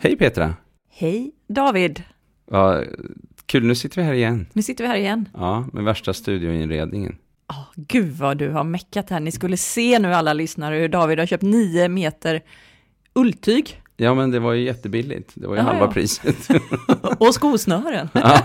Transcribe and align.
Hej 0.00 0.16
Petra! 0.16 0.54
Hej 0.90 1.32
David! 1.48 2.02
Ja, 2.50 2.82
kul, 3.46 3.64
nu 3.66 3.74
sitter 3.74 3.96
vi 3.96 4.02
här 4.02 4.12
igen. 4.14 4.46
Nu 4.52 4.62
sitter 4.62 4.84
vi 4.84 4.88
här 4.88 4.96
igen. 4.96 5.28
Ja, 5.34 5.64
med 5.72 5.84
värsta 5.84 6.14
studioinredningen. 6.14 7.16
Oh, 7.48 7.64
gud 7.76 8.12
vad 8.16 8.38
du 8.38 8.50
har 8.50 8.64
meckat 8.64 9.10
här. 9.10 9.20
Ni 9.20 9.32
skulle 9.32 9.56
se 9.56 9.98
nu 9.98 10.14
alla 10.14 10.32
lyssnare 10.32 10.76
hur 10.76 10.88
David 10.88 11.18
har 11.18 11.26
köpt 11.26 11.42
nio 11.42 11.88
meter 11.88 12.40
ulltyg. 13.14 13.82
Ja, 13.96 14.14
men 14.14 14.30
det 14.30 14.38
var 14.40 14.52
ju 14.52 14.64
jättebilligt. 14.64 15.32
Det 15.34 15.46
var 15.46 15.54
ju 15.54 15.60
Ja, 15.60 15.64
halva 15.66 15.84
ja. 15.84 15.92
priset. 15.92 16.48
Och 17.18 17.34
skosnören. 17.34 18.08
ja, 18.14 18.40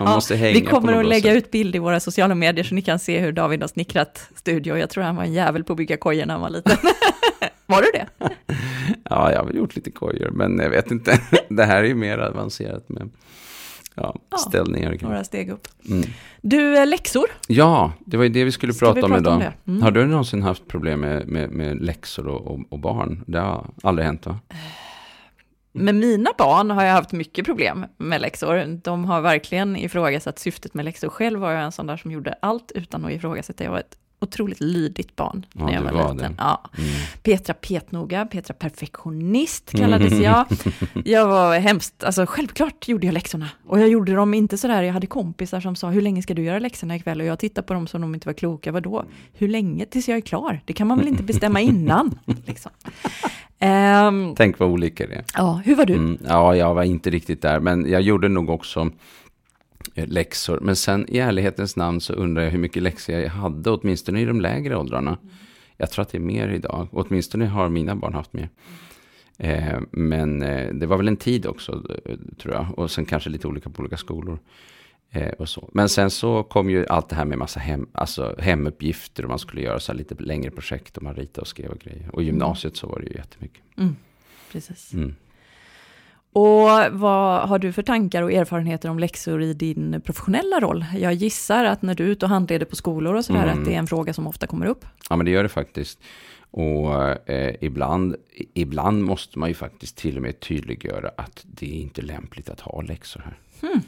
man 0.00 0.14
måste 0.14 0.36
hänga 0.36 0.54
vi 0.54 0.60
kommer 0.60 0.92
att 0.92 1.06
lägga 1.06 1.34
sätt. 1.34 1.44
ut 1.44 1.50
bild 1.50 1.76
i 1.76 1.78
våra 1.78 2.00
sociala 2.00 2.34
medier 2.34 2.64
så 2.64 2.74
ni 2.74 2.82
kan 2.82 2.98
se 2.98 3.18
hur 3.20 3.32
David 3.32 3.60
har 3.60 3.68
snickrat 3.68 4.28
studio. 4.36 4.76
Jag 4.78 4.90
tror 4.90 5.04
han 5.04 5.16
var 5.16 5.24
en 5.24 5.32
jävel 5.32 5.64
på 5.64 5.72
att 5.72 5.76
bygga 5.76 5.96
kojor 5.96 6.26
när 6.26 6.34
han 6.34 6.40
var 6.40 6.50
liten. 6.50 6.76
var 7.68 7.82
du 7.82 7.88
det? 7.92 8.06
Ja, 9.10 9.32
jag 9.32 9.38
har 9.38 9.46
väl 9.46 9.56
gjort 9.56 9.76
lite 9.76 9.90
kojor, 9.90 10.30
men 10.30 10.58
jag 10.58 10.70
vet 10.70 10.90
inte. 10.90 11.20
det 11.48 11.64
här 11.64 11.76
är 11.82 11.88
ju 11.88 11.94
mer 11.94 12.18
avancerat 12.18 12.88
med 12.88 13.10
ja, 13.94 14.16
Ja, 14.30 14.38
ställningar. 14.38 14.96
Några 15.00 15.24
steg 15.24 15.50
upp. 15.50 15.68
Mm. 15.88 16.02
Du, 16.40 16.78
eh, 16.78 16.86
läxor. 16.86 17.26
Ja, 17.48 17.92
det 18.06 18.16
var 18.16 18.24
ju 18.24 18.30
det 18.30 18.44
vi 18.44 18.52
skulle 18.52 18.72
prata 18.72 18.94
vi 18.94 19.02
om 19.02 19.10
prata 19.10 19.30
om 19.30 19.40
idag. 19.40 19.52
det? 19.64 19.70
Mm. 19.70 19.82
Har 19.82 19.90
du 19.90 20.06
någonsin 20.06 20.42
haft 20.42 20.68
problem 20.68 21.00
med, 21.00 21.28
med, 21.28 21.50
med 21.50 21.82
läxor 21.82 22.26
och, 22.28 22.46
och, 22.46 22.60
och 22.68 22.78
barn? 22.78 23.24
Det 23.26 23.38
har 23.38 23.66
aldrig 23.82 24.06
hänt 24.06 24.26
va? 24.26 24.38
Med 25.72 25.94
mina 25.94 26.30
barn 26.38 26.70
har 26.70 26.84
jag 26.84 26.92
haft 26.92 27.12
mycket 27.12 27.44
problem 27.44 27.86
med 27.96 28.20
läxor. 28.20 28.80
De 28.82 29.04
har 29.04 29.20
verkligen 29.20 29.76
ifrågasatt 29.76 30.38
syftet 30.38 30.74
med 30.74 30.84
läxor. 30.84 31.08
Själv 31.08 31.40
var 31.40 31.52
jag 31.52 31.62
en 31.64 31.72
sån 31.72 31.86
där 31.86 31.96
som 31.96 32.10
gjorde 32.12 32.34
allt 32.42 32.72
utan 32.74 33.04
att 33.04 33.12
ifrågasätta. 33.12 33.64
Jag 33.64 33.70
var 33.70 33.78
ett 33.78 33.98
otroligt 34.20 34.60
lydigt 34.60 35.16
barn 35.16 35.46
Ja, 35.52 35.66
när 35.66 35.72
jag 35.72 35.82
var, 35.82 35.92
var 35.92 36.14
liten. 36.14 36.32
det. 36.32 36.34
Ja. 36.38 36.64
Mm. 36.78 36.90
Petra 37.22 37.54
petnoga, 37.54 38.26
Petra 38.26 38.54
perfektionist 38.54 39.70
kallades 39.72 40.12
jag. 40.20 40.44
Jag 41.04 41.26
var 41.26 41.58
hemskt, 41.58 42.04
alltså 42.04 42.26
självklart 42.28 42.88
gjorde 42.88 43.06
jag 43.06 43.12
läxorna. 43.12 43.48
Och 43.66 43.80
jag 43.80 43.88
gjorde 43.88 44.14
dem 44.14 44.34
inte 44.34 44.58
sådär, 44.58 44.82
jag 44.82 44.92
hade 44.92 45.06
kompisar 45.06 45.60
som 45.60 45.76
sa 45.76 45.90
hur 45.90 46.02
länge 46.02 46.22
ska 46.22 46.34
du 46.34 46.42
göra 46.42 46.58
läxorna 46.58 46.96
ikväll? 46.96 47.20
Och 47.20 47.26
jag 47.26 47.38
tittade 47.38 47.66
på 47.66 47.74
dem 47.74 47.86
som 47.86 48.00
de 48.00 48.14
inte 48.14 48.28
var 48.28 48.32
kloka, 48.34 48.72
vadå? 48.72 49.04
Hur 49.32 49.48
länge 49.48 49.86
tills 49.86 50.08
jag 50.08 50.16
är 50.16 50.20
klar? 50.22 50.60
Det 50.64 50.72
kan 50.72 50.86
man 50.86 50.98
väl 50.98 51.08
inte 51.08 51.22
bestämma 51.22 51.60
innan? 51.60 52.18
Liksom. 52.46 52.72
Ehm, 53.58 54.34
Tänk 54.36 54.58
vad 54.58 54.68
olika 54.68 55.06
det 55.06 55.14
är. 55.14 55.24
ja, 55.34 55.60
hur 55.64 55.74
var 55.76 55.86
du? 55.86 55.94
Mm, 55.94 56.18
ja, 56.28 56.56
jag 56.56 56.74
var 56.74 56.82
inte 56.82 57.10
riktigt 57.10 57.42
där, 57.42 57.60
men 57.60 57.90
jag 57.90 58.00
gjorde 58.02 58.28
nog 58.28 58.50
också 58.50 58.90
läxor. 59.94 60.60
Men 60.60 60.76
sen 60.76 61.06
i 61.08 61.18
ärlighetens 61.18 61.76
namn 61.76 62.00
så 62.00 62.12
undrar 62.12 62.42
jag 62.42 62.50
hur 62.50 62.58
mycket 62.58 62.82
läxor 62.82 63.14
jag 63.14 63.30
hade, 63.30 63.70
åtminstone 63.70 64.20
i 64.20 64.24
de 64.24 64.40
lägre 64.40 64.76
åldrarna. 64.76 65.18
Jag 65.76 65.90
tror 65.90 66.02
att 66.02 66.08
det 66.08 66.18
är 66.18 66.22
mer 66.22 66.48
idag, 66.48 66.88
åtminstone 66.90 67.46
har 67.46 67.68
mina 67.68 67.96
barn 67.96 68.14
haft 68.14 68.32
mer. 68.32 68.48
Eh, 69.38 69.80
men 69.90 70.42
eh, 70.42 70.74
det 70.74 70.86
var 70.86 70.96
väl 70.96 71.08
en 71.08 71.16
tid 71.16 71.46
också, 71.46 71.84
eh, 72.04 72.16
tror 72.38 72.54
jag. 72.54 72.78
Och 72.78 72.90
sen 72.90 73.04
kanske 73.04 73.30
lite 73.30 73.48
olika 73.48 73.70
på 73.70 73.80
olika 73.80 73.96
skolor. 73.96 74.38
Eh, 75.10 75.28
och 75.28 75.48
så. 75.48 75.70
Men 75.72 75.88
sen 75.88 76.10
så 76.10 76.42
kom 76.42 76.70
ju 76.70 76.86
allt 76.86 77.08
det 77.08 77.16
här 77.16 77.24
med 77.24 77.38
massa 77.38 77.60
hem, 77.60 77.88
alltså 77.92 78.34
hemuppgifter 78.38 79.22
och 79.22 79.28
man 79.28 79.38
skulle 79.38 79.62
göra 79.62 79.80
så 79.80 79.92
lite 79.92 80.14
längre 80.14 80.50
projekt 80.50 80.96
och 80.96 81.02
man 81.02 81.14
ritade 81.14 81.40
och 81.40 81.48
skrev 81.48 81.70
och 81.70 81.78
grejer. 81.78 82.10
Och 82.12 82.22
i 82.22 82.24
gymnasiet 82.26 82.76
så 82.76 82.86
var 82.86 83.00
det 83.00 83.06
ju 83.06 83.16
jättemycket. 83.16 83.62
Mm, 83.76 83.96
precis. 84.52 84.92
Mm. 84.94 85.14
Och 86.38 87.00
vad 87.00 87.48
har 87.48 87.58
du 87.58 87.72
för 87.72 87.82
tankar 87.82 88.22
och 88.22 88.32
erfarenheter 88.32 88.90
om 88.90 88.98
läxor 88.98 89.42
i 89.42 89.54
din 89.54 90.00
professionella 90.00 90.60
roll? 90.60 90.84
Jag 90.98 91.14
gissar 91.14 91.64
att 91.64 91.82
när 91.82 91.94
du 91.94 92.04
är 92.04 92.08
ute 92.08 92.26
och 92.26 92.30
handleder 92.30 92.66
på 92.66 92.76
skolor 92.76 93.14
och 93.14 93.24
sådär, 93.24 93.42
Mm. 93.42 93.58
att 93.58 93.64
det 93.64 93.74
är 93.74 93.78
en 93.78 93.86
fråga 93.86 94.12
som 94.12 94.26
ofta 94.26 94.46
kommer 94.46 94.66
upp. 94.66 94.84
Ja, 95.10 95.16
men 95.16 95.24
det 95.26 95.30
gör 95.32 95.42
det 95.42 95.48
faktiskt. 95.48 96.00
Och 96.50 97.02
eh, 97.30 97.54
ibland, 97.60 98.16
ibland 98.54 99.04
måste 99.04 99.38
man 99.38 99.48
ju 99.48 99.54
faktiskt 99.54 99.96
till 99.96 100.16
och 100.16 100.22
med 100.22 100.40
tydliggöra 100.40 101.10
att 101.16 101.44
det 101.44 101.66
är 101.66 101.80
inte 101.82 102.02
lämpligt 102.02 102.48
att 102.50 102.60
ha 102.60 102.82
läxor 102.82 103.20
här. 103.20 103.38
Hmm. 103.68 103.80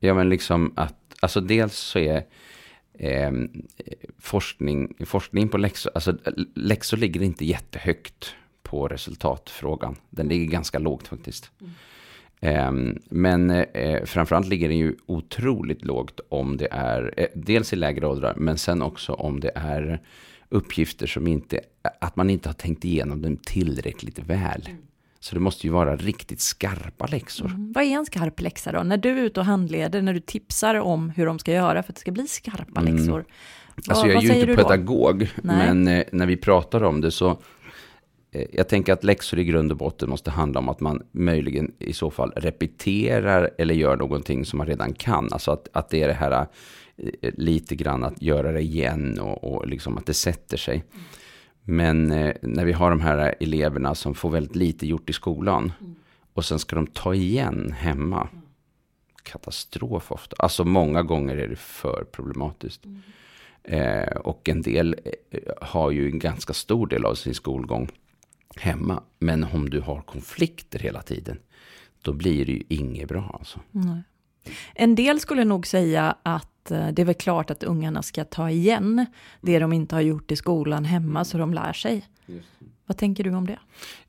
Ja, 0.00 0.14
men 0.14 0.28
liksom 0.28 0.72
att, 0.76 0.94
alltså 1.20 1.40
dels 1.40 1.76
så 1.76 1.98
är 1.98 2.22
eh, 2.98 3.32
forskning, 4.18 4.94
forskning 5.06 5.48
på 5.48 5.58
läxor, 5.58 5.92
alltså 5.94 6.14
läxor 6.54 6.96
ligger 6.96 7.22
inte 7.22 7.44
jättehögt 7.44 8.34
på 8.62 8.88
resultatfrågan. 8.88 9.96
Den 10.10 10.28
ligger 10.28 10.46
ganska 10.46 10.78
lågt 10.78 11.08
faktiskt. 11.08 11.50
Eh, 11.60 11.68
men 13.10 13.50
eh, 13.50 14.04
framförallt 14.04 14.48
ligger 14.48 14.68
den 14.68 14.78
ju 14.78 14.94
otroligt 15.06 15.84
lågt 15.84 16.20
om 16.28 16.56
det 16.56 16.68
är, 16.70 17.14
eh, 17.16 17.26
dels 17.34 17.72
i 17.72 17.76
lägre 17.76 18.06
åldrar, 18.06 18.34
men 18.36 18.58
sen 18.58 18.82
också 18.82 19.12
om 19.12 19.40
det 19.40 19.52
är 19.54 20.00
uppgifter 20.48 21.06
som 21.06 21.26
inte, 21.26 21.60
att 22.00 22.16
man 22.16 22.30
inte 22.30 22.48
har 22.48 22.54
tänkt 22.54 22.84
igenom 22.84 23.22
dem 23.22 23.36
tillräckligt 23.36 24.18
väl. 24.18 24.68
Så 25.20 25.34
det 25.34 25.40
måste 25.40 25.66
ju 25.66 25.72
vara 25.72 25.96
riktigt 25.96 26.40
skarpa 26.40 27.06
läxor. 27.06 27.46
Mm. 27.46 27.72
Vad 27.72 27.84
är 27.84 27.88
en 27.88 28.06
skarp 28.06 28.40
läxa 28.40 28.72
då? 28.72 28.82
När 28.82 28.96
du 28.96 29.10
är 29.18 29.22
ute 29.22 29.40
och 29.40 29.46
handleder, 29.46 30.02
när 30.02 30.14
du 30.14 30.20
tipsar 30.20 30.74
om 30.74 31.10
hur 31.10 31.26
de 31.26 31.38
ska 31.38 31.52
göra 31.52 31.82
för 31.82 31.92
att 31.92 31.96
det 31.96 32.00
ska 32.00 32.12
bli 32.12 32.26
skarpa 32.26 32.80
Mm. 32.80 32.96
läxor. 32.96 33.24
Alltså 33.88 34.06
vad, 34.06 34.14
jag 34.14 34.24
är 34.24 34.34
ju 34.34 34.40
inte 34.40 34.62
pedagog, 34.62 35.28
men 35.42 35.88
eh, 35.88 36.04
när 36.12 36.26
vi 36.26 36.36
pratar 36.36 36.84
om 36.84 37.00
det 37.00 37.10
så 37.10 37.38
jag 38.30 38.68
tänker 38.68 38.92
att 38.92 39.04
läxor 39.04 39.38
i 39.38 39.44
grund 39.44 39.72
och 39.72 39.78
botten 39.78 40.10
måste 40.10 40.30
handla 40.30 40.60
om 40.60 40.68
att 40.68 40.80
man 40.80 41.02
möjligen 41.12 41.72
i 41.78 41.92
så 41.92 42.10
fall 42.10 42.32
repeterar 42.36 43.50
eller 43.58 43.74
gör 43.74 43.96
någonting 43.96 44.44
som 44.44 44.58
man 44.58 44.66
redan 44.66 44.92
kan. 44.92 45.32
Alltså 45.32 45.50
att, 45.50 45.68
att 45.72 45.88
det 45.88 46.02
är 46.02 46.08
det 46.08 46.14
här 46.14 46.46
eh, 46.96 47.32
lite 47.34 47.76
grann 47.76 48.04
att 48.04 48.22
göra 48.22 48.52
det 48.52 48.60
igen 48.60 49.20
och, 49.20 49.44
och 49.44 49.68
liksom 49.68 49.98
att 49.98 50.06
det 50.06 50.14
sätter 50.14 50.56
sig. 50.56 50.84
Men 51.62 52.12
eh, 52.12 52.34
när 52.42 52.64
vi 52.64 52.72
har 52.72 52.90
de 52.90 53.00
här 53.00 53.34
eleverna 53.40 53.94
som 53.94 54.14
får 54.14 54.30
väldigt 54.30 54.56
lite 54.56 54.86
gjort 54.86 55.10
i 55.10 55.12
skolan 55.12 55.72
och 56.32 56.44
sen 56.44 56.58
ska 56.58 56.76
de 56.76 56.86
ta 56.86 57.14
igen 57.14 57.72
hemma. 57.78 58.28
Katastrof 59.22 60.12
ofta. 60.12 60.36
Alltså 60.38 60.64
många 60.64 61.02
gånger 61.02 61.36
är 61.36 61.48
det 61.48 61.56
för 61.56 62.04
problematiskt. 62.12 62.84
Eh, 63.62 64.16
och 64.16 64.48
en 64.48 64.62
del 64.62 64.96
eh, 65.30 65.40
har 65.60 65.90
ju 65.90 66.10
en 66.10 66.18
ganska 66.18 66.52
stor 66.52 66.86
del 66.86 67.04
av 67.04 67.14
sin 67.14 67.34
skolgång 67.34 67.90
hemma. 68.60 69.02
Men 69.18 69.44
om 69.44 69.70
du 69.70 69.80
har 69.80 70.00
konflikter 70.00 70.78
hela 70.78 71.02
tiden, 71.02 71.38
då 72.02 72.12
blir 72.12 72.46
det 72.46 72.52
ju 72.52 72.62
inget 72.68 73.08
bra. 73.08 73.36
Alltså. 73.38 73.60
Nej. 73.70 74.02
En 74.74 74.94
del 74.94 75.20
skulle 75.20 75.44
nog 75.44 75.66
säga 75.66 76.16
att 76.22 76.70
eh, 76.70 76.88
det 76.88 77.02
är 77.02 77.06
väl 77.06 77.14
klart 77.14 77.50
att 77.50 77.62
ungarna 77.62 78.02
ska 78.02 78.24
ta 78.24 78.50
igen 78.50 79.06
det 79.40 79.58
de 79.58 79.72
inte 79.72 79.94
har 79.94 80.02
gjort 80.02 80.32
i 80.32 80.36
skolan 80.36 80.84
hemma 80.84 81.24
så 81.24 81.38
de 81.38 81.54
lär 81.54 81.72
sig. 81.72 82.06
Vad 82.86 82.96
tänker 82.96 83.24
du 83.24 83.34
om 83.34 83.46
det? 83.46 83.58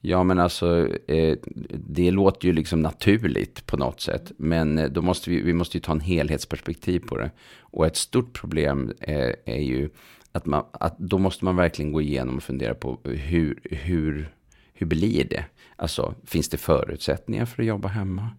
Ja, 0.01 0.23
men 0.23 0.39
alltså, 0.39 0.87
eh, 1.07 1.37
det 1.71 2.11
låter 2.11 2.47
ju 2.47 2.53
liksom 2.53 2.81
naturligt 2.81 3.65
på 3.65 3.77
något 3.77 4.01
sätt. 4.01 4.31
Men 4.37 4.77
eh, 4.77 4.89
då 4.89 5.01
måste 5.01 5.29
vi, 5.29 5.41
vi 5.41 5.53
måste 5.53 5.77
ju 5.77 5.81
ta 5.81 5.91
en 5.91 5.99
helhetsperspektiv 5.99 6.99
på 6.99 7.17
det. 7.17 7.31
Och 7.59 7.85
ett 7.85 7.95
stort 7.95 8.33
problem 8.33 8.93
eh, 8.99 9.31
är 9.45 9.61
ju 9.61 9.89
att, 10.31 10.45
man, 10.45 10.63
att 10.71 10.97
då 10.97 11.17
måste 11.17 11.45
man 11.45 11.55
verkligen 11.55 11.91
gå 11.91 12.01
igenom 12.01 12.37
och 12.37 12.43
fundera 12.43 12.73
på 12.73 12.99
hur, 13.03 13.59
hur, 13.63 14.35
hur 14.77 14.87
blir 14.87 15.23
det? 15.23 15.45
Alltså, 15.75 16.15
finns 16.25 16.49
det 16.49 16.57
förutsättningar 16.57 17.45
för 17.45 17.63
att 17.63 17.67
jobba 17.67 17.87
hemma? 17.87 18.29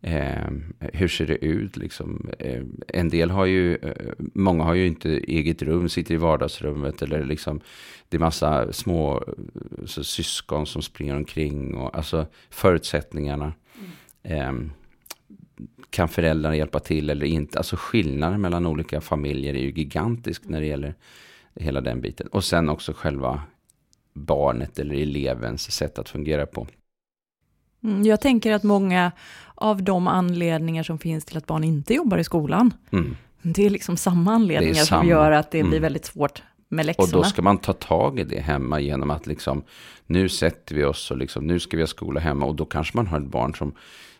Eh, 0.00 0.50
hur 0.78 1.08
ser 1.08 1.26
det 1.26 1.44
ut 1.44 1.76
liksom? 1.76 2.30
Eh, 2.38 2.62
en 2.88 3.08
del 3.08 3.30
har 3.30 3.44
ju, 3.44 3.76
eh, 3.76 4.12
många 4.18 4.64
har 4.64 4.74
ju 4.74 4.86
inte 4.86 5.10
eget 5.10 5.62
rum, 5.62 5.88
sitter 5.88 6.14
i 6.14 6.18
vardagsrummet 6.18 7.02
eller 7.02 7.24
liksom 7.24 7.60
det 8.08 8.16
är 8.16 8.20
massa 8.20 8.72
små 8.72 9.24
så, 9.84 10.04
syskon 10.04 10.66
som 10.66 10.82
springer 10.82 11.16
omkring 11.16 11.74
och 11.74 11.96
alltså 11.96 12.26
förutsättningarna. 12.50 13.52
Eh, 14.22 14.52
kan 15.90 16.08
föräldrarna 16.08 16.56
hjälpa 16.56 16.78
till 16.78 17.10
eller 17.10 17.26
inte? 17.26 17.58
Alltså 17.58 17.76
skillnaden 17.78 18.40
mellan 18.40 18.66
olika 18.66 19.00
familjer 19.00 19.54
är 19.54 19.58
ju 19.58 19.70
gigantisk 19.70 20.42
när 20.44 20.60
det 20.60 20.66
gäller 20.66 20.94
hela 21.54 21.80
den 21.80 22.00
biten. 22.00 22.26
Och 22.26 22.44
sen 22.44 22.68
också 22.68 22.92
själva 22.92 23.42
barnet 24.16 24.78
eller 24.78 24.94
elevens 24.94 25.72
sätt 25.72 25.98
att 25.98 26.08
fungera 26.08 26.46
på. 26.46 26.66
Mm, 27.84 28.02
Jag 28.04 28.20
tänker 28.20 28.52
att 28.52 28.62
många 28.62 29.12
av 29.54 29.82
de 29.82 30.08
anledningar 30.08 30.82
som 30.82 30.98
finns 30.98 31.24
till 31.24 31.36
att 31.36 31.46
barn 31.46 31.64
inte 31.64 31.94
jobbar 31.94 32.18
i 32.18 32.24
skolan, 32.24 32.74
Mm. 32.92 33.16
det 33.42 33.66
är 33.66 33.70
liksom 33.70 33.96
samma 33.96 34.32
anledningar 34.32 34.74
som 34.74 34.86
samma. 34.86 35.04
gör 35.10 35.30
att 35.32 35.50
det 35.50 35.62
blir 35.62 35.72
Mm. 35.72 35.82
väldigt 35.82 36.04
svårt 36.04 36.42
med 36.68 36.82
Och 36.82 36.86
läxorna. 36.86 37.12
då 37.12 37.24
ska 37.24 37.42
man 37.42 37.58
ta 37.58 37.72
tag 37.72 38.18
i 38.18 38.24
det 38.24 38.40
hemma 38.40 38.80
genom 38.80 39.10
att 39.10 39.26
liksom, 39.26 39.62
nu 40.06 40.28
sätter 40.28 40.74
vi 40.74 40.84
oss 40.84 41.10
och 41.10 41.16
liksom, 41.16 41.46
nu 41.46 41.60
ska 41.60 41.76
vi 41.76 41.82
ha 41.82 41.86
skola 41.86 42.20
hemma. 42.20 42.46
Och 42.46 42.54
då 42.54 42.64
kanske 42.64 42.96
man 42.96 43.06
har 43.06 43.20
ett 43.20 43.26
barn 43.26 43.54
som, 43.54 43.72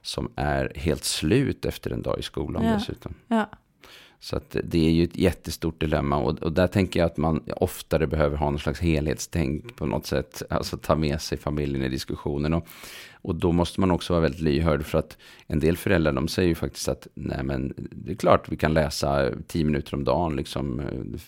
som 0.03 0.31
är 0.37 0.73
helt 0.77 1.05
slut 1.05 1.65
efter 1.65 1.91
en 1.91 2.03
dag 2.03 2.19
i 2.19 2.23
skolan 2.23 2.65
Ja. 2.65 2.73
dessutom. 2.73 3.15
Ja. 3.29 3.51
Så 4.21 4.37
att 4.37 4.57
det 4.65 4.87
är 4.87 4.91
ju 4.91 5.05
ett 5.05 5.17
jättestort 5.17 5.81
dilemma 5.81 6.17
och, 6.17 6.43
och 6.43 6.53
där 6.53 6.67
tänker 6.67 7.01
jag 7.01 7.07
att 7.07 7.17
man 7.17 7.43
oftare 7.57 8.07
behöver 8.07 8.37
ha 8.37 8.51
någon 8.51 8.59
slags 8.59 8.81
helhetstänk 8.81 9.77
på 9.77 9.87
något 9.87 10.07
sätt. 10.07 10.43
Alltså 10.51 10.77
ta 10.77 10.95
med 10.95 11.21
sig 11.21 11.39
familjen 11.39 11.83
i 11.83 11.89
diskussionen. 11.89 12.55
Och, 12.55 12.67
och 13.13 13.35
då 13.35 13.53
måste 13.53 13.81
man 13.81 13.91
också 13.91 14.13
vara 14.13 14.23
väldigt 14.23 14.41
lyhörd 14.41 14.85
för 14.85 14.99
att 14.99 15.19
en 15.47 15.61
del 15.61 15.77
föräldrar 15.77 16.13
de 16.13 16.29
säger 16.29 16.49
ju 16.49 16.55
faktiskt 16.55 16.89
att 16.89 17.07
nej 17.15 17.43
men 17.45 17.75
det 17.77 18.13
är 18.13 18.17
klart 18.17 18.49
vi 18.49 18.57
kan 18.57 18.75
läsa 18.75 19.31
tio 19.47 19.65
minuter 19.65 19.95
om 19.95 20.05
dagen, 20.05 20.37
liksom 20.37 20.83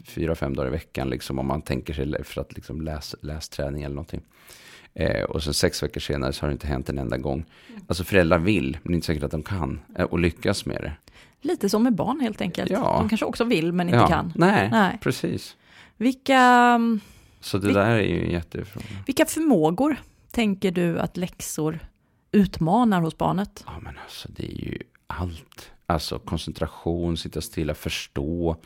fyra, 0.05 0.35
fem 0.35 0.55
dagar 0.55 0.69
i 0.69 0.73
veckan, 0.73 1.11
liksom 1.11 1.39
om 1.39 1.47
man 1.47 1.63
tänker 1.63 1.95
sig 1.95 2.25
för 2.25 2.41
att 2.41 2.55
liksom 2.55 2.81
läs, 2.81 3.15
lästräning 3.21 3.83
eller 3.83 3.95
någonting. 3.95 4.23
Eh, 4.95 5.23
och 5.23 5.43
så 5.43 5.53
sex 5.53 5.83
veckor 5.83 6.01
senare 6.01 6.33
så 6.33 6.45
har 6.45 6.49
det 6.49 6.53
inte 6.53 6.67
hänt 6.67 6.89
en 6.89 6.99
enda 6.99 7.17
gång. 7.17 7.45
Alltså 7.87 8.05
föräldrar 8.05 8.39
vill, 8.39 8.79
men 8.83 8.93
det 8.93 8.93
är 8.93 8.95
inte 8.95 9.07
säkert 9.07 9.23
att 9.23 9.31
de 9.31 9.43
kan 9.43 9.81
eh, 9.99 10.05
och 10.05 10.19
lyckas 10.19 10.67
med 10.67 10.81
det. 10.81 10.93
Lite 11.41 11.69
som 11.69 11.83
med 11.83 11.95
barn 11.95 12.21
helt 12.21 12.41
enkelt. 12.41 12.71
Ja. 12.71 12.97
De 13.01 13.09
kanske 13.09 13.27
också 13.27 13.45
vill 13.45 13.73
men 13.73 13.89
inte 13.89 13.99
ja. 13.99 14.07
kan. 14.09 14.33
Nej, 14.37 14.69
Nej. 14.71 14.99
precis. 15.03 15.57
Vilka, 15.97 16.81
Så 17.41 17.59
det 17.59 17.67
Vi- 17.69 17.75
där 17.75 17.91
är 17.91 18.01
ju 18.03 18.25
en 18.25 18.31
jättefråga. 18.31 18.87
vilka 19.07 19.27
förmågor 19.27 19.97
tänker 20.31 20.71
du 20.71 20.99
att 20.99 21.17
läxor 21.17 21.79
utmanar 22.33 23.01
hos 23.01 23.19
barnet? 23.19 23.65
Ja, 23.67 23.73
men 23.83 23.95
alltså 24.05 24.29
det 24.33 24.45
är 24.53 24.57
ju 24.67 24.79
allt. 25.07 25.71
Alltså 25.87 26.19
koncentration, 26.19 27.17
sitta 27.17 27.41
stilla, 27.41 27.75
förstå, 27.75 28.57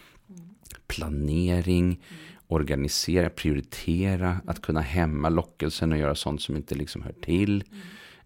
planering, 0.86 2.00
organisera, 2.48 3.30
prioritera, 3.30 4.40
att 4.46 4.62
kunna 4.62 4.80
hämma 4.80 5.28
lockelsen 5.28 5.92
och 5.92 5.98
göra 5.98 6.14
sånt 6.14 6.42
som 6.42 6.56
inte 6.56 6.74
liksom 6.74 7.02
hör 7.02 7.12
till. 7.12 7.64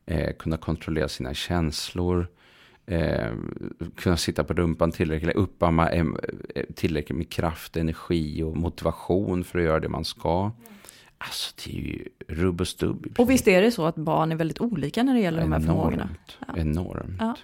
Eh, 0.06 0.32
kunna 0.38 0.56
kontrollera 0.56 1.08
sina 1.08 1.34
känslor. 1.34 2.28
Eh, 2.86 3.32
kunna 3.96 4.16
sitta 4.16 4.44
på 4.44 4.54
rumpan 4.54 4.92
tillräckligt, 4.92 5.36
uppamma 5.36 5.90
eh, 5.90 6.04
tillräckligt 6.74 7.18
med 7.18 7.30
kraft, 7.32 7.76
energi 7.76 8.42
och 8.42 8.56
motivation 8.56 9.44
för 9.44 9.58
att 9.58 9.64
göra 9.64 9.80
det 9.80 9.88
man 9.88 10.04
ska. 10.04 10.50
Alltså 11.18 11.54
det 11.64 11.70
är 11.78 11.82
ju 11.82 12.04
rubb 12.28 12.60
och 12.60 12.68
stubb. 12.68 13.06
Och 13.18 13.30
visst 13.30 13.48
är 13.48 13.62
det 13.62 13.70
så 13.70 13.86
att 13.86 13.96
barn 13.96 14.32
är 14.32 14.36
väldigt 14.36 14.60
olika 14.60 15.02
när 15.02 15.14
det 15.14 15.20
gäller 15.20 15.40
de 15.40 15.52
här 15.52 15.60
förmågorna? 15.60 16.08
Ja. 16.48 16.54
Enormt. 16.56 17.16
Ja. 17.20 17.36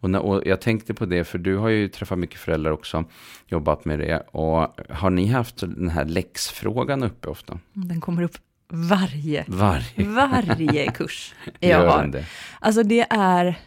Och, 0.00 0.10
när, 0.10 0.20
och 0.20 0.42
jag 0.46 0.60
tänkte 0.60 0.94
på 0.94 1.06
det, 1.06 1.24
för 1.24 1.38
du 1.38 1.56
har 1.56 1.68
ju 1.68 1.88
träffat 1.88 2.18
mycket 2.18 2.40
föräldrar 2.40 2.70
också, 2.70 3.04
jobbat 3.46 3.84
med 3.84 3.98
det. 3.98 4.20
Och 4.20 4.80
har 4.90 5.10
ni 5.10 5.26
haft 5.26 5.56
den 5.60 5.88
här 5.88 6.04
läxfrågan 6.04 7.02
uppe 7.02 7.28
ofta? 7.28 7.58
Den 7.72 8.00
kommer 8.00 8.22
upp 8.22 8.36
varje, 8.68 9.44
Varje 9.48 10.04
varje 10.08 10.90
kurs 10.90 11.34
jag 11.60 11.86
har. 11.90 12.06
det. 12.06 12.24
Alltså 12.60 12.82
det 12.82 13.06
är 13.10 13.58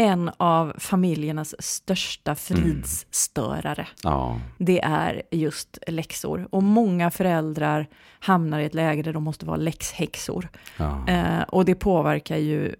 en 0.00 0.30
av 0.36 0.72
familjernas 0.78 1.54
största 1.58 2.34
fridsstörare. 2.34 3.88
Ja, 4.02 4.40
Det 4.58 4.80
är 4.80 5.22
just 5.30 5.78
läxor. 5.86 6.48
Och 6.50 6.62
många 6.62 7.10
föräldrar 7.10 7.86
hamnar 8.20 8.60
i 8.60 8.64
ett 8.64 8.74
läge 8.74 9.02
där 9.02 9.12
de 9.12 9.22
måste 9.22 9.46
vara 9.46 9.56
läxhäxor. 9.56 10.48
ja. 10.78 11.08
Eh, 11.08 11.42
och 11.42 11.64
det 11.64 11.74
påverkar 11.74 12.36
ju 12.36 12.74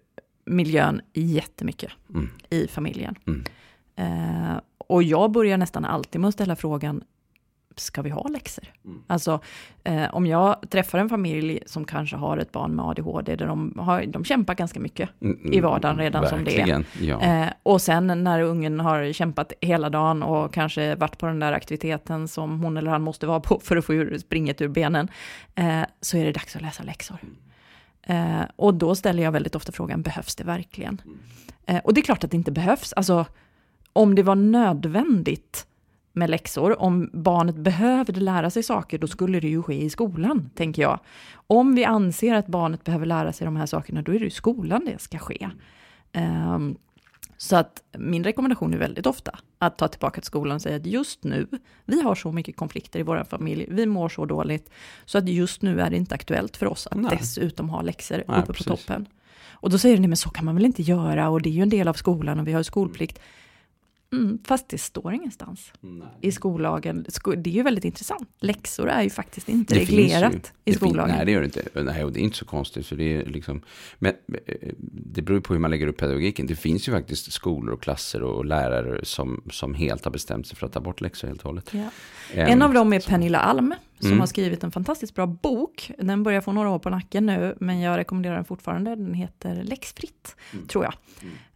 miljön 0.45 1.01
jättemycket 1.15 1.93
Mm. 2.11 2.29
i 2.51 2.67
familjen. 2.69 3.15
Mm. 3.27 3.45
Eh, 3.97 4.61
och 4.89 5.03
jag 5.03 5.31
börjar 5.31 5.57
nästan 5.59 5.85
alltid 5.85 6.21
med 6.21 6.29
att 6.29 6.35
ställa 6.35 6.57
frågan, 6.57 7.03
ska 7.77 8.03
vi 8.03 8.11
ha 8.11 8.29
läxor? 8.29 8.65
Mm. 8.85 9.03
Alltså, 9.07 9.41
eh, 9.85 10.15
om 10.15 10.27
jag 10.27 10.57
träffar 10.71 10.99
en 10.99 11.09
familj 11.09 11.61
som 11.67 11.85
kanske 11.85 12.17
har 12.17 12.39
ett 12.39 12.53
barn 12.53 12.75
med 12.77 12.85
ADHD, 12.85 13.37
där 13.37 13.47
de, 13.47 13.79
har, 13.79 14.07
de 14.07 14.25
kämpar 14.25 14.55
ganska 14.55 14.81
mycket, 14.81 15.11
Mm, 15.21 15.53
i 15.53 15.61
vardagen 15.61 15.99
redan 15.99 16.29
som 16.29 16.45
det 16.45 16.61
är. 16.61 16.85
Ja. 17.01 17.21
Eh, 17.21 17.49
och 17.63 17.83
sen 17.83 18.25
när 18.25 18.41
ungen 18.41 18.81
har 18.81 19.13
kämpat 19.13 19.53
hela 19.61 19.91
dagen 19.91 20.23
och 20.23 20.55
kanske 20.55 20.95
varit 20.95 21.19
på 21.19 21.27
den 21.27 21.41
där 21.41 21.53
aktiviteten 21.53 22.29
som 22.29 22.63
hon 22.63 22.77
eller 22.77 22.91
han 22.91 23.03
måste 23.03 23.27
vara 23.27 23.41
på 23.41 23.61
för 23.63 23.77
att 23.77 23.85
få 23.85 23.95
ur, 23.95 24.19
springet 24.19 24.61
ur 24.61 24.69
benen, 24.69 25.09
eh, 25.55 25.83
så 26.01 26.17
är 26.17 26.25
det 26.25 26.33
dags 26.33 26.57
att 26.57 26.63
läsa 26.63 26.83
läxor. 26.83 27.19
Eh, 28.03 28.43
och 28.57 28.75
då 28.75 28.95
ställer 28.95 29.23
jag 29.23 29.33
väldigt 29.33 29.55
ofta 29.55 29.73
frågan, 29.73 30.03
behövs 30.03 30.37
det 30.37 30.45
verkligen? 30.45 31.03
Eh, 31.67 31.79
och 31.79 31.95
det 31.95 32.01
är 32.01 32.03
klart 32.03 32.25
att 32.25 32.31
det 32.31 32.37
inte 32.37 32.53
behövs. 32.53 32.93
Alltså, 32.93 33.27
om 33.93 34.15
det 34.15 34.23
var 34.23 34.35
nödvändigt 34.35 35.67
med 36.13 36.31
läxor, 36.31 36.83
om 36.83 37.11
barnet 37.13 37.57
behövde 37.57 38.21
lära 38.21 38.51
sig 38.51 38.63
saker, 38.63 38.99
då 38.99 39.07
skulle 39.07 39.41
det 39.41 39.49
ju 39.49 39.63
ske 39.63 39.83
i 39.83 39.91
skolan, 39.91 40.51
tänker 40.55 40.83
jag. 40.83 41.01
Om 41.35 41.75
vi 41.75 41.85
anser 41.85 42.35
att 42.35 42.47
barnet 42.47 42.85
behöver 42.85 43.07
lära 43.07 43.33
sig 43.33 43.45
de 43.45 43.57
här 43.57 43.67
sakerna, 43.67 44.03
då 44.03 44.15
är 44.15 44.19
det 44.19 44.27
i 44.27 44.31
skolan 44.31 44.85
det 44.85 45.01
ska 45.01 45.19
ske. 45.19 45.51
Ehm, 46.13 46.77
så 47.37 47.57
att 47.57 47.83
min 47.99 48.25
rekommendation 48.25 48.75
är 48.75 48.79
väldigt 48.79 49.07
ofta 49.07 49.39
att 49.59 49.79
ta 49.79 49.89
tillbaka 49.89 50.21
till 50.21 50.27
skolan 50.27 50.55
och 50.55 50.63
säga 50.63 50.77
att 50.77 50.87
just 50.87 51.25
nu, 51.25 51.47
vi 51.85 52.03
har 52.03 52.15
så 52.15 52.33
mycket 52.33 52.57
konflikter 52.57 53.01
i 53.01 53.03
vår 53.03 53.25
familj, 53.25 53.67
vi 53.71 53.87
mår 53.87 54.09
så 54.09 54.25
dåligt, 54.25 54.71
så 55.05 55.19
att 55.19 55.29
just 55.29 55.63
nu 55.63 55.81
är 55.81 55.91
det 55.91 55.97
inte 55.97 56.15
aktuellt 56.15 56.57
för 56.57 56.67
oss 56.67 56.87
att 56.87 56.99
Nej. 56.99 57.17
dessutom 57.19 57.69
ha 57.69 57.83
läxor 57.83 58.25
Nej, 58.29 58.39
uppe 58.39 58.47
på 58.47 58.53
precis. 58.53 58.67
toppen. 58.67 59.07
Och 59.51 59.71
då 59.71 59.79
säger 59.79 59.99
ni, 59.99 60.09
men 60.09 60.17
så 60.17 60.31
kan 60.31 60.45
man 60.45 60.55
väl 60.55 60.65
inte 60.65 60.83
göra 60.83 61.29
och 61.29 61.43
det 61.43 61.49
är 61.49 61.53
ju 61.53 61.63
en 61.63 61.69
del 61.69 61.89
av 61.89 61.95
skolan 61.95 62.41
och 62.41 62.49
vi 62.49 62.53
har 62.53 62.61
ju 62.61 62.65
skolplikt. 62.65 63.21
Mm, 64.13 64.39
fast 64.45 64.69
det 64.69 64.79
står 64.79 65.13
ingenstans 65.15 65.73
i 66.21 66.33
skollagen. 66.33 67.05
Sko- 67.09 67.35
Det 67.35 67.51
är 67.51 67.55
ju 67.55 67.63
väldigt 67.63 67.85
intressant. 67.85 68.29
Läxor 68.41 68.89
är 68.89 69.03
ju 69.03 69.11
faktiskt 69.11 69.49
inte 69.49 69.75
Det 69.75 69.81
reglerat 69.81 70.53
i 70.65 70.73
skollagen. 70.75 71.17
Nej, 71.17 71.27
det 71.27 71.33
gör 71.33 71.41
det 71.41 71.45
inte. 71.47 71.83
Nej, 71.83 72.05
och 72.05 72.13
det 72.13 72.21
är 72.21 72.23
inte 72.23 72.37
så 72.37 72.45
konstigt. 72.45 72.87
Så 72.87 72.95
det, 72.95 73.17
är 73.17 73.25
liksom, 73.27 73.63
men 73.99 74.15
eh, 74.47 74.73
det 74.93 75.23
beror 75.23 75.41
på 75.41 75.53
hur 75.53 75.61
man 75.61 75.71
lägger 75.71 75.87
upp 75.87 75.97
pedagogiken. 75.97 76.47
Det 76.47 76.57
finns 76.57 76.89
ju 76.89 76.93
faktiskt 76.93 77.33
skolor 77.33 77.75
och 77.75 77.83
klasser 77.83 78.23
och 78.23 78.45
lärare 78.45 79.05
som, 79.05 79.43
som 79.51 79.75
helt 79.75 80.05
har 80.05 80.13
bestämt 80.13 80.47
sig 80.47 80.57
för 80.57 80.67
att 80.67 80.73
ta 80.73 80.81
bort 80.81 81.01
läxor 81.01 81.29
helt 81.29 81.41
och 81.41 81.47
hållet. 81.47 81.71
Ja. 81.75 81.91
Ehm, 82.35 82.49
En 82.53 82.63
av 82.63 82.73
dem 82.75 82.93
är 82.93 83.01
Pernilla 83.01 83.39
Alm, 83.39 83.75
som 83.99 84.09
Mm. 84.09 84.21
har 84.21 84.27
skrivit 84.27 84.65
en 84.65 84.71
fantastiskt 84.73 85.15
bra 85.15 85.27
bok. 85.27 85.91
Den 85.99 86.23
börjar 86.23 86.41
få 86.41 86.53
några 86.53 86.69
år 86.71 86.79
på 86.79 86.91
nacken 86.91 87.27
nu, 87.27 87.57
men 87.61 87.81
jag 87.81 87.97
rekommenderar 87.99 88.35
den 88.35 88.45
fortfarande. 88.45 88.91
Den 88.97 89.15
heter 89.15 89.63
Läxfritt, 89.65 90.37
Mm. 90.53 90.67
tror 90.67 90.85
jag. 90.85 90.95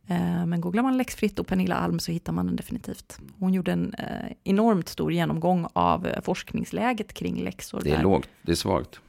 Eh, 0.07 0.47
Men 0.47 0.61
googlar 0.61 0.83
man 0.83 0.97
Läxfritt 0.97 1.39
och 1.39 1.47
Pernilla 1.47 1.75
Alm 1.75 1.99
så 1.99 2.13
hittar 2.13 2.33
man 2.33 2.47
den 2.47 2.57
definitivt. 2.57 3.19
Hon 3.39 3.55
gjorde 3.55 3.73
en 3.73 3.95
eh, 3.95 4.33
enormt 4.45 4.89
stor 4.89 5.13
genomgång 5.13 5.67
av 5.73 6.07
eh, 6.07 6.21
forskningsläget 6.23 7.13
kring 7.15 7.43
läxor. 7.45 7.81
Det 7.85 7.91
är 7.91 7.97
där. 7.97 8.03
lågt, 8.03 8.29
det 8.43 8.53
är 8.53 8.57
svagt. 8.57 9.01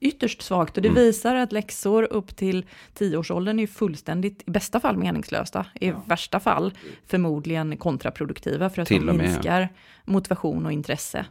Ytterst 0.00 0.42
svagt 0.42 0.76
och 0.76 0.82
det 0.82 0.88
Mm. 0.88 1.02
visar 1.02 1.34
att 1.34 1.52
läxor 1.52 2.02
upp 2.02 2.36
till 2.36 2.66
tioårsåldern 2.94 3.58
är 3.58 3.66
fullständigt, 3.66 4.42
i 4.46 4.50
bästa 4.50 4.80
fall 4.80 4.96
meningslösa, 4.96 5.66
i 5.80 5.92
värsta 6.06 6.40
fall 6.40 6.72
förmodligen 7.06 7.76
kontraproduktiva 7.76 8.70
för 8.70 8.82
att 8.82 8.88
Till 8.88 9.06
de 9.06 9.16
minskar 9.16 9.68
motivation 10.04 10.66
och 10.66 10.72
intresse. 10.72 11.26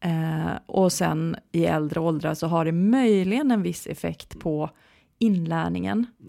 Eh, 0.00 0.50
och 0.66 0.92
sen 0.92 1.36
i 1.52 1.64
äldre 1.64 2.00
åldrar 2.00 2.34
så 2.34 2.46
har 2.46 2.64
det 2.64 2.72
möjligen 2.72 3.50
en 3.50 3.62
viss 3.62 3.86
effekt 3.86 4.38
på 4.40 4.70
inlärningen. 5.18 6.06
Eh, 6.20 6.26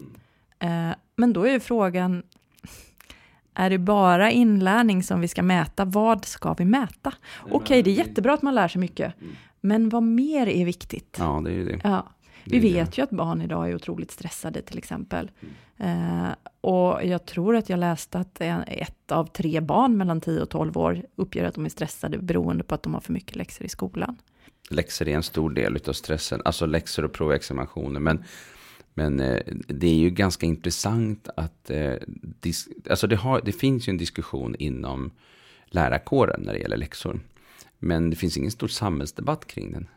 men 1.16 1.34
då 1.34 1.44
är 1.44 1.52
ju 1.52 1.60
frågan, 1.60 2.24
är 3.54 3.70
det 3.70 3.78
bara 3.78 4.32
inlärning 4.32 5.04
som 5.04 5.22
vi 5.22 5.28
ska 5.28 5.44
mäta? 5.44 5.86
Vad 5.86 6.26
ska 6.26 6.54
vi 6.54 6.66
mäta? 6.66 7.14
Okej, 7.52 7.84
det 7.84 7.92
är 7.92 7.96
jättebra 7.96 8.34
att 8.34 8.42
man 8.42 8.56
lär 8.56 8.68
sig 8.68 8.80
mycket, 8.82 9.14
men 9.62 9.90
vad 9.90 10.04
mer 10.04 10.48
är 10.48 10.66
viktigt? 10.66 11.18
Ja, 11.20 11.42
det 11.46 11.52
är 11.52 11.56
ju 11.56 11.66
det. 11.66 11.80
Ja, 11.84 12.08
vi 12.44 12.60
vet 12.60 12.98
ju 12.98 13.04
att 13.04 13.10
barn 13.10 13.42
idag 13.42 13.70
är 13.70 13.76
otroligt 13.76 14.12
stressade 14.12 14.62
till 14.62 14.78
exempel. 14.78 15.32
Eh, 15.78 16.30
och 16.62 17.04
jag 17.04 17.26
tror 17.26 17.56
att 17.56 17.70
jag 17.70 17.80
läste 17.80 18.20
att 18.20 18.42
ett 18.68 19.12
av 19.12 19.26
tre 19.26 19.60
barn 19.60 19.98
mellan 19.98 20.22
10 20.22 20.42
och 20.42 20.50
12 20.50 20.78
år 20.78 21.06
uppger 21.16 21.44
att 21.44 21.56
de 21.56 21.66
är 21.66 21.70
stressade 21.70 22.18
beroende 22.18 22.64
på 22.64 22.76
att 22.76 22.84
de 22.84 22.94
har 22.94 23.02
för 23.02 23.14
mycket 23.14 23.36
läxor 23.36 23.66
i 23.66 23.70
skolan. 23.70 24.18
Läxor 24.70 25.08
är 25.08 25.16
en 25.16 25.24
stor 25.24 25.50
del 25.50 25.80
av 25.88 25.94
stressen. 25.94 26.42
Alltså 26.46 26.66
läxor 26.66 27.06
och 27.06 27.14
provexaminationer. 27.14 28.00
Men, 28.00 28.24
men 28.94 29.20
eh, 29.20 29.42
det 29.68 29.88
är 29.88 29.96
ju 29.96 30.10
ganska 30.10 30.46
intressant 30.46 31.30
att... 31.38 31.70
Eh, 31.70 31.94
alltså 32.90 33.08
det, 33.08 33.16
har, 33.16 33.42
det 33.42 33.52
finns 33.52 33.88
ju 33.88 33.92
en 33.92 33.98
diskussion 33.98 34.56
inom 34.60 35.12
lärarkåren 35.66 36.42
när 36.42 36.54
det 36.54 36.60
gäller 36.60 36.78
läxor. 36.78 37.20
Men 37.80 38.10
det 38.10 38.16
finns 38.16 38.38
ingen 38.38 38.52
stor 38.52 38.68
samhällsdebatt 38.68 39.48
kring 39.48 39.72
den. 39.72 39.88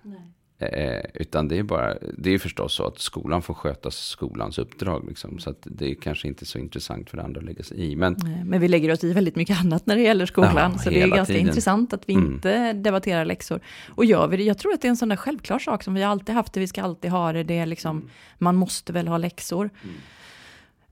Eh, 0.58 1.00
utan 1.14 1.48
det 1.48 1.58
är 1.58 1.62
bara, 1.62 1.94
det 2.18 2.30
är 2.34 2.38
förstås 2.38 2.74
så 2.74 2.86
att 2.86 2.98
skolan 2.98 3.42
får 3.42 3.54
sköta 3.54 3.90
skolans 3.90 4.58
uppdrag. 4.58 5.04
Liksom, 5.08 5.38
så 5.38 5.50
att 5.50 5.58
det 5.62 5.90
är 5.90 5.94
kanske 5.94 6.28
inte 6.28 6.46
så 6.46 6.58
intressant 6.58 7.10
för 7.10 7.18
andra 7.18 7.38
att 7.40 7.44
lägga 7.46 7.62
sig 7.62 7.80
i. 7.92 7.96
Men 7.96 8.14
Eh, 8.16 8.44
Men 8.44 8.60
vi 8.60 8.68
lägger 8.68 8.92
oss 8.92 9.04
i 9.04 9.12
väldigt 9.12 9.36
mycket 9.36 9.60
annat 9.60 9.86
när 9.86 9.96
det 9.96 10.02
gäller 10.02 10.26
skolan, 10.26 10.72
Ja, 10.72 10.78
så 10.78 10.90
det 10.90 11.02
är 11.02 11.08
ganska 11.08 11.34
tiden. 11.34 11.48
intressant 11.48 11.92
att 11.92 12.02
vi 12.08 12.14
Mm. 12.14 12.34
inte 12.34 12.72
debatterar 12.72 13.24
läxor. 13.24 13.60
Och 13.88 14.04
gör 14.04 14.26
vi 14.28 14.36
det, 14.36 14.42
jag 14.42 14.58
tror 14.58 14.72
att 14.72 14.80
det 14.80 14.88
är 14.88 14.90
en 14.90 14.96
sån 14.96 15.08
där 15.08 15.16
självklar 15.16 15.58
sak 15.58 15.82
som 15.82 15.94
vi 15.94 16.02
alltid 16.02 16.34
haft 16.34 16.52
det, 16.52 16.60
vi 16.60 16.66
ska 16.66 16.82
alltid 16.82 17.10
ha 17.10 17.32
det, 17.32 17.42
det 17.42 17.58
är 17.58 17.66
liksom, 17.66 18.10
man 18.38 18.56
måste 18.56 18.92
väl 18.92 19.08
ha 19.08 19.18
läxor. 19.18 19.70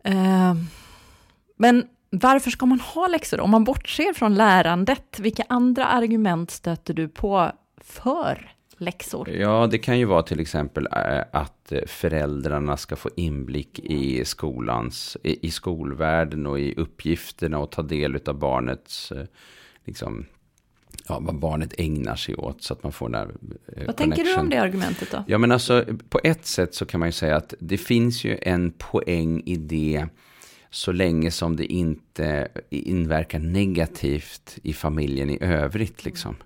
Eh, 0.04 0.54
men 1.56 1.84
varför 2.10 2.50
ska 2.50 2.66
man 2.66 2.80
ha 2.80 3.06
läxor? 3.06 3.40
Om 3.40 3.50
man 3.50 3.64
bortser 3.64 4.12
från 4.12 4.34
lärandet, 4.34 5.18
vilka 5.20 5.44
andra 5.48 5.86
argument 5.86 6.50
stöter 6.50 6.94
du 6.94 7.08
på 7.08 7.52
för 7.84 8.52
läxor? 8.82 9.30
Ja, 9.30 9.68
det 9.70 9.78
kan 9.78 9.98
ju 9.98 10.04
vara 10.04 10.22
till 10.22 10.40
exempel 10.40 10.88
eh, 10.92 11.20
att 11.32 11.72
eh, 11.72 11.80
föräldrarna 11.86 12.76
ska 12.76 12.96
få 12.96 13.10
inblick 13.16 13.78
i 13.78 14.24
skolans, 14.24 15.16
i, 15.22 15.50
skolvärlden 15.50 16.46
och 16.46 16.60
i 16.60 16.74
uppgifterna 16.74 17.58
och 17.58 17.70
ta 17.70 17.82
del 17.82 18.20
av 18.26 18.38
barnets 18.38 19.12
eh, 19.12 19.24
liksom, 19.84 20.26
ja, 21.08 21.18
vad 21.20 21.38
barnet 21.38 21.74
ägnar 21.78 22.16
sig 22.16 22.34
åt 22.34 22.62
så 22.62 22.74
att 22.74 22.82
man 22.82 22.92
får 22.92 23.08
den 23.08 23.20
här 23.20 23.30
Vad 23.86 23.96
tänker 23.96 24.24
du 24.24 24.34
om 24.34 24.48
det 24.48 24.58
argumentet 24.58 25.10
då? 25.10 25.24
Ja, 25.26 25.38
men 25.38 25.52
alltså 25.52 25.84
på 26.08 26.20
ett 26.24 26.46
sätt 26.46 26.74
så 26.74 26.86
kan 26.86 27.00
man 27.00 27.08
ju 27.08 27.12
säga 27.12 27.36
att 27.36 27.54
det 27.58 27.78
finns 27.78 28.24
ju 28.24 28.38
en 28.42 28.70
poäng 28.70 29.42
i 29.46 29.56
det 29.56 30.06
så 30.70 30.92
länge 30.92 31.30
som 31.30 31.56
det 31.56 31.66
inte 31.66 32.48
inverkar 32.70 33.38
negativt 33.38 34.58
i 34.62 34.72
familjen 34.72 35.30
i 35.30 35.38
övrigt. 35.40 36.04
Liksom. 36.04 36.36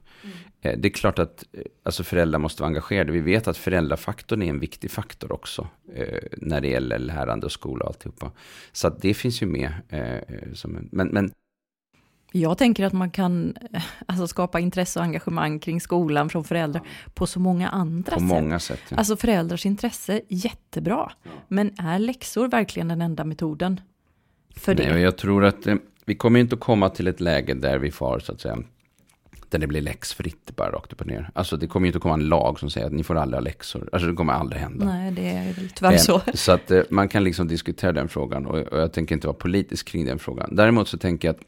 Mm. 0.62 0.80
Det 0.80 0.88
är 0.88 0.92
klart 0.92 1.18
att 1.18 1.44
eh, 1.52 1.62
alltså 1.82 2.04
föräldrar 2.04 2.38
måste 2.38 2.62
vara 2.62 2.68
engagerade. 2.68 3.12
Vi 3.12 3.20
vet 3.20 3.48
att 3.48 3.56
föräldrafaktorn 3.56 4.42
är 4.42 4.46
en 4.46 4.60
viktig 4.60 4.90
faktor 4.90 5.32
också. 5.32 5.68
Eh, 5.94 6.18
när 6.36 6.60
det 6.60 6.68
gäller 6.68 6.98
lärande 6.98 7.46
och 7.46 7.52
skola 7.52 7.84
och 7.84 7.88
alltihopa. 7.88 8.30
Så 8.72 8.88
att 8.88 9.02
det 9.02 9.14
finns 9.14 9.42
ju 9.42 9.46
med. 9.46 9.72
Eh, 9.88 10.52
som, 10.54 10.88
men, 10.90 11.08
men 11.08 11.30
jag 12.32 12.58
tänker 12.58 12.84
att 12.84 12.92
man 12.92 13.10
kan 13.10 13.56
eh, 13.72 13.82
alltså, 14.06 14.28
skapa 14.28 14.60
intresse 14.60 14.98
och 14.98 15.04
engagemang 15.04 15.58
kring 15.58 15.80
skolan 15.80 16.28
från 16.28 16.44
föräldrar 16.44 16.82
på 17.14 17.26
så 17.26 17.40
många 17.40 17.68
andra 17.68 18.12
på 18.12 18.20
sätt. 18.20 18.28
Många 18.28 18.58
sätt 18.58 18.80
ja. 18.88 18.96
Alltså 18.96 19.16
föräldrars 19.16 19.66
intresse, 19.66 20.20
jättebra. 20.28 21.12
Ja. 21.22 21.30
Men 21.48 21.74
är 21.78 21.98
läxor 21.98 22.48
verkligen 22.48 22.88
den 22.88 23.02
enda 23.02 23.24
metoden 23.24 23.80
för 24.56 24.74
Nej, 24.74 24.86
det? 24.86 25.00
Jag 25.00 25.18
tror 25.18 25.44
att 25.44 25.66
eh, 25.66 25.76
vi 26.04 26.14
kommer 26.14 26.40
inte 26.40 26.54
att 26.54 26.60
komma 26.60 26.88
till 26.88 27.06
ett 27.06 27.20
läge 27.20 27.54
där 27.54 27.78
vi 27.78 27.90
får 27.90 28.18
så 28.18 28.32
att 28.32 28.40
säga 28.40 28.58
där 29.50 29.58
det 29.58 29.66
blir 29.66 29.80
läxfritt 29.80 30.56
bara 30.56 30.70
rakt 30.70 30.92
upp 30.92 31.00
och 31.00 31.06
ner. 31.06 31.30
Alltså 31.34 31.56
det 31.56 31.66
kommer 31.66 31.86
ju 31.86 31.88
inte 31.88 31.96
att 31.96 32.02
komma 32.02 32.14
en 32.14 32.28
lag 32.28 32.58
som 32.58 32.70
säger 32.70 32.86
att 32.86 32.92
ni 32.92 33.04
får 33.04 33.14
aldrig 33.14 33.36
ha 33.36 33.44
läxor. 33.44 33.88
Alltså 33.92 34.08
det 34.08 34.14
kommer 34.14 34.32
aldrig 34.32 34.62
hända. 34.62 34.84
Nej, 34.84 35.12
det 35.12 35.28
är 35.28 35.52
väl 35.52 35.70
tyvärr 35.74 35.92
eh, 35.92 35.98
så. 35.98 36.22
Så 36.34 36.52
att 36.52 36.70
eh, 36.70 36.82
man 36.90 37.08
kan 37.08 37.24
liksom 37.24 37.48
diskutera 37.48 37.92
den 37.92 38.08
frågan 38.08 38.46
och, 38.46 38.58
och, 38.58 38.78
jag 38.78 38.92
tänker 38.92 39.14
inte 39.14 39.26
vara 39.26 39.36
politisk 39.36 39.88
kring 39.88 40.04
den 40.04 40.18
frågan. 40.18 40.56
Däremot 40.56 40.88
så 40.88 40.98
tänker 40.98 41.28
jag 41.28 41.36
att 41.36 41.42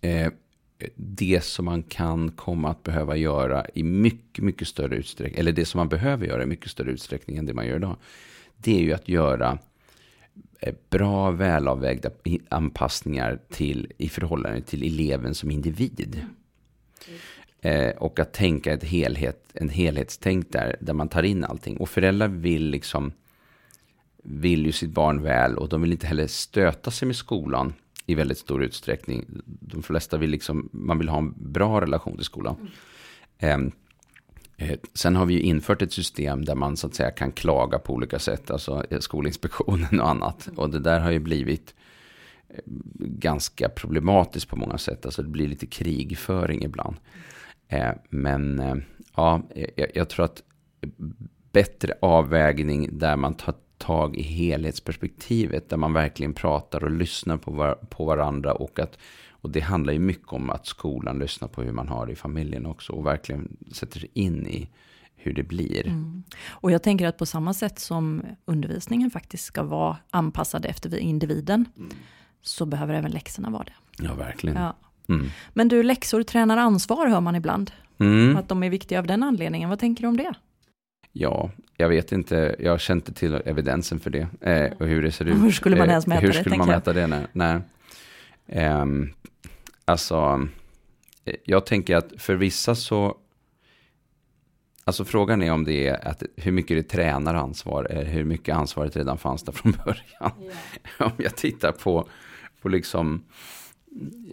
eh, 0.00 0.32
det 0.94 1.44
som 1.44 1.64
man 1.64 1.82
kan 1.82 2.30
komma 2.30 2.70
att 2.70 2.82
behöva 2.82 3.16
göra 3.16 3.66
i 3.74 3.82
mycket, 3.82 4.44
mycket 4.44 4.68
större 4.68 4.96
utsträckning, 4.96 5.40
eller 5.40 5.52
det 5.52 5.64
som 5.64 5.78
man 5.78 5.88
behöver 5.88 6.26
göra 6.26 6.42
i 6.42 6.46
mycket 6.46 6.70
större 6.70 6.90
utsträckning 6.90 7.36
än 7.36 7.46
det 7.46 7.54
man 7.54 7.66
gör 7.66 7.76
idag, 7.76 7.96
det 8.56 8.78
är 8.78 8.82
ju 8.82 8.92
att 8.92 9.08
göra 9.08 9.58
eh, 10.60 10.74
bra, 10.90 11.30
välavvägda 11.30 12.10
anpassningar 12.48 13.38
till, 13.48 13.92
i 13.98 14.08
förhållande 14.08 14.60
till 14.60 14.82
eleven 14.82 15.34
som 15.34 15.50
individ. 15.50 16.26
Eh, 17.60 17.90
och 17.90 18.20
att 18.20 18.32
tänka 18.32 18.72
ett 18.72 18.84
helhet, 18.84 19.50
en 19.54 19.68
helhetstänk 19.68 20.52
där, 20.52 20.76
där 20.80 20.92
man 20.92 21.08
tar 21.08 21.22
in 21.22 21.44
allting. 21.44 21.76
Och 21.76 21.88
föräldrar 21.88 22.28
vill 22.28 22.70
liksom, 22.70 23.12
vill 24.22 24.66
ju 24.66 24.72
sitt 24.72 24.90
barn 24.90 25.22
väl 25.22 25.56
och 25.58 25.68
de 25.68 25.82
vill 25.82 25.92
inte 25.92 26.06
heller 26.06 26.26
stöta 26.26 26.90
sig 26.90 27.06
med 27.06 27.16
skolan 27.16 27.72
i 28.06 28.14
väldigt 28.14 28.38
stor 28.38 28.64
utsträckning. 28.64 29.24
De 29.44 29.82
flesta 29.82 30.16
vill 30.16 30.30
liksom, 30.30 30.68
man 30.72 30.98
vill 30.98 31.08
ha 31.08 31.18
en 31.18 31.34
bra 31.36 31.80
relation 31.80 32.16
till 32.16 32.24
skolan. 32.24 32.56
Mm. 33.38 33.72
Eh, 34.56 34.78
sen 34.94 35.16
har 35.16 35.26
vi 35.26 35.34
ju 35.34 35.40
infört 35.40 35.82
ett 35.82 35.92
system 35.92 36.44
där 36.44 36.54
man 36.54 36.76
så 36.76 36.86
att 36.86 36.94
säga 36.94 37.10
kan 37.10 37.32
klaga 37.32 37.78
på 37.78 37.92
olika 37.92 38.18
sätt, 38.18 38.50
alltså 38.50 38.84
Skolinspektionen 39.00 40.00
och 40.00 40.10
annat. 40.10 40.48
Och 40.56 40.70
det 40.70 40.78
där 40.78 41.00
har 41.00 41.10
ju 41.10 41.18
blivit 41.18 41.68
eh, 41.70 41.85
ganska 42.98 43.68
problematiskt 43.68 44.48
på 44.48 44.56
många 44.56 44.78
sätt. 44.78 45.06
Alltså 45.06 45.22
det 45.22 45.28
blir 45.28 45.48
lite 45.48 45.66
krigföring 45.66 46.62
ibland. 46.62 46.96
Eh, 47.68 47.92
men 48.10 48.60
eh, 48.60 48.76
ja, 49.16 49.42
jag, 49.76 49.88
jag, 49.94 50.08
tror 50.08 50.24
att 50.24 50.42
bättre 51.52 51.94
avvägning 52.00 52.98
där 52.98 53.16
man 53.16 53.34
tar 53.34 53.54
tag 53.78 54.16
i 54.16 54.22
helhetsperspektivet. 54.22 55.68
Där 55.68 55.76
man 55.76 55.92
verkligen 55.92 56.32
pratar 56.32 56.84
och 56.84 56.90
lyssnar 56.90 57.36
på, 57.36 57.50
var, 57.50 57.74
på 57.74 58.04
varandra. 58.04 58.52
Och, 58.52 58.78
att, 58.78 58.98
och 59.30 59.50
det 59.50 59.60
handlar 59.60 59.92
ju 59.92 59.98
mycket 59.98 60.32
om 60.32 60.50
att 60.50 60.66
skolan 60.66 61.18
lyssnar 61.18 61.48
på 61.48 61.62
hur 61.62 61.72
man 61.72 61.88
har 61.88 62.06
det 62.06 62.12
i 62.12 62.16
familjen 62.16 62.66
också. 62.66 62.92
Och 62.92 63.06
verkligen 63.06 63.56
sätter 63.72 64.00
sig 64.00 64.10
in 64.12 64.46
i 64.46 64.68
hur 65.16 65.32
det 65.32 65.42
blir. 65.42 65.86
Mm. 65.86 66.22
Och 66.48 66.70
jag 66.70 66.82
tänker 66.82 67.06
att 67.06 67.18
på 67.18 67.26
samma 67.26 67.54
sätt 67.54 67.78
som 67.78 68.22
undervisningen 68.44 69.10
faktiskt 69.10 69.44
ska 69.44 69.62
vara 69.62 69.96
anpassad 70.10 70.66
efter 70.66 70.98
individen. 70.98 71.64
Mm. 71.76 71.90
Så 72.46 72.66
behöver 72.66 72.94
även 72.94 73.10
läxorna 73.10 73.50
vara 73.50 73.64
det. 73.64 74.04
Ja, 74.04 74.14
verkligen. 74.14 74.56
Ja. 74.56 74.76
Mm. 75.08 75.26
Men 75.52 75.68
du, 75.68 75.82
läxor 75.82 76.22
tränar 76.22 76.56
ansvar 76.56 77.06
hör 77.06 77.20
man 77.20 77.36
ibland. 77.36 77.70
Mm. 77.98 78.36
Att 78.36 78.48
de 78.48 78.62
är 78.62 78.70
viktiga 78.70 78.98
av 78.98 79.06
den 79.06 79.22
anledningen. 79.22 79.70
Vad 79.70 79.78
tänker 79.78 80.02
du 80.02 80.08
om 80.08 80.16
det? 80.16 80.34
Ja, 81.12 81.50
jag 81.76 81.88
vet 81.88 82.12
inte. 82.12 82.56
Jag 82.58 82.80
känner 82.80 83.00
inte 83.00 83.12
till 83.12 83.34
evidensen 83.34 84.00
för 84.00 84.10
det. 84.10 84.28
Eh, 84.40 84.72
och 84.78 84.86
hur 84.86 85.02
det 85.02 85.12
ser 85.12 85.24
ut. 85.24 85.42
Hur 85.42 85.50
skulle 85.50 85.76
man 85.76 85.90
ens 85.90 86.06
mäta 86.06 86.20
eh, 86.20 86.20
det? 86.20 86.26
Hur 86.26 86.40
skulle 86.40 86.56
man 86.56 86.68
mäta 86.68 86.92
det? 86.92 87.06
Nej. 87.06 87.26
nej. 87.32 87.60
Eh, 88.46 88.84
alltså, 89.84 90.48
jag 91.44 91.66
tänker 91.66 91.96
att 91.96 92.12
för 92.18 92.34
vissa 92.34 92.74
så 92.74 93.16
Alltså 94.88 95.04
frågan 95.04 95.42
är 95.42 95.52
om 95.52 95.64
det 95.64 95.88
är 95.88 96.08
att 96.08 96.22
hur 96.36 96.52
mycket 96.52 96.76
det 96.76 96.82
tränar 96.82 97.34
ansvar, 97.34 97.84
eller 97.84 98.04
hur 98.04 98.24
mycket 98.24 98.56
ansvaret 98.56 98.96
redan 98.96 99.18
fanns 99.18 99.42
där 99.42 99.52
från 99.52 99.72
början. 99.84 100.32
Yeah. 100.42 100.56
om 100.98 101.12
jag 101.16 101.36
tittar 101.36 101.72
på, 101.72 102.08
på 102.66 102.70
liksom 102.70 103.22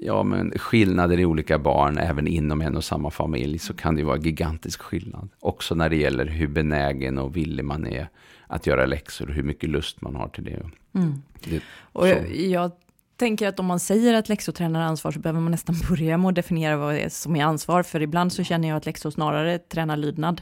ja, 0.02 0.24
men 0.24 0.52
skillnader 0.56 1.20
i 1.20 1.26
olika 1.26 1.60
barn, 1.60 1.98
även 1.98 2.28
inom 2.28 2.62
en 2.62 2.78
och 2.78 2.84
samma 2.84 3.12
familj, 3.12 3.60
så 3.60 3.74
kan 3.74 3.96
det 3.96 4.04
vara 4.04 4.18
gigantisk 4.18 4.82
skillnad. 4.82 5.30
Också 5.40 5.76
när 5.76 5.90
det 5.90 5.96
gäller 5.96 6.26
hur 6.26 6.48
benägen 6.48 7.18
och 7.18 7.36
villig 7.36 7.66
man 7.66 7.88
är 7.88 8.10
att 8.48 8.68
göra 8.68 8.86
läxor 8.86 9.30
och 9.30 9.36
hur 9.36 9.44
mycket 9.44 9.70
lust 9.70 10.02
man 10.02 10.16
har 10.16 10.28
till 10.28 10.44
det. 10.44 10.70
Mm. 10.94 11.22
det 11.44 11.62
och 11.94 12.08
jag, 12.08 12.36
jag, 12.36 12.72
tänker 13.16 13.48
att 13.48 13.60
om 13.60 13.66
man 13.66 13.80
säger 13.80 14.14
att 14.14 14.30
läxor 14.30 14.52
tränar 14.52 14.82
ansvar 14.82 15.12
så 15.12 15.20
behöver 15.20 15.40
man 15.40 15.52
nästan 15.52 15.76
börja 15.90 16.18
med 16.18 16.30
att 16.30 16.36
definiera 16.36 16.78
vad 16.78 16.94
det 16.94 17.00
är 17.00 17.10
som 17.10 17.36
är 17.36 17.46
ansvar. 17.46 17.84
För 17.84 18.02
ibland 18.02 18.34
så 18.34 18.44
känner 18.44 18.68
jag 18.68 18.78
att 18.78 18.86
läxor 18.86 19.12
snarare 19.12 19.58
tränar 19.58 19.98
lydnad. 19.98 20.42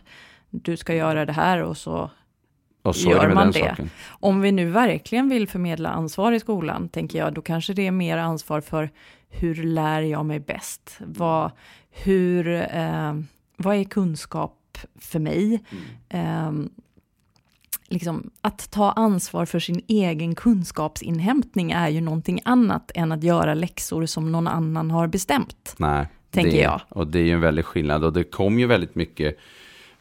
Du 0.50 0.78
ska 0.78 0.96
göra 0.96 1.26
det 1.26 1.34
här 1.34 1.64
och 1.64 1.78
så 1.78 2.12
och 2.82 2.96
så 2.96 3.10
gör 3.10 3.34
man 3.34 3.52
det. 3.52 3.60
Saken. 3.60 3.90
Om 4.10 4.42
vi 4.42 4.52
nu 4.52 4.70
verkligen 4.70 5.30
vill 5.30 5.48
förmedla 5.48 5.90
ansvar 5.90 6.32
i 6.32 6.40
skolan, 6.40 6.90
tänker 6.90 7.20
jag, 7.20 7.34
då 7.34 7.42
kanske 7.42 7.74
det 7.74 7.88
är 7.88 7.92
mer 7.92 8.18
ansvar 8.18 8.62
för 8.62 8.90
hur 9.30 9.56
lär 9.56 10.02
jag 10.02 10.26
mig 10.26 10.40
bäst? 10.40 10.98
Vad, 11.00 11.52
hur, 11.90 12.48
eh, 12.48 13.14
vad 13.58 13.76
är 13.76 13.84
kunskap 13.84 14.78
för 15.00 15.20
mig? 15.20 15.64
Mm. 16.10 16.64
Eh, 16.64 16.72
liksom, 17.88 18.32
att 18.42 18.72
ta 18.72 18.92
ansvar 18.92 19.46
för 19.46 19.60
sin 19.60 19.82
egen 19.88 20.36
kunskapsinhämtning 20.36 21.72
är 21.72 21.90
ju 21.90 22.02
någonting 22.02 22.40
annat 22.46 22.92
än 22.96 23.12
att 23.12 23.24
göra 23.24 23.54
läxor 23.54 24.06
som 24.06 24.32
någon 24.32 24.48
annan 24.48 24.92
har 24.92 25.08
bestämt. 25.08 25.76
Nej, 25.78 26.08
tänker 26.30 26.52
det, 26.52 26.62
jag. 26.62 26.82
Och 26.90 27.08
det 27.08 27.20
är 27.20 27.24
ju 27.24 27.34
en 27.34 27.42
väldig 27.42 27.66
skillnad 27.66 28.04
och 28.04 28.14
det 28.14 28.24
kom 28.24 28.60
ju 28.60 28.68
väldigt 28.68 28.96
mycket 28.96 29.38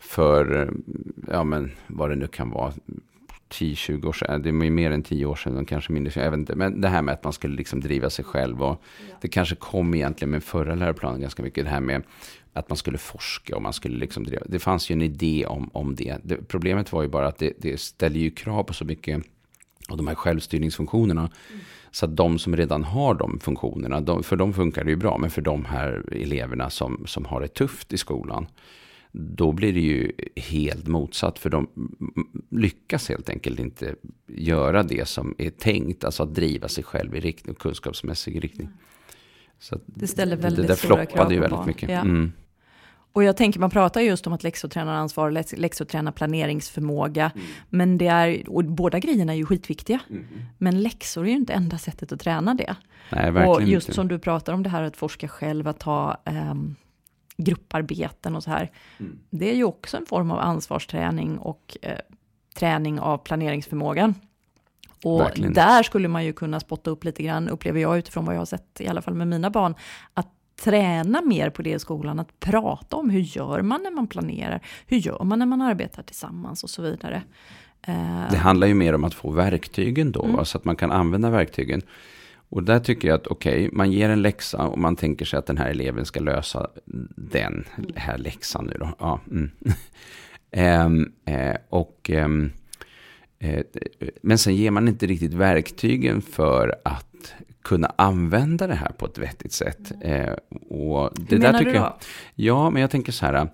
för, 0.00 0.72
ja 1.28 1.44
men 1.44 1.70
vad 1.86 2.10
det 2.10 2.16
nu 2.16 2.26
kan 2.26 2.50
vara, 2.50 2.72
10-20 3.50 4.06
år 4.06 4.12
sedan, 4.12 4.42
det 4.42 4.48
är 4.48 4.52
mer 4.52 4.90
än 4.90 5.02
10 5.02 5.26
år 5.26 5.34
sedan, 5.34 5.66
kanske 5.66 5.92
mindre, 5.92 6.22
jag 6.22 6.30
vet 6.30 6.38
inte. 6.38 6.56
Men 6.56 6.80
det 6.80 6.88
här 6.88 7.02
med 7.02 7.14
att 7.14 7.24
man 7.24 7.32
skulle 7.32 7.56
liksom 7.56 7.80
driva 7.80 8.10
sig 8.10 8.24
själv 8.24 8.62
och 8.62 8.82
ja. 9.08 9.14
det 9.20 9.28
kanske 9.28 9.54
kom 9.54 9.94
egentligen 9.94 10.30
med 10.30 10.44
förra 10.44 10.74
läroplanen 10.74 11.20
ganska 11.20 11.42
mycket, 11.42 11.64
det 11.64 11.70
här 11.70 11.80
med 11.80 12.02
att 12.52 12.68
man 12.68 12.76
skulle 12.76 12.98
forska 12.98 13.56
och 13.56 13.62
man 13.62 13.72
skulle 13.72 13.98
liksom 13.98 14.24
driva. 14.24 14.42
Det 14.46 14.58
fanns 14.58 14.90
ju 14.90 14.92
en 14.92 15.02
idé 15.02 15.46
om, 15.46 15.70
om 15.72 15.94
det. 15.94 16.16
det 16.22 16.48
problemet 16.48 16.92
var 16.92 17.02
ju 17.02 17.08
bara 17.08 17.26
att 17.26 17.38
det, 17.38 17.52
det 17.58 17.80
ställer 17.80 18.20
ju 18.20 18.30
krav 18.30 18.62
på 18.62 18.74
så 18.74 18.84
mycket 18.84 19.22
av 19.88 19.96
de 19.96 20.08
här 20.08 20.14
självstyrningsfunktionerna. 20.14 21.20
Mm. 21.20 21.60
Så 21.90 22.04
att 22.06 22.16
de 22.16 22.38
som 22.38 22.56
redan 22.56 22.84
har 22.84 23.14
de 23.14 23.40
funktionerna, 23.40 24.00
de, 24.00 24.22
för 24.22 24.36
dem 24.36 24.52
funkar 24.52 24.84
det 24.84 24.90
ju 24.90 24.96
bra, 24.96 25.18
men 25.18 25.30
för 25.30 25.42
de 25.42 25.64
här 25.64 26.02
eleverna 26.12 26.70
som, 26.70 27.06
som 27.06 27.24
har 27.24 27.40
det 27.40 27.48
tufft 27.48 27.92
i 27.92 27.98
skolan, 27.98 28.46
då 29.12 29.52
blir 29.52 29.72
det 29.72 29.80
ju 29.80 30.12
helt 30.36 30.86
motsatt. 30.86 31.38
För 31.38 31.50
de 31.50 31.68
lyckas 32.50 33.08
helt 33.08 33.28
enkelt 33.28 33.60
inte 33.60 33.94
göra 34.26 34.82
det 34.82 35.08
som 35.08 35.34
är 35.38 35.50
tänkt. 35.50 36.04
Alltså 36.04 36.22
att 36.22 36.34
driva 36.34 36.68
sig 36.68 36.84
själv 36.84 37.16
i 37.16 37.20
riktning, 37.20 37.54
kunskapsmässig 37.54 38.44
riktning. 38.44 38.68
Så 39.58 39.80
det 39.86 40.06
ställer 40.06 40.36
väldigt 40.36 40.66
det 40.66 40.72
där 40.72 40.74
stora 40.74 41.06
krav 41.06 41.24
på 41.24 41.32
ju 41.32 41.40
väldigt 41.40 41.58
barn. 41.58 41.66
mycket. 41.66 41.90
Ja. 41.90 42.00
Mm. 42.00 42.32
Och 43.12 43.24
jag 43.24 43.36
tänker, 43.36 43.60
man 43.60 43.70
pratar 43.70 44.00
just 44.00 44.26
om 44.26 44.32
att 44.32 44.42
läxotränaransvar, 44.42 45.56
läxoträna 45.56 46.12
planeringsförmåga. 46.12 47.32
Mm. 47.34 47.46
Men 47.68 47.98
det 47.98 48.06
är, 48.06 48.50
och 48.50 48.64
båda 48.64 48.98
grejerna 48.98 49.32
är 49.32 49.36
ju 49.36 49.46
skitviktiga. 49.46 50.00
Mm. 50.10 50.24
Men 50.58 50.82
läxor 50.82 51.24
är 51.24 51.28
ju 51.28 51.36
inte 51.36 51.52
enda 51.52 51.78
sättet 51.78 52.12
att 52.12 52.20
träna 52.20 52.54
det. 52.54 52.76
Nej, 53.12 53.30
verkligen 53.30 53.48
och 53.48 53.62
just 53.62 53.88
inte. 53.88 53.94
som 53.94 54.08
du 54.08 54.18
pratar 54.18 54.52
om 54.52 54.62
det 54.62 54.68
här 54.68 54.82
att 54.82 54.96
forska 54.96 55.28
själv, 55.28 55.68
att 55.68 55.78
ta 55.78 56.16
um, 56.50 56.76
grupparbeten 57.40 58.36
och 58.36 58.42
så 58.42 58.50
här. 58.50 58.70
Mm. 58.98 59.18
Det 59.30 59.50
är 59.50 59.54
ju 59.54 59.64
också 59.64 59.96
en 59.96 60.06
form 60.06 60.30
av 60.30 60.38
ansvarsträning 60.38 61.38
och 61.38 61.76
eh, 61.82 61.98
träning 62.54 63.00
av 63.00 63.18
planeringsförmågan. 63.18 64.14
Och 65.04 65.20
Verkligen. 65.20 65.52
där 65.52 65.82
skulle 65.82 66.08
man 66.08 66.24
ju 66.24 66.32
kunna 66.32 66.60
spotta 66.60 66.90
upp 66.90 67.04
lite 67.04 67.22
grann, 67.22 67.48
upplever 67.48 67.80
jag 67.80 67.98
utifrån 67.98 68.24
vad 68.24 68.34
jag 68.34 68.40
har 68.40 68.46
sett, 68.46 68.80
i 68.80 68.88
alla 68.88 69.02
fall 69.02 69.14
med 69.14 69.26
mina 69.26 69.50
barn, 69.50 69.74
att 70.14 70.28
träna 70.64 71.22
mer 71.22 71.50
på 71.50 71.62
det 71.62 71.70
i 71.70 71.78
skolan, 71.78 72.20
att 72.20 72.40
prata 72.40 72.96
om 72.96 73.10
hur 73.10 73.20
gör 73.20 73.62
man 73.62 73.82
när 73.82 73.90
man 73.90 74.06
planerar, 74.06 74.60
hur 74.86 74.96
gör 74.96 75.24
man 75.24 75.38
när 75.38 75.46
man 75.46 75.62
arbetar 75.62 76.02
tillsammans 76.02 76.64
och 76.64 76.70
så 76.70 76.82
vidare. 76.82 77.22
Det 78.30 78.36
handlar 78.36 78.66
ju 78.66 78.74
mer 78.74 78.94
om 78.94 79.04
att 79.04 79.14
få 79.14 79.30
verktygen 79.30 80.12
då, 80.12 80.24
mm. 80.24 80.44
så 80.44 80.58
att 80.58 80.64
man 80.64 80.76
kan 80.76 80.92
använda 80.92 81.30
verktygen. 81.30 81.82
Och 82.50 82.62
där 82.62 82.78
tycker 82.78 83.08
jag 83.08 83.14
att 83.14 83.26
okej, 83.26 83.66
okay, 83.66 83.76
man 83.76 83.92
ger 83.92 84.08
en 84.08 84.22
läxa 84.22 84.66
och 84.66 84.78
man 84.78 84.96
tänker 84.96 85.24
sig 85.24 85.38
att 85.38 85.46
den 85.46 85.58
här 85.58 85.70
eleven 85.70 86.06
ska 86.06 86.20
lösa 86.20 86.70
den 87.16 87.64
här 87.96 88.18
läxan 88.18 88.64
nu 88.64 88.76
då. 88.78 88.88
Ja, 88.98 89.20
mm. 89.30 89.50
um, 90.86 91.12
eh, 91.34 91.56
och, 91.68 92.10
um, 92.14 92.52
eh, 93.38 93.64
men 94.22 94.38
sen 94.38 94.56
ger 94.56 94.70
man 94.70 94.88
inte 94.88 95.06
riktigt 95.06 95.34
verktygen 95.34 96.22
för 96.22 96.80
att 96.84 97.34
kunna 97.62 97.92
använda 97.98 98.66
det 98.66 98.74
här 98.74 98.92
på 98.92 99.06
ett 99.06 99.18
vettigt 99.18 99.52
sätt. 99.52 99.92
Eh, 100.00 100.32
och 100.70 101.10
det 101.14 101.34
Hur 101.34 101.38
menar 101.38 101.52
där 101.52 101.58
tycker 101.58 101.72
du 101.72 101.78
då? 101.78 101.84
Jag, 101.84 101.96
ja, 102.34 102.70
men 102.70 102.82
jag 102.82 102.90
tänker 102.90 103.12
så 103.12 103.26
här. 103.26 103.48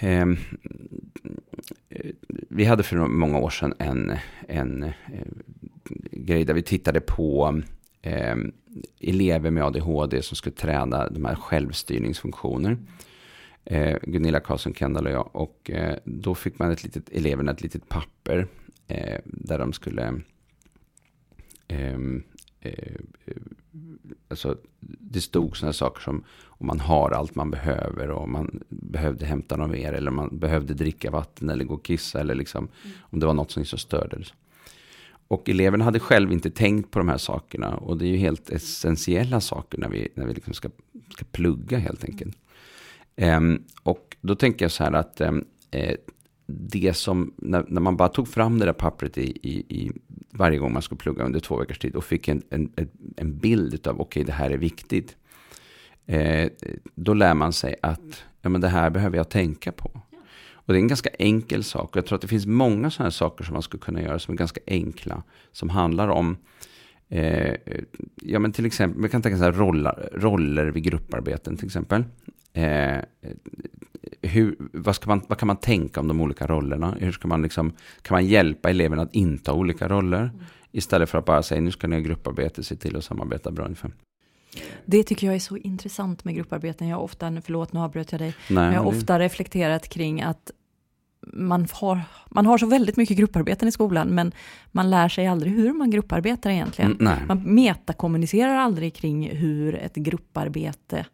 Ehm, 0.00 0.36
eh, 1.88 2.10
vi 2.48 2.64
hade 2.64 2.82
för 2.82 2.96
många 2.96 3.38
år 3.38 3.50
sedan 3.50 3.74
en, 3.78 4.12
en 4.48 4.82
eh, 4.82 4.92
grej 6.10 6.44
där 6.44 6.54
vi 6.54 6.62
tittade 6.62 7.00
på 7.00 7.60
eh, 8.02 8.36
elever 9.00 9.50
med 9.50 9.64
ADHD 9.64 10.22
som 10.22 10.36
skulle 10.36 10.56
träna 10.56 11.08
de 11.08 11.24
här 11.24 11.34
självstyrningsfunktioner. 11.34 12.78
Eh, 13.64 13.98
Gunilla 14.02 14.40
Karlsson 14.40 14.74
Kendall 14.74 15.06
och 15.06 15.12
jag. 15.12 15.30
Och 15.32 15.70
eh, 15.70 15.98
då 16.04 16.34
fick 16.34 16.58
man 16.58 16.70
ett 16.70 16.84
litet, 16.84 17.08
eleverna 17.08 17.52
ett 17.52 17.62
litet 17.62 17.88
papper 17.88 18.46
eh, 18.88 19.20
där 19.24 19.58
de 19.58 19.72
skulle 19.72 20.20
ehm, 21.68 22.22
eh, 22.60 22.94
alltså, 24.28 24.56
det 24.80 25.20
stod 25.20 25.56
sådana 25.56 25.72
saker 25.72 26.00
som 26.00 26.24
om 26.44 26.66
man 26.66 26.80
har 26.80 27.10
allt 27.10 27.34
man 27.34 27.50
behöver 27.50 28.10
och 28.10 28.22
om 28.22 28.32
man 28.32 28.62
behövde 28.68 29.26
hämta 29.26 29.56
något 29.56 29.70
mer 29.70 29.92
eller 29.92 30.10
om 30.10 30.16
man 30.16 30.38
behövde 30.38 30.74
dricka 30.74 31.10
vatten 31.10 31.50
eller 31.50 31.64
gå 31.64 31.74
och 31.74 31.84
kissa 31.84 32.20
eller 32.20 32.34
liksom 32.34 32.68
mm. 32.84 32.96
om 33.00 33.20
det 33.20 33.26
var 33.26 33.34
något 33.34 33.50
som 33.50 33.60
liksom 33.60 33.78
störde. 33.78 34.24
Så. 34.24 34.34
Och 35.30 35.48
eleverna 35.48 35.84
hade 35.84 36.00
själv 36.00 36.32
inte 36.32 36.50
tänkt 36.50 36.90
på 36.90 36.98
de 36.98 37.08
här 37.08 37.18
sakerna 37.18 37.76
och 37.76 37.98
det 37.98 38.04
är 38.04 38.08
ju 38.08 38.16
helt 38.16 38.50
essentiella 38.50 39.40
saker 39.40 39.78
när 39.78 39.88
vi, 39.88 40.08
när 40.14 40.26
vi 40.26 40.34
liksom 40.34 40.54
ska, 40.54 40.68
ska 41.10 41.24
plugga 41.24 41.78
helt 41.78 42.04
enkelt. 42.04 42.36
Um, 43.16 43.64
och 43.82 44.16
då 44.20 44.34
tänker 44.34 44.64
jag 44.64 44.72
så 44.72 44.84
här 44.84 44.92
att 44.92 45.20
um, 45.20 45.44
eh, 45.70 45.96
det 46.46 46.96
som, 46.96 47.34
när, 47.36 47.64
när, 47.68 47.80
man 47.80 47.96
bara 47.96 48.08
tog 48.08 48.28
fram 48.28 48.58
det 48.58 48.66
där 48.66 48.72
pappret 48.72 49.18
i, 49.18 49.38
i, 49.42 49.76
i, 49.78 49.90
varje 50.30 50.58
gång 50.58 50.72
man 50.72 50.82
skulle 50.82 50.98
plugga 50.98 51.24
under 51.24 51.40
två 51.40 51.56
veckors 51.56 51.78
tid 51.78 51.96
och 51.96 52.04
fick 52.04 52.28
en, 52.28 52.42
en, 52.50 52.72
en 53.16 53.38
bild 53.38 53.86
av, 53.86 54.00
okej, 54.00 54.04
okay, 54.04 54.24
det 54.24 54.32
här 54.32 54.50
är 54.50 54.58
viktigt. 54.58 55.16
Eh, 56.06 56.48
då 56.94 57.14
lär 57.14 57.34
man 57.34 57.52
sig 57.52 57.74
att, 57.82 58.24
ja 58.42 58.48
men 58.48 58.60
det 58.60 58.68
här 58.68 58.90
behöver 58.90 59.16
jag 59.16 59.28
tänka 59.28 59.72
på. 59.72 60.00
Och 60.70 60.74
det 60.74 60.78
är 60.78 60.82
en 60.82 60.88
ganska 60.88 61.10
enkel 61.18 61.64
sak. 61.64 61.90
Och 61.90 61.96
jag 61.96 62.06
tror 62.06 62.16
att 62.16 62.22
det 62.22 62.28
finns 62.28 62.46
många 62.46 62.90
sådana 62.90 63.06
här 63.06 63.10
saker 63.10 63.44
som 63.44 63.52
man 63.52 63.62
skulle 63.62 63.80
kunna 63.80 64.02
göra 64.02 64.18
som 64.18 64.34
är 64.34 64.38
ganska 64.38 64.60
enkla. 64.66 65.22
Som 65.52 65.70
handlar 65.70 66.08
om, 66.08 66.36
eh, 67.08 67.54
ja 68.22 68.38
men 68.38 68.52
till 68.52 68.66
exempel, 68.66 69.02
vi 69.02 69.08
kan 69.08 69.22
tänka 69.22 69.38
så 69.38 69.44
här 69.44 69.52
roller, 69.52 70.10
roller 70.12 70.66
vid 70.66 70.82
grupparbeten 70.82 71.56
till 71.56 71.66
exempel. 71.66 72.04
Eh, 72.52 72.98
hur, 74.22 74.56
vad, 74.58 74.94
ska 74.94 75.08
man, 75.08 75.22
vad 75.28 75.38
kan 75.38 75.46
man 75.46 75.56
tänka 75.56 76.00
om 76.00 76.08
de 76.08 76.20
olika 76.20 76.46
rollerna? 76.46 76.96
Hur 77.00 77.12
ska 77.12 77.28
man 77.28 77.42
liksom, 77.42 77.72
kan 78.02 78.14
man 78.14 78.26
hjälpa 78.26 78.70
eleverna 78.70 79.02
att 79.02 79.14
inta 79.14 79.52
olika 79.52 79.88
roller? 79.88 80.22
Mm. 80.22 80.44
Istället 80.72 81.10
för 81.10 81.18
att 81.18 81.24
bara 81.24 81.42
säga, 81.42 81.60
nu 81.60 81.70
ska 81.70 81.86
ni 81.86 81.96
ha 81.96 82.02
grupparbete, 82.02 82.62
se 82.62 82.76
till 82.76 82.96
att 82.96 83.04
samarbeta 83.04 83.50
bra 83.50 83.64
ungefär. 83.64 83.90
Det 84.84 85.02
tycker 85.02 85.26
jag 85.26 85.36
är 85.36 85.40
så 85.40 85.56
intressant 85.56 86.24
med 86.24 86.34
grupparbeten. 86.34 86.88
Jag 86.88 86.96
har 86.96 87.02
ofta, 87.02 87.42
förlåt 87.44 87.72
nu 87.72 87.80
avbröt 87.80 88.12
jag 88.12 88.20
dig, 88.20 88.34
Nej, 88.48 88.64
men 88.64 88.72
jag 88.72 88.80
har 88.80 88.86
ofta 88.86 89.18
reflekterat 89.18 89.88
kring 89.88 90.22
att 90.22 90.50
man 91.26 91.66
har, 91.72 92.00
man 92.28 92.46
har 92.46 92.58
så 92.58 92.66
väldigt 92.66 92.96
mycket 92.96 93.16
grupparbeten 93.16 93.68
i 93.68 93.72
skolan, 93.72 94.08
men 94.08 94.32
man 94.72 94.90
lär 94.90 95.08
sig 95.08 95.26
aldrig 95.26 95.52
hur 95.52 95.72
man 95.72 95.90
grupparbetar 95.90 96.50
egentligen. 96.50 96.96
Mm, 97.00 97.18
man 97.28 97.42
metakommunicerar 97.42 98.54
aldrig 98.54 98.94
kring 98.94 99.36
hur 99.36 99.74
ett 99.74 99.94
grupparbete 99.94 101.04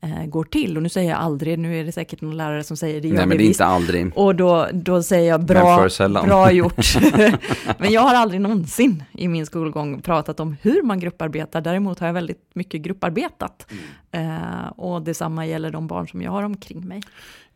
eh, 0.00 0.26
går 0.26 0.44
till. 0.44 0.76
Och 0.76 0.82
nu 0.82 0.88
säger 0.88 1.10
jag 1.10 1.18
aldrig, 1.18 1.58
nu 1.58 1.80
är 1.80 1.84
det 1.84 1.92
säkert 1.92 2.20
någon 2.20 2.36
lärare 2.36 2.64
som 2.64 2.76
säger 2.76 3.00
det 3.00 3.08
Nej, 3.08 3.26
men 3.26 3.28
det 3.28 3.34
är 3.34 3.38
visst. 3.38 3.60
inte 3.60 3.64
aldrig. 3.64 4.12
Och 4.14 4.34
då, 4.34 4.68
då 4.72 5.02
säger 5.02 5.28
jag 5.28 5.44
bra, 5.44 5.88
bra 6.08 6.52
gjort. 6.52 6.94
men 7.78 7.92
jag 7.92 8.00
har 8.00 8.14
aldrig 8.14 8.40
någonsin 8.40 9.04
i 9.12 9.28
min 9.28 9.46
skolgång 9.46 10.02
pratat 10.02 10.40
om 10.40 10.56
hur 10.62 10.82
man 10.82 11.00
grupparbetar. 11.00 11.60
Däremot 11.60 11.98
har 11.98 12.06
jag 12.06 12.14
väldigt 12.14 12.50
mycket 12.54 12.80
grupparbetat. 12.82 13.66
Mm. 14.10 14.40
Eh, 14.40 14.66
och 14.66 15.02
detsamma 15.02 15.46
gäller 15.46 15.70
de 15.70 15.86
barn 15.86 16.08
som 16.08 16.22
jag 16.22 16.30
har 16.30 16.42
omkring 16.42 16.88
mig. 16.88 17.02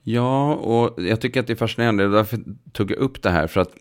Ja, 0.02 0.55
och 0.55 1.02
jag 1.02 1.21
tycker 1.21 1.40
att 1.40 1.47
det 1.47 1.52
är 1.52 1.57
fascinerande. 1.57 2.08
Därför 2.08 2.39
tog 2.73 2.91
jag 2.91 2.99
upp 2.99 3.23
det 3.23 3.30
här. 3.30 3.47
För 3.47 3.61
att 3.61 3.75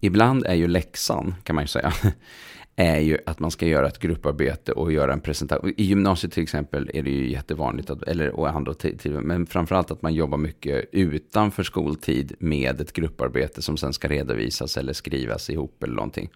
ibland 0.00 0.46
är 0.46 0.54
ju 0.54 0.68
läxan, 0.68 1.34
kan 1.44 1.54
man 1.54 1.64
ju 1.64 1.68
säga, 1.68 1.92
är 2.76 3.00
ju 3.00 3.18
att 3.26 3.38
man 3.38 3.50
ska 3.50 3.66
göra 3.66 3.86
ett 3.86 3.98
grupparbete 3.98 4.72
och 4.72 4.92
göra 4.92 5.12
en 5.12 5.20
presentation. 5.20 5.74
I 5.76 5.82
gymnasiet 5.82 6.32
till 6.32 6.42
exempel 6.42 6.90
är 6.94 7.02
det 7.02 7.10
ju 7.10 7.30
jättevanligt, 7.30 7.90
att, 7.90 8.02
eller 8.02 8.30
och 8.30 8.48
andra 8.48 8.74
tider, 8.74 9.20
men 9.20 9.46
framförallt 9.46 9.90
att 9.90 10.02
man 10.02 10.14
jobbar 10.14 10.38
mycket 10.38 10.88
utanför 10.92 11.62
skoltid 11.62 12.32
med 12.38 12.80
ett 12.80 12.92
grupparbete 12.92 13.62
som 13.62 13.76
sen 13.76 13.92
ska 13.92 14.08
redovisas 14.08 14.76
eller 14.76 14.92
skrivas 14.92 15.50
ihop 15.50 15.82
eller 15.82 15.94
någonting. 15.94 16.30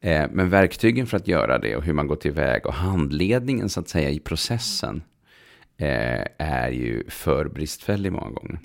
Eh, 0.00 0.26
men 0.32 0.50
verktygen 0.50 1.06
för 1.06 1.16
att 1.16 1.28
göra 1.28 1.58
det 1.58 1.76
och 1.76 1.82
hur 1.82 1.92
man 1.92 2.06
går 2.06 2.16
tillväga 2.16 2.68
och 2.68 2.74
handledningen 2.74 3.68
så 3.68 3.80
att 3.80 3.88
säga 3.88 4.10
i 4.10 4.18
processen 4.18 5.02
eh, 5.78 6.24
är 6.38 6.70
ju 6.70 7.10
för 7.10 7.48
bristfällig 7.48 8.12
många 8.12 8.30
gånger. 8.30 8.58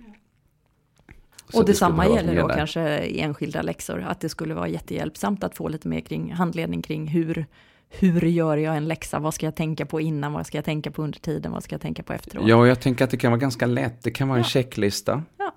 Så 1.50 1.60
och 1.60 1.66
detsamma 1.66 2.08
det 2.08 2.14
gäller 2.16 2.42
då 2.42 2.48
där. 2.48 2.56
kanske 2.56 2.82
enskilda 2.98 3.62
läxor, 3.62 4.02
att 4.02 4.20
det 4.20 4.30
skulle 4.30 4.54
vara 4.54 4.68
jättehjälpsamt 4.68 5.44
att 5.44 5.56
få 5.56 5.68
lite 5.68 5.88
mer 5.88 6.00
kring 6.00 6.34
handledning 6.34 6.82
kring 6.82 7.08
hur, 7.08 7.46
hur 7.90 8.22
gör 8.22 8.58
jag 8.58 8.78
en 8.78 8.88
läxa, 8.88 9.20
vad 9.20 9.34
ska 9.34 9.46
jag 9.46 9.56
tänka 9.56 9.86
på 9.86 10.02
innan, 10.02 10.34
vad 10.34 10.48
ska 10.48 10.58
jag 10.58 10.66
tänka 10.66 10.92
på 10.92 11.04
under 11.04 11.20
tiden, 11.20 11.52
vad 11.52 11.64
ska 11.64 11.74
jag 11.74 11.82
tänka 11.82 12.04
på 12.04 12.14
efteråt? 12.14 12.48
Ja, 12.48 12.68
jag 12.68 12.80
tänker 12.80 13.06
att 13.06 13.12
det 13.12 13.18
kan 13.18 13.32
vara 13.32 13.40
ganska 13.40 13.66
lätt, 13.66 14.04
det 14.04 14.12
kan 14.12 14.28
vara 14.28 14.38
en 14.38 14.44
checklista. 14.44 15.24
Ja. 15.38 15.54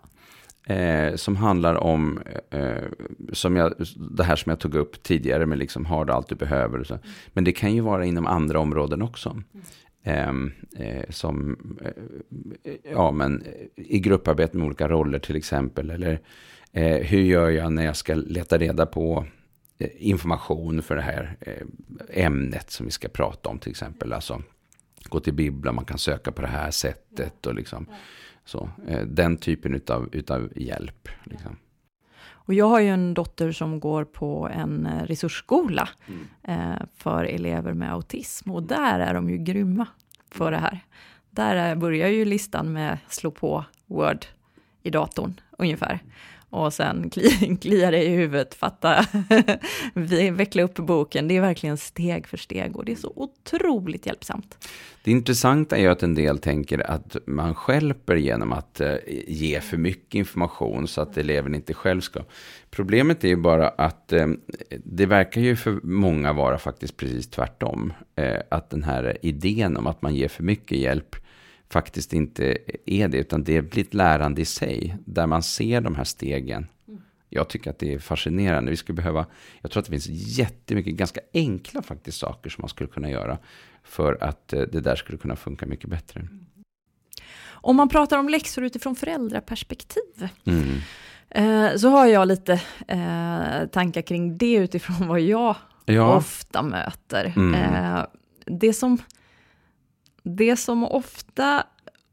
Eh, 0.74 1.14
som 1.14 1.36
handlar 1.36 1.74
om, 1.74 2.20
eh, 2.50 2.82
som 3.32 3.56
jag, 3.56 3.74
det 3.96 4.24
här 4.24 4.36
som 4.36 4.50
jag 4.50 4.58
tog 4.58 4.74
upp 4.74 5.02
tidigare 5.02 5.46
med 5.46 5.58
liksom 5.58 5.86
har 5.86 6.04
du 6.04 6.12
allt 6.12 6.28
du 6.28 6.34
behöver. 6.34 7.00
Men 7.32 7.44
det 7.44 7.52
kan 7.52 7.74
ju 7.74 7.80
vara 7.80 8.04
inom 8.04 8.26
andra 8.26 8.60
områden 8.60 9.02
också. 9.02 9.30
Mm. 9.30 9.44
Ehm, 10.08 10.52
eh, 10.76 11.04
som, 11.08 11.56
eh, 12.64 12.72
ja 12.92 13.10
men 13.10 13.44
i 13.74 13.98
grupparbete 13.98 14.56
med 14.56 14.66
olika 14.66 14.88
roller 14.88 15.18
till 15.18 15.36
exempel. 15.36 15.90
Eller 15.90 16.20
eh, 16.72 16.96
hur 16.96 17.20
gör 17.20 17.50
jag 17.50 17.72
när 17.72 17.84
jag 17.84 17.96
ska 17.96 18.14
leta 18.14 18.58
reda 18.58 18.86
på 18.86 19.26
eh, 19.78 19.90
information 19.96 20.82
för 20.82 20.96
det 20.96 21.02
här 21.02 21.36
eh, 21.40 22.24
ämnet 22.24 22.70
som 22.70 22.86
vi 22.86 22.92
ska 22.92 23.08
prata 23.08 23.48
om 23.48 23.58
till 23.58 23.70
exempel. 23.70 24.12
Alltså 24.12 24.42
gå 25.08 25.20
till 25.20 25.34
bibblan, 25.34 25.74
man 25.74 25.84
kan 25.84 25.98
söka 25.98 26.32
på 26.32 26.42
det 26.42 26.48
här 26.48 26.70
sättet 26.70 27.46
och 27.46 27.54
liksom 27.54 27.86
så. 28.44 28.70
Eh, 28.88 29.02
den 29.06 29.36
typen 29.36 29.74
utav, 29.74 30.08
utav 30.12 30.52
hjälp. 30.56 31.08
Liksom. 31.24 31.56
Och 32.46 32.54
jag 32.54 32.68
har 32.68 32.80
ju 32.80 32.88
en 32.88 33.14
dotter 33.14 33.52
som 33.52 33.80
går 33.80 34.04
på 34.04 34.48
en 34.52 34.86
eh, 34.86 35.02
resursskola 35.02 35.88
mm. 36.06 36.26
eh, 36.42 36.82
för 36.96 37.24
elever 37.24 37.72
med 37.72 37.92
autism 37.92 38.50
och 38.50 38.62
där 38.62 39.00
är 39.00 39.14
de 39.14 39.30
ju 39.30 39.38
grymma 39.38 39.86
för 40.30 40.50
det 40.50 40.58
här. 40.58 40.84
Där 41.30 41.76
börjar 41.76 42.08
ju 42.08 42.24
listan 42.24 42.72
med 42.72 42.98
slå 43.08 43.30
på 43.30 43.64
Word 43.86 44.26
i 44.82 44.90
datorn 44.90 45.40
ungefär 45.58 46.02
och 46.50 46.72
sen 46.72 47.10
kli, 47.10 47.56
kliar 47.60 47.92
det 47.92 48.04
i 48.04 48.08
huvudet, 48.08 48.54
fatta, 48.54 49.06
vi 49.94 50.30
veckla 50.30 50.62
upp 50.62 50.74
boken. 50.76 51.28
Det 51.28 51.36
är 51.36 51.40
verkligen 51.40 51.76
steg 51.76 52.26
för 52.26 52.36
steg 52.36 52.76
och 52.76 52.84
det 52.84 52.92
är 52.92 52.96
så 52.96 53.12
otroligt 53.16 54.06
hjälpsamt. 54.06 54.68
Det 55.04 55.10
intressanta 55.10 55.76
är 55.76 55.80
ju 55.80 55.88
att 55.88 56.02
en 56.02 56.14
del 56.14 56.38
tänker 56.38 56.90
att 56.90 57.16
man 57.26 57.54
skälper 57.54 58.16
genom 58.16 58.52
att 58.52 58.80
eh, 58.80 58.94
ge 59.26 59.60
för 59.60 59.76
mycket 59.76 60.14
information 60.14 60.88
så 60.88 61.00
att 61.00 61.16
eleven 61.16 61.54
inte 61.54 61.74
själv 61.74 62.00
ska. 62.00 62.20
Problemet 62.70 63.24
är 63.24 63.28
ju 63.28 63.36
bara 63.36 63.68
att 63.68 64.12
eh, 64.12 64.26
det 64.84 65.06
verkar 65.06 65.40
ju 65.40 65.56
för 65.56 65.80
många 65.82 66.32
vara 66.32 66.58
faktiskt 66.58 66.96
precis 66.96 67.30
tvärtom. 67.30 67.92
Eh, 68.16 68.40
att 68.48 68.70
den 68.70 68.82
här 68.82 69.18
idén 69.22 69.76
om 69.76 69.86
att 69.86 70.02
man 70.02 70.14
ger 70.14 70.28
för 70.28 70.42
mycket 70.42 70.78
hjälp 70.78 71.16
faktiskt 71.68 72.12
inte 72.12 72.58
är 72.86 73.08
det, 73.08 73.18
utan 73.18 73.44
det 73.44 73.62
blir 73.62 73.84
ett 73.84 73.94
lärande 73.94 74.42
i 74.42 74.44
sig, 74.44 74.96
där 75.04 75.26
man 75.26 75.42
ser 75.42 75.80
de 75.80 75.94
här 75.94 76.04
stegen. 76.04 76.66
Jag 77.28 77.48
tycker 77.48 77.70
att 77.70 77.78
det 77.78 77.94
är 77.94 77.98
fascinerande. 77.98 78.70
Vi 78.70 78.76
skulle 78.76 78.96
behöva, 78.96 79.26
jag 79.60 79.70
tror 79.70 79.80
att 79.80 79.86
det 79.86 80.00
finns 80.00 80.38
jättemycket 80.38 80.94
ganska 80.94 81.20
enkla 81.34 81.82
faktiskt 81.82 82.18
saker 82.18 82.50
som 82.50 82.62
man 82.62 82.68
skulle 82.68 82.88
kunna 82.88 83.10
göra 83.10 83.38
för 83.82 84.18
att 84.20 84.52
eh, 84.52 84.60
det 84.60 84.80
där 84.80 84.96
skulle 84.96 85.18
kunna 85.18 85.36
funka 85.36 85.66
mycket 85.66 85.90
bättre. 85.90 86.28
Om 87.48 87.76
man 87.76 87.88
pratar 87.88 88.18
om 88.18 88.28
läxor 88.28 88.64
utifrån 88.64 88.96
föräldraperspektiv, 88.96 90.28
mm. 90.44 90.80
eh, 91.30 91.76
så 91.76 91.88
har 91.88 92.06
jag 92.06 92.28
lite 92.28 92.52
eh, 92.88 93.66
tankar 93.72 94.02
kring 94.02 94.38
det 94.38 94.54
utifrån 94.54 95.08
vad 95.08 95.20
jag 95.20 95.56
ja. 95.84 96.16
ofta 96.16 96.62
möter. 96.62 97.32
Mm. 97.36 97.54
Eh, 97.54 98.04
det 98.46 98.72
som 98.72 98.98
det 100.26 100.56
som 100.56 100.84
ofta 100.84 101.64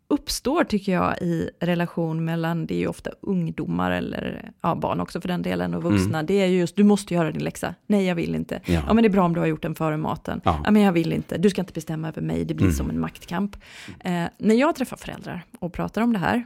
uppstår 0.07 0.63
tycker 0.63 0.91
jag 0.93 1.21
i 1.21 1.49
relation 1.59 2.25
mellan, 2.25 2.65
det 2.65 2.75
är 2.75 2.79
ju 2.79 2.87
ofta 2.87 3.11
ungdomar 3.21 3.91
eller 3.91 4.51
ja, 4.61 4.75
barn 4.75 4.99
också 4.99 5.21
för 5.21 5.27
den 5.27 5.41
delen 5.41 5.73
och 5.73 5.83
vuxna, 5.83 6.17
Mm. 6.19 6.25
det 6.25 6.33
är 6.41 6.45
ju 6.47 6.57
just 6.59 6.75
du 6.75 6.83
måste 6.83 7.13
göra 7.13 7.31
din 7.31 7.43
läxa, 7.43 7.75
nej 7.87 8.05
jag 8.05 8.15
vill 8.15 8.35
inte, 8.35 8.61
ja, 8.65 8.81
Ja. 8.87 8.93
men 8.93 9.03
det 9.03 9.07
är 9.07 9.09
bra 9.11 9.23
om 9.25 9.33
du 9.33 9.39
har 9.39 9.47
gjort 9.47 9.61
den 9.61 9.75
före 9.75 9.97
maten, 9.97 10.41
ja. 10.43 10.61
Ja. 10.65 10.71
men 10.71 10.81
jag 10.81 10.91
vill 10.91 11.13
inte, 11.13 11.37
du 11.37 11.49
ska 11.49 11.61
inte 11.61 11.73
bestämma 11.73 12.07
över 12.07 12.21
mig, 12.21 12.45
det 12.45 12.53
blir 12.53 12.65
Mm. 12.65 12.75
som 12.77 12.89
en 12.89 12.99
maktkamp. 12.99 13.55
Eh, 13.99 14.23
när 14.37 14.55
jag 14.55 14.75
träffar 14.75 14.97
föräldrar 14.97 15.45
och 15.59 15.73
pratar 15.73 16.01
om 16.01 16.13
det 16.13 16.19
här, 16.19 16.45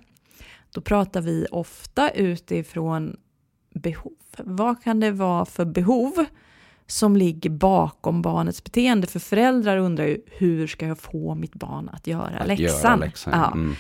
då 0.73 0.81
pratar 0.81 1.21
vi 1.21 1.45
ofta 1.51 2.09
utifrån 2.09 3.15
behov. 3.73 4.11
Vad 4.37 4.83
kan 4.83 4.99
det 4.99 5.11
vara 5.11 5.45
för 5.45 5.65
behov 5.65 6.25
som 6.87 7.15
ligger 7.17 7.49
bakom 7.49 8.21
barnets 8.21 8.63
beteende? 8.63 9.07
För 9.07 9.19
föräldrar 9.19 9.77
undrar 9.77 10.05
ju, 10.05 10.21
hur 10.37 10.67
ska 10.67 10.87
jag 10.87 10.99
få 10.99 11.35
mitt 11.35 11.53
barn 11.55 11.89
att 11.93 12.07
göra 12.07 12.39
Att 12.39 12.47
läxan? 12.47 12.81
göra 12.83 12.95
läxan. 12.95 13.33
Ja. 13.35 13.51
Mm. 13.51 13.75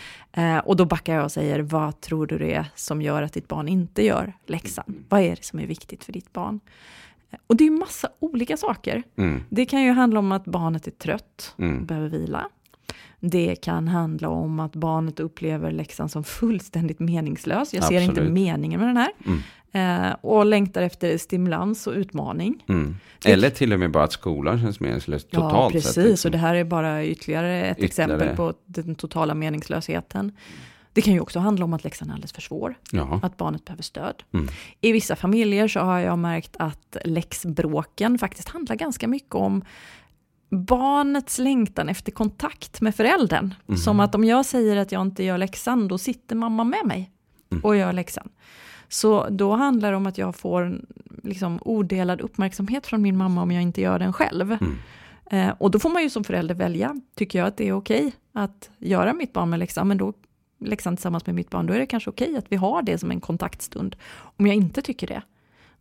Eh, 0.57 0.63
och 0.65 0.75
då 0.75 0.85
backar 0.85 1.15
jag 1.15 1.23
och 1.23 1.31
säger, 1.31 1.59
vad 1.59 2.01
tror 2.01 2.27
du 2.27 2.37
det 2.37 2.53
är 2.53 2.65
som 2.75 3.01
gör 3.01 3.21
att 3.21 3.33
ditt 3.33 3.47
barn 3.47 3.67
inte 3.67 4.05
gör 4.05 4.33
läxan? 4.45 5.05
Vad 5.09 5.21
är 5.21 5.35
det 5.35 5.43
som 5.43 5.59
är 5.59 5.67
viktigt 5.67 6.03
för 6.03 6.13
ditt 6.13 6.33
barn? 6.33 6.59
Eh, 7.31 7.37
Och 7.47 7.55
det 7.55 7.63
är 7.67 7.71
massa 7.71 8.09
olika 8.19 8.57
saker. 8.57 9.03
Mm. 9.17 9.43
Det 9.49 9.65
kan 9.65 9.83
ju 9.83 9.91
handla 9.91 10.19
om 10.19 10.31
att 10.31 10.45
barnet 10.45 10.87
är 10.87 10.91
trött, 10.91 11.55
Mm. 11.57 11.85
behöver 11.85 12.09
vila. 12.09 12.47
Det 13.19 13.55
kan 13.55 13.87
handla 13.87 14.29
om 14.29 14.59
att 14.59 14.75
barnet 14.75 15.19
upplever 15.19 15.71
läxan 15.71 16.09
som 16.09 16.23
fullständigt 16.23 16.99
meningslös. 16.99 17.73
Jag 17.73 17.83
ser 17.83 18.01
inte 18.01 18.11
Absolut. 18.11 18.31
meningen 18.33 18.79
med 18.79 18.89
den 18.89 18.97
här. 18.97 19.11
Mm. 19.25 19.39
Eh, 19.71 20.09
och 20.21 20.45
längtar 20.45 20.81
efter 20.81 21.17
stimulans 21.17 21.87
och 21.87 21.93
utmaning. 21.93 22.63
Mm. 22.69 22.95
Eller 23.25 23.49
till 23.49 23.73
och 23.73 23.79
med 23.79 23.91
bara 23.91 24.03
att 24.03 24.11
skolan 24.11 24.61
känns 24.61 24.79
meningslös 24.79 25.25
totalt 25.25 25.53
ja, 25.53 25.69
precis. 25.71 25.93
sett. 25.93 26.05
liksom. 26.05 26.29
Och 26.29 26.31
det 26.31 26.37
här 26.37 26.55
är 26.55 26.63
bara 26.63 27.05
ytterligare 27.05 27.65
ett 27.65 27.77
Ytterligare. 27.79 28.13
exempel 28.13 28.35
på 28.35 28.53
den 28.65 28.95
totala 28.95 29.33
meningslösheten. 29.35 30.31
Det 30.93 31.01
kan 31.01 31.13
ju 31.13 31.19
också 31.19 31.39
handla 31.39 31.65
om 31.65 31.73
att 31.73 31.83
läxan 31.83 32.09
är 32.09 32.13
alldeles 32.13 32.33
för 32.33 32.41
svår. 32.41 32.75
Ja. 32.91 33.19
Att 33.23 33.37
barnet 33.37 33.65
behöver 33.65 33.83
stöd. 33.83 34.23
Mm. 34.33 34.47
I 34.81 34.91
vissa 34.91 35.15
familjer 35.15 35.67
så 35.67 35.79
har 35.79 35.99
jag 35.99 36.19
märkt 36.19 36.55
att 36.59 36.97
läxbråken 37.05 38.17
faktiskt 38.17 38.49
handlar 38.49 38.75
ganska 38.75 39.07
mycket 39.07 39.35
om 39.35 39.61
barnets 40.49 41.37
längtan 41.39 41.89
efter 41.89 42.11
kontakt 42.11 42.81
med 42.81 42.95
föräldern. 42.95 43.53
Mhm. 43.65 43.77
Som 43.77 43.99
att 43.99 44.15
om 44.15 44.23
jag 44.23 44.45
säger 44.45 44.77
att 44.77 44.91
jag 44.91 45.01
inte 45.01 45.23
gör 45.23 45.37
läxan, 45.37 45.87
då 45.87 45.97
sitter 45.97 46.35
mamma 46.35 46.63
med 46.63 46.85
mig 46.85 47.11
Mm. 47.51 47.63
och 47.63 47.75
gör 47.75 47.93
läxan. 47.93 48.29
Så 48.89 49.29
då 49.29 49.55
handlar 49.55 49.91
det 49.91 49.97
om 49.97 50.07
att 50.07 50.17
jag 50.17 50.35
får 50.35 50.81
liksom, 51.23 51.59
odelad 51.61 52.21
uppmärksamhet 52.21 52.87
från 52.87 53.01
min 53.01 53.17
mamma 53.17 53.41
om 53.41 53.51
jag 53.51 53.63
inte 53.63 53.81
gör 53.81 53.99
den 53.99 54.13
själv. 54.13 54.51
Mm. 54.51 54.75
Eh, 55.31 55.55
och 55.57 55.71
då 55.71 55.79
får 55.79 55.89
man 55.89 56.03
ju 56.03 56.09
som 56.09 56.23
förälder 56.23 56.55
välja, 56.55 57.01
tycker 57.15 57.39
jag 57.39 57.47
att 57.47 57.57
det 57.57 57.67
är 57.67 57.73
okej 57.73 58.11
att 58.33 58.69
göra 58.77 59.13
mitt 59.13 59.33
barn 59.33 59.49
med 59.49 59.59
läxan, 59.59 59.87
men 59.87 59.97
då 59.97 60.13
läxan 60.59 60.95
tillsammans 60.95 61.25
med 61.25 61.35
mitt 61.35 61.49
barn, 61.49 61.65
då 61.65 61.73
är 61.73 61.79
det 61.79 61.85
kanske 61.85 62.09
okej 62.09 62.37
att 62.37 62.45
vi 62.49 62.55
har 62.55 62.81
det 62.81 62.97
som 62.97 63.11
en 63.11 63.21
kontaktstund. 63.21 63.95
Om 64.13 64.47
jag 64.47 64.55
inte 64.55 64.81
tycker 64.81 65.07
det, 65.07 65.21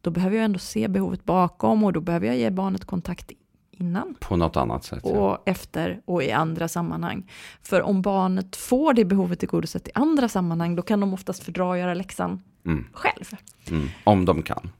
då 0.01 0.11
behöver 0.11 0.37
jag 0.37 0.45
ändå 0.45 0.59
se 0.59 0.89
behovet 0.89 1.25
bakom 1.25 1.85
och 1.85 1.93
då 1.93 2.01
behöver 2.01 2.27
jag 2.27 2.37
ge 2.37 2.51
barnet 2.51 2.85
kontakt 2.85 3.33
innan 3.77 4.15
På 4.21 4.37
något 4.37 4.57
annat 4.57 4.85
sätt. 4.85 5.01
ja. 5.05 5.11
och 5.11 5.49
efter 5.49 6.01
och 6.05 6.23
i 6.23 6.33
andra 6.33 6.69
sammanhang. 6.69 7.31
För 7.63 7.83
om 7.83 8.03
barnet 8.03 8.57
får 8.57 8.95
det 8.95 9.05
behovet 9.05 9.41
tillgodosett 9.41 9.89
i 9.89 9.91
andra 9.95 10.29
sammanhang, 10.29 10.77
då 10.77 10.83
kan 10.83 11.01
de 11.01 11.15
oftast 11.15 11.43
fördra 11.43 11.65
och 11.65 11.79
göra 11.79 11.95
läxan 11.95 12.43
Mm. 12.67 12.85
själv. 12.93 13.25
Mm. 13.71 13.89
Om 14.05 14.25
de 14.25 14.43
kan. 14.43 14.71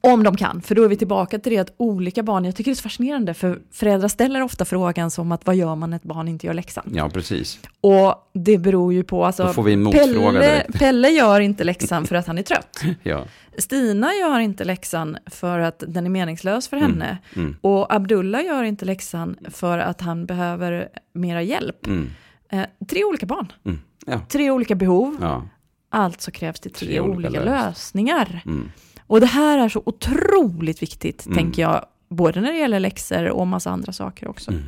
Om 0.00 0.22
de 0.22 0.36
kan, 0.36 0.62
för 0.62 0.74
då 0.74 0.82
är 0.84 0.88
vi 0.88 0.96
tillbaka 0.96 1.38
till 1.38 1.52
det 1.52 1.58
att 1.58 1.74
olika 1.76 2.22
barn, 2.22 2.44
jag 2.44 2.56
tycker 2.56 2.70
det 2.70 2.72
är 2.72 2.76
så 2.76 2.82
fascinerande, 2.82 3.34
för 3.34 3.58
föräldrar 3.72 4.08
ställer 4.08 4.42
ofta 4.42 4.64
frågan 4.64 5.10
som 5.10 5.32
att 5.32 5.46
vad 5.46 5.56
gör 5.56 5.74
man 5.74 5.90
när 5.90 5.96
ett 5.96 6.02
barn 6.02 6.28
inte 6.28 6.46
gör 6.46 6.54
läxan? 6.54 6.90
Ja, 6.94 7.10
precis. 7.10 7.58
Och 7.80 8.30
det 8.34 8.58
beror 8.58 8.92
ju 8.92 9.04
på, 9.04 9.24
alltså, 9.24 9.52
Pelle. 9.54 10.64
Pelle 10.72 11.08
gör 11.08 11.40
inte 11.40 11.64
läxan 11.64 12.06
för 12.06 12.16
att 12.16 12.26
han 12.26 12.38
är 12.38 12.42
trött. 12.42 12.80
Ja. 13.02 13.24
Stina 13.58 14.14
gör 14.14 14.38
inte 14.38 14.64
läxan 14.64 15.16
för 15.26 15.58
att 15.58 15.84
den 15.88 16.06
är 16.06 16.10
meningslös 16.10 16.68
för 16.68 16.76
Mm. 16.76 16.90
henne. 16.90 17.18
Mm. 17.36 17.56
Och 17.60 17.94
Abdullah 17.94 18.44
gör 18.44 18.62
inte 18.62 18.84
läxan 18.84 19.36
för 19.50 19.78
att 19.78 20.00
han 20.00 20.26
behöver 20.26 20.88
mera 21.14 21.42
hjälp. 21.42 21.86
Mm. 21.86 22.10
Eh, 22.52 22.62
tre 22.88 23.04
olika 23.04 23.26
barn, 23.26 23.52
Mm. 23.66 23.78
Ja. 24.06 24.20
tre 24.28 24.50
olika 24.50 24.74
behov, 24.74 25.16
Ja. 25.20 25.42
alltså 25.90 26.30
krävs 26.30 26.60
det 26.60 26.70
tre, 26.70 26.88
Tre 26.88 27.00
olika 27.00 27.28
olika, 27.28 27.44
lösningar. 27.44 28.18
lösningar. 28.44 28.72
Och 29.08 29.20
det 29.20 29.26
här 29.26 29.58
är 29.58 29.68
så 29.68 29.82
otroligt 29.86 30.82
viktigt, 30.82 31.26
Mm. 31.26 31.38
tänker 31.38 31.62
jag, 31.62 31.84
både 32.08 32.40
när 32.40 32.52
det 32.52 32.58
gäller 32.58 32.80
läxor 32.80 33.28
och 33.30 33.46
massa 33.46 33.70
andra 33.70 33.92
saker 33.92 34.28
också. 34.28 34.50
Mm. 34.50 34.62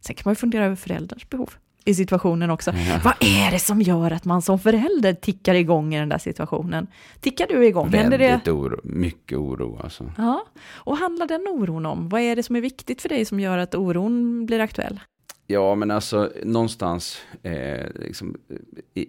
Sen 0.00 0.14
kan 0.16 0.22
man 0.24 0.32
ju 0.32 0.36
fundera 0.36 0.64
över 0.64 0.76
föräldrars 0.76 1.28
behov 1.28 1.50
i 1.84 1.94
situationen 1.94 2.50
också. 2.50 2.70
Ja. 2.70 3.00
Vad 3.04 3.14
är 3.20 3.50
det 3.50 3.58
som 3.58 3.82
gör 3.82 4.10
att 4.10 4.24
man 4.24 4.42
som 4.42 4.58
förälder 4.58 5.14
tickar 5.14 5.54
igång 5.54 5.94
i 5.94 5.98
den 5.98 6.08
där 6.08 6.18
situationen? 6.18 6.86
Tickar 7.20 7.46
du 7.46 7.66
igång? 7.66 7.92
Händer 7.92 8.18
det? 8.18 8.28
Väldigt 8.28 8.48
oro. 8.48 8.80
Mycket 8.84 9.38
oro 9.38 9.80
alltså. 9.82 10.12
Ja, 10.18 10.44
och 10.74 10.96
handlar 10.96 11.26
den 11.26 11.46
oron 11.48 11.86
om? 11.86 12.08
Vad 12.08 12.20
är 12.20 12.36
det 12.36 12.42
som 12.42 12.56
är 12.56 12.60
viktigt 12.60 13.02
för 13.02 13.08
dig 13.08 13.24
som 13.24 13.40
gör 13.40 13.58
att 13.58 13.74
oron 13.74 14.46
blir 14.46 14.60
aktuell? 14.60 15.00
Ja, 15.52 15.74
men 15.74 15.90
alltså 15.90 16.30
någonstans, 16.44 17.18
eh, 17.42 17.86
liksom, 17.94 18.36
i, 18.94 19.06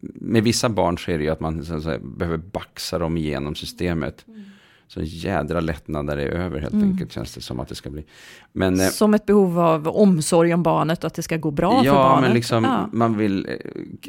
med 0.00 0.42
vissa 0.42 0.68
barn 0.68 0.98
så 0.98 1.10
är 1.10 1.18
det 1.18 1.24
ju 1.24 1.30
att 1.30 1.40
man 1.40 1.64
så 1.64 1.74
att 1.76 1.82
säga, 1.82 1.98
behöver 1.98 2.36
baxa 2.38 2.98
dem 2.98 3.16
igenom 3.16 3.54
systemet. 3.54 4.24
Så 4.88 5.00
en 5.00 5.06
jädra 5.06 5.60
lättnad 5.60 6.04
när 6.04 6.16
det 6.16 6.22
är 6.22 6.28
över 6.28 6.60
helt 6.60 6.72
Mm. 6.74 6.90
enkelt 6.90 7.12
känns 7.12 7.34
det 7.34 7.40
som 7.40 7.60
att 7.60 7.68
det 7.68 7.74
ska 7.74 7.90
bli. 7.90 8.04
Men, 8.52 8.80
eh, 8.80 8.86
Som 8.88 9.14
ett 9.14 9.26
behov 9.26 9.58
av 9.60 9.88
omsorg 9.88 10.54
om 10.54 10.62
barnet 10.62 11.04
och 11.04 11.06
att 11.06 11.14
det 11.14 11.22
ska 11.22 11.36
gå 11.36 11.50
bra 11.50 11.78
för 11.78 11.86
ja, 11.86 11.92
barnet? 11.94 12.22
men 12.28 12.34
liksom 12.34 12.64
Ja. 12.64 12.88
man 12.92 13.16
vill, 13.18 13.46
eh, 13.48 13.56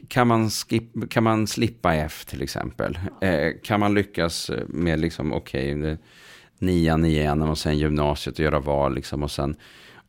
kan 0.07 0.27
man, 0.27 0.49
skip, 0.49 1.09
kan 1.09 1.23
man 1.23 1.47
slippa 1.47 1.95
F 1.95 2.25
till 2.25 2.41
exempel? 2.41 2.99
Eh, 3.21 3.51
kan 3.63 3.79
man 3.79 3.93
lyckas 3.93 4.51
med 4.67 4.99
liksom, 4.99 5.33
okej, 5.33 5.79
okay, 5.79 5.97
nian 6.59 7.05
igenom 7.05 7.49
och 7.49 7.57
sen 7.57 7.77
gymnasiet 7.77 8.39
och 8.39 8.45
göra 8.45 8.59
val 8.59 8.95
liksom 8.95 9.23
och 9.23 9.31
sen 9.31 9.55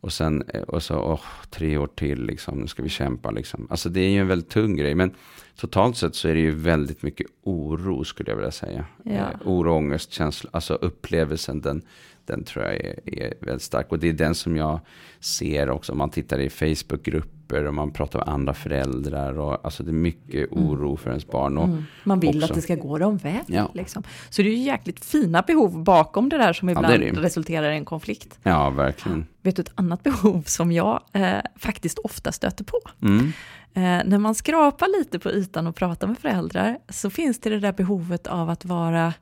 och 0.06 0.12
sen, 0.12 0.44
eh, 0.48 0.62
och 0.62 0.82
så, 0.82 0.98
åh, 0.98 1.20
tre 1.50 1.78
år 1.78 1.86
till 1.86 2.26
liksom, 2.26 2.58
nu 2.58 2.66
ska 2.66 2.82
vi 2.82 2.88
kämpa 2.88 3.30
liksom. 3.30 3.66
Alltså 3.70 3.88
det 3.88 4.00
är 4.00 4.08
ju 4.08 4.20
en 4.20 4.28
väldigt 4.28 4.50
tung 4.50 4.76
grej, 4.76 4.94
men 4.94 5.14
totalt 5.56 5.96
sett 5.96 6.14
så 6.14 6.28
är 6.28 6.34
det 6.34 6.40
ju 6.40 6.50
väldigt 6.50 7.02
mycket 7.02 7.26
oro 7.42 8.04
skulle 8.04 8.30
jag 8.30 8.36
vilja 8.36 8.50
säga. 8.50 8.84
Ja. 9.02 9.12
Eh, 9.12 9.28
oro, 9.44 9.72
ångest, 9.72 10.12
känsla, 10.12 10.50
alltså 10.52 10.74
upplevelsen, 10.74 11.60
den, 11.60 11.82
den 12.26 12.44
tror 12.44 12.64
jag 12.64 12.74
är, 12.74 13.00
är 13.04 13.34
väldigt 13.40 13.62
stark. 13.62 13.92
Och 13.92 13.98
det 13.98 14.08
är 14.08 14.12
den 14.12 14.34
som 14.34 14.56
jag 14.56 14.80
ser 15.20 15.70
också 15.70 15.92
om 15.92 15.98
man 15.98 16.10
tittar 16.10 16.38
i 16.38 16.50
Facebookgrupper 16.50 17.64
och 17.64 17.74
man 17.74 17.90
pratar 17.90 18.18
med 18.18 18.28
andra 18.28 18.54
föräldrar. 18.54 19.38
Och, 19.38 19.64
alltså 19.64 19.82
det 19.82 19.90
är 19.90 19.92
mycket 19.92 20.52
oro 20.52 20.96
för 20.96 21.10
ens 21.10 21.26
barn. 21.26 21.58
Och, 21.58 21.64
Mm. 21.66 21.84
Man 22.04 22.20
vill 22.20 22.36
också. 22.36 22.52
att 22.52 22.54
det 22.54 22.62
ska 22.62 22.74
gå 22.74 22.98
dem 22.98 23.16
väl. 23.16 23.44
Ja. 23.46 23.70
Liksom. 23.74 24.02
Så 24.30 24.42
det 24.42 24.48
är 24.48 24.52
ju 24.52 24.62
jäkligt 24.62 25.04
fina 25.04 25.42
behov 25.42 25.84
bakom 25.84 26.28
det 26.28 26.38
där 26.38 26.52
som 26.52 26.66
det 26.66 26.72
ibland 26.72 26.94
är 26.94 26.98
det. 26.98 27.20
resulterar 27.20 27.70
i 27.72 27.76
en 27.76 27.84
konflikt. 27.84 28.38
Ja, 28.42 28.70
verkligen. 28.70 29.26
Vet 29.42 29.56
du 29.56 29.62
ett 29.62 29.72
annat 29.74 30.02
behov 30.02 30.42
som 30.42 30.72
jag 30.72 31.00
eh, 31.12 31.38
faktiskt 31.56 31.98
ofta 31.98 32.32
stöter 32.32 32.64
på? 32.64 32.78
Mm. 33.02 33.32
Eh, 33.74 34.08
när 34.08 34.18
man 34.18 34.34
skrapar 34.34 34.98
lite 34.98 35.18
på 35.18 35.30
ytan 35.30 35.66
och 35.66 35.76
pratar 35.76 36.06
med 36.06 36.18
föräldrar 36.18 36.78
så 36.88 37.10
finns 37.10 37.40
det 37.40 37.50
det 37.50 37.60
där 37.60 37.72
behovet 37.72 38.26
av 38.26 38.50
att 38.50 38.64
vara 38.64 39.12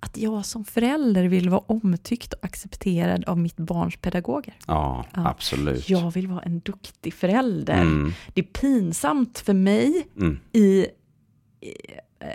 att 0.00 0.16
jag 0.16 0.46
som 0.46 0.64
förälder 0.64 1.24
vill 1.24 1.48
vara 1.50 1.60
omtyckt 1.66 2.32
och 2.32 2.44
accepterad 2.44 3.24
av 3.24 3.38
mitt 3.38 3.56
barns 3.56 3.96
pedagoger. 3.96 4.54
Ja, 4.66 5.04
Ja. 5.14 5.28
absolut. 5.28 5.88
Jag 5.90 6.10
vill 6.10 6.26
vara 6.28 6.42
en 6.42 6.58
duktig 6.60 7.14
förälder. 7.14 7.80
Mm. 7.80 8.12
Det 8.34 8.40
är 8.40 8.44
pinsamt 8.44 9.38
för 9.38 9.54
mig 9.54 10.06
Mm. 10.16 10.38
i... 10.52 10.58
i- 10.58 10.86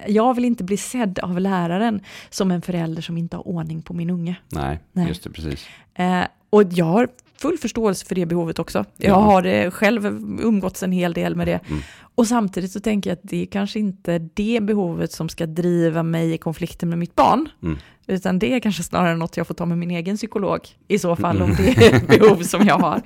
Jag 0.07 0.33
vill 0.33 0.45
inte 0.45 0.63
bli 0.63 0.77
sedd 0.77 1.19
av 1.19 1.39
läraren 1.39 2.01
som 2.29 2.51
en 2.51 2.61
förälder 2.61 3.01
som 3.01 3.17
inte 3.17 3.35
har 3.37 3.47
ordning 3.47 3.81
på 3.81 3.93
min 3.93 4.09
unge. 4.09 4.35
Nej, 4.49 4.79
Nej. 4.91 5.07
just 5.07 5.23
det, 5.23 5.29
precis. 5.29 5.65
Eh, 5.93 6.23
och 6.49 6.63
jag 6.71 6.85
har 6.85 7.07
full 7.37 7.57
förståelse 7.57 8.05
för 8.05 8.15
det 8.15 8.25
behovet 8.25 8.59
också. 8.59 8.85
Jag 8.97 9.09
Ja. 9.09 9.15
har 9.19 9.43
eh, 9.45 9.71
själv 9.71 10.05
umgåtts 10.41 10.83
en 10.83 10.91
hel 10.91 11.13
del 11.13 11.35
med 11.35 11.47
det. 11.47 11.59
Mm. 11.67 11.81
Och 12.15 12.27
samtidigt 12.27 12.71
så 12.71 12.79
tänker 12.79 13.09
jag 13.09 13.15
att 13.17 13.23
det 13.23 13.41
är 13.41 13.45
kanske 13.45 13.79
inte 13.79 14.19
det 14.33 14.59
behovet 14.63 15.11
som 15.11 15.29
ska 15.29 15.45
driva 15.45 16.03
mig 16.03 16.33
i 16.33 16.37
konflikten 16.37 16.89
med 16.89 16.97
mitt 16.97 17.15
barn. 17.15 17.49
Mm. 17.63 17.77
Utan 18.07 18.39
det 18.39 18.53
är 18.53 18.59
kanske 18.59 18.83
snarare 18.83 19.15
något 19.15 19.37
jag 19.37 19.47
får 19.47 19.53
ta 19.53 19.65
med 19.65 19.77
min 19.77 19.91
egen 19.91 20.17
psykolog 20.17 20.59
i 20.87 20.99
så 20.99 21.15
fall, 21.15 21.41
om 21.41 21.55
det 21.57 21.67
är 21.87 21.95
ett 21.95 22.07
behov 22.07 22.43
som 22.43 22.67
jag 22.67 22.77
har. 22.79 23.01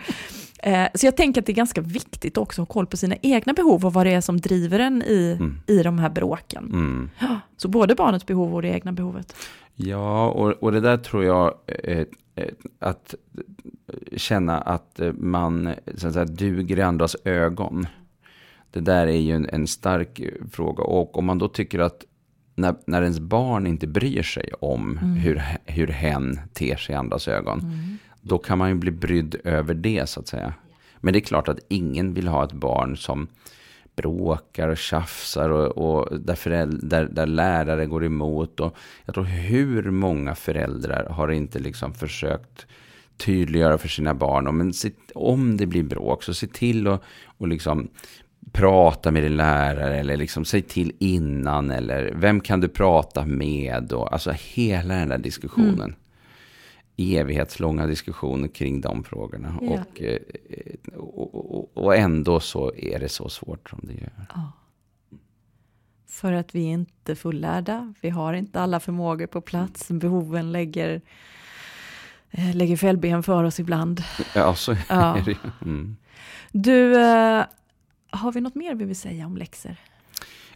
Eh, 0.63 0.87
så 0.93 1.05
jag 1.07 1.17
tänker 1.17 1.41
att 1.41 1.45
det 1.45 1.51
är 1.51 1.55
ganska 1.55 1.81
viktigt 1.81 2.37
också 2.37 2.61
att 2.61 2.67
ha 2.67 2.73
koll 2.73 2.85
på 2.87 2.97
sina 2.97 3.15
egna 3.21 3.53
behov 3.53 3.85
och 3.85 3.93
vad 3.93 4.05
det 4.05 4.13
är 4.13 4.21
som 4.21 4.41
driver 4.41 4.79
en 4.79 5.01
i, 5.01 5.35
Mm. 5.39 5.59
i 5.67 5.83
de 5.83 5.99
här 5.99 6.09
bråken. 6.09 6.63
Mm. 6.65 7.09
Så 7.57 7.67
både 7.67 7.95
barnets 7.95 8.25
behov 8.25 8.55
och 8.55 8.61
det 8.61 8.67
egna 8.69 8.91
behovet. 8.91 9.35
Ja, 9.79 10.27
och, 10.27 10.51
och 10.51 10.71
det 10.71 10.79
där 10.79 10.97
tror 10.97 11.23
jag, 11.23 11.53
eh, 11.65 12.05
eh, 12.35 12.53
att 12.79 13.15
känna 14.15 14.61
att 14.61 14.99
man 15.13 15.73
så 15.95 16.07
att 16.07 16.13
säga, 16.13 16.25
duger 16.25 16.79
i 16.79 16.81
andras 16.81 17.15
ögon. 17.23 17.87
Det 18.71 18.79
där 18.79 19.07
är 19.07 19.19
ju 19.19 19.35
en, 19.35 19.49
en 19.49 19.67
stark 19.67 20.21
fråga. 20.51 20.83
Och 20.83 21.17
om 21.17 21.25
man 21.25 21.37
då 21.37 21.47
tycker 21.47 21.79
att 21.79 22.05
när, 22.55 22.75
när 22.85 23.01
ens 23.01 23.19
barn 23.19 23.67
inte 23.67 23.87
bryr 23.87 24.23
sig 24.23 24.51
om 24.59 24.97
Mm. 25.01 25.13
hur, 25.13 25.41
hur 25.65 25.87
hen 25.87 26.39
ter 26.53 26.75
sig 26.75 26.93
i 26.93 26.97
andras 26.97 27.27
ögon, 27.27 27.61
då 28.21 28.37
kan 28.37 28.57
man 28.57 28.69
ju 28.69 28.75
bli 28.75 28.91
brydd 28.91 29.35
över 29.43 29.73
det 29.73 30.09
så 30.09 30.19
att 30.19 30.27
säga. 30.27 30.53
Men 30.99 31.13
det 31.13 31.19
är 31.19 31.21
klart 31.21 31.47
att 31.47 31.59
ingen 31.67 32.13
vill 32.13 32.27
ha 32.27 32.43
ett 32.43 32.53
barn 32.53 32.97
som 32.97 33.27
bråkar 33.97 34.67
och 34.67 34.77
tjafsar 34.77 35.49
och, 35.49 35.77
och 35.77 36.19
där, 36.19 36.35
föräldrar, 36.35 36.89
där, 36.89 37.05
där 37.11 37.25
lärare 37.25 37.85
går 37.85 38.05
emot. 38.05 38.59
Och 38.59 38.77
jag 39.05 39.15
tror 39.15 39.23
hur 39.23 39.91
många 39.91 40.35
föräldrar 40.35 41.09
har 41.09 41.31
inte 41.31 41.59
liksom 41.59 41.93
försökt 41.93 42.65
tydliggöra 43.17 43.77
för 43.77 43.87
sina 43.87 44.13
barn. 44.13 44.57
Men 44.57 44.73
se, 44.73 44.91
om 45.15 45.57
det 45.57 45.65
blir 45.65 45.83
bråk 45.83 46.23
så 46.23 46.33
se 46.33 46.47
till 46.47 46.87
att 46.87 47.01
och 47.37 47.47
liksom 47.47 47.87
prata 48.51 49.11
med 49.11 49.23
din 49.23 49.37
lärare 49.37 49.99
eller 49.99 50.17
liksom 50.17 50.45
säg 50.45 50.61
till 50.61 50.91
innan 50.99 51.71
eller 51.71 52.13
vem 52.15 52.41
kan 52.41 52.61
du 52.61 52.67
prata 52.67 53.25
med 53.25 53.93
och 53.93 54.13
alltså 54.13 54.31
hela 54.31 54.93
den 54.93 55.09
där 55.09 55.17
diskussionen. 55.17 55.79
Mm. 55.79 55.95
Evighetslånga 56.97 57.85
diskussioner 57.85 58.47
kring 58.47 58.81
de 58.81 59.03
frågorna. 59.03 59.59
Ja. 59.61 60.03
Eh, 60.05 60.19
och, 60.95 61.55
och, 61.55 61.77
och, 61.77 61.95
ändå 61.95 62.39
så 62.39 62.73
är 62.75 62.99
det 62.99 63.09
så 63.09 63.29
svårt 63.29 63.69
som 63.69 63.79
det 63.83 63.93
gör. 63.93 64.27
Ja. 64.33 64.51
För 66.07 66.33
att 66.33 66.55
vi 66.55 66.63
är 66.63 66.71
inte 66.71 67.15
fullärda, 67.15 67.93
vi 68.01 68.09
har 68.09 68.33
inte 68.33 68.61
alla 68.61 68.79
förmågor 68.79 69.27
på 69.27 69.41
plats, 69.41 69.87
behoven 69.89 70.51
lägger 70.51 71.01
eh, 72.31 72.55
lägger 72.55 72.77
fällben 72.77 73.23
för 73.23 73.43
oss 73.43 73.59
ibland. 73.59 74.03
Ja, 74.35 74.55
så 74.55 74.71
är 74.71 74.77
ja. 74.89 75.23
det. 75.25 75.37
Mm. 75.65 75.97
Du, 76.51 77.01
eh, 77.01 77.45
har 78.09 78.31
vi 78.31 78.41
något 78.41 78.55
mer 78.55 78.75
vi 78.75 78.85
vill 78.85 78.95
säga 78.95 79.25
om 79.25 79.37
läxor? 79.37 79.75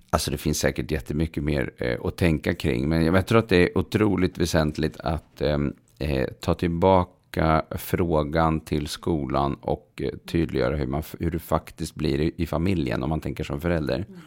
Alltså 0.10 0.32
det 0.32 0.38
finns 0.38 0.60
säkert 0.60 0.92
jättemycket 0.92 1.44
mer 1.44 1.72
eh, 1.78 2.06
att 2.06 2.18
tänka 2.18 2.54
kring. 2.54 2.90
Men 2.90 3.06
jag 3.06 3.28
tror 3.28 3.40
att 3.40 3.50
det 3.50 3.64
är 3.64 3.78
otroligt 3.78 4.38
väsentligt 4.38 5.00
att 5.00 5.42
ehm, 5.42 5.74
eh, 6.02 6.28
ta 6.40 6.54
tillbaka 6.54 7.66
frågan 7.72 8.60
till 8.60 8.88
skolan 8.88 9.54
och 9.54 10.02
eh, 10.04 10.10
tydliggöra 10.26 10.76
hur, 10.76 10.88
man, 10.88 11.04
hur 11.20 11.32
det 11.32 11.40
faktiskt 11.40 11.96
blir 11.96 12.22
i, 12.22 12.32
i 12.38 12.46
familjen 12.46 13.04
om 13.04 13.10
man 13.10 13.20
tänker 13.20 13.44
som 13.44 13.62
förälder. 13.62 14.06
Mm. 14.08 14.20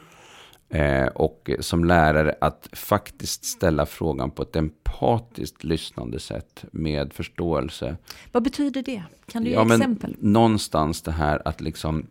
Eh, 0.68 1.06
och 1.06 1.50
som 1.60 1.84
lärare 1.84 2.34
att 2.40 2.68
faktiskt 2.72 3.44
ställa 3.44 3.86
frågan 3.86 4.30
på 4.30 4.42
ett 4.42 4.56
empatiskt 4.56 5.64
lyssnande 5.64 6.20
sätt 6.20 6.64
med 6.72 7.12
förståelse. 7.12 7.96
Vad 8.32 8.42
betyder 8.42 8.82
det? 8.82 9.02
Kan 9.26 9.44
du 9.44 9.50
ge 9.50 9.54
ja, 9.54 9.74
exempel? 9.74 10.16
Någonstans 10.18 11.02
det 11.02 11.12
här 11.12 11.42
att 11.44 11.60
liksom 11.60 12.06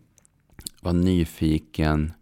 vara 0.80 0.94
nyfiken. 0.94 2.12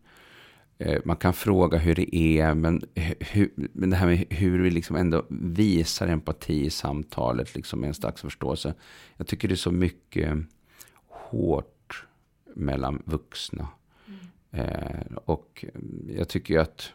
Eh, 0.85 1.01
man 1.05 1.17
kan 1.17 1.33
fråga 1.33 1.79
hur 1.79 1.95
det 1.95 2.17
är, 2.17 2.55
men, 2.55 2.83
hur, 3.21 3.51
men 3.57 3.91
det 3.91 3.97
här 3.97 4.07
med 4.07 4.25
hur 4.31 4.63
vi 4.63 4.71
liksom 4.71 4.97
ändå 4.97 5.27
visar 5.29 6.09
empati 6.09 6.65
i 6.65 6.71
samtalet, 6.71 7.55
liksom 7.55 7.85
en 7.85 7.95
slags 7.95 8.21
förståelse. 8.21 8.75
Jag 9.17 9.27
tycker 9.27 9.49
det 9.49 9.55
är 9.55 9.57
så 9.57 9.71
mycket 9.71 10.39
hårt 11.09 12.05
mellan 12.55 13.03
vuxna. 13.05 13.69
Mm. 14.07 14.67
Eh, 14.67 15.17
och 15.25 15.65
jag 16.17 16.29
tycker 16.29 16.59
att, 16.59 16.93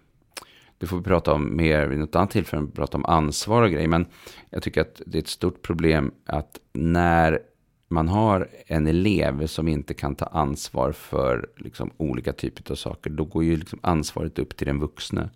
det 0.78 0.88
får 0.88 0.98
vi 0.98 1.04
prata 1.04 1.34
om 1.34 1.56
mer 1.58 1.88
vid 1.88 2.00
något 2.00 2.16
annat 2.16 2.32
tillfälle, 2.32 2.68
prata 2.68 2.98
om 2.98 3.06
ansvar 3.06 3.62
och 3.62 3.72
grejer, 3.72 3.88
men 3.88 4.06
jag 4.50 4.64
tycker 4.64 4.82
att 4.82 5.02
det 5.06 5.18
är 5.18 5.22
ett 5.22 5.28
stort 5.28 5.62
problem 5.62 6.12
att 6.26 6.60
när 6.74 7.40
man 7.88 8.08
har 8.08 8.48
en 8.68 8.88
elev 8.88 9.48
som 9.48 9.68
inte 9.68 9.94
kan 9.94 10.16
ta 10.16 10.26
ansvar 10.26 10.92
för 10.92 11.50
liksom, 11.58 11.92
olika 11.98 12.34
typer 12.34 12.72
av 12.72 12.76
saker, 12.76 13.10
då 13.10 13.26
går 13.26 13.44
ju 13.44 13.58
liksom 13.58 13.80
ansvaret 13.84 14.40
upp 14.40 14.58
till 14.58 14.68
den 14.68 14.80
vuxne. 14.80 15.30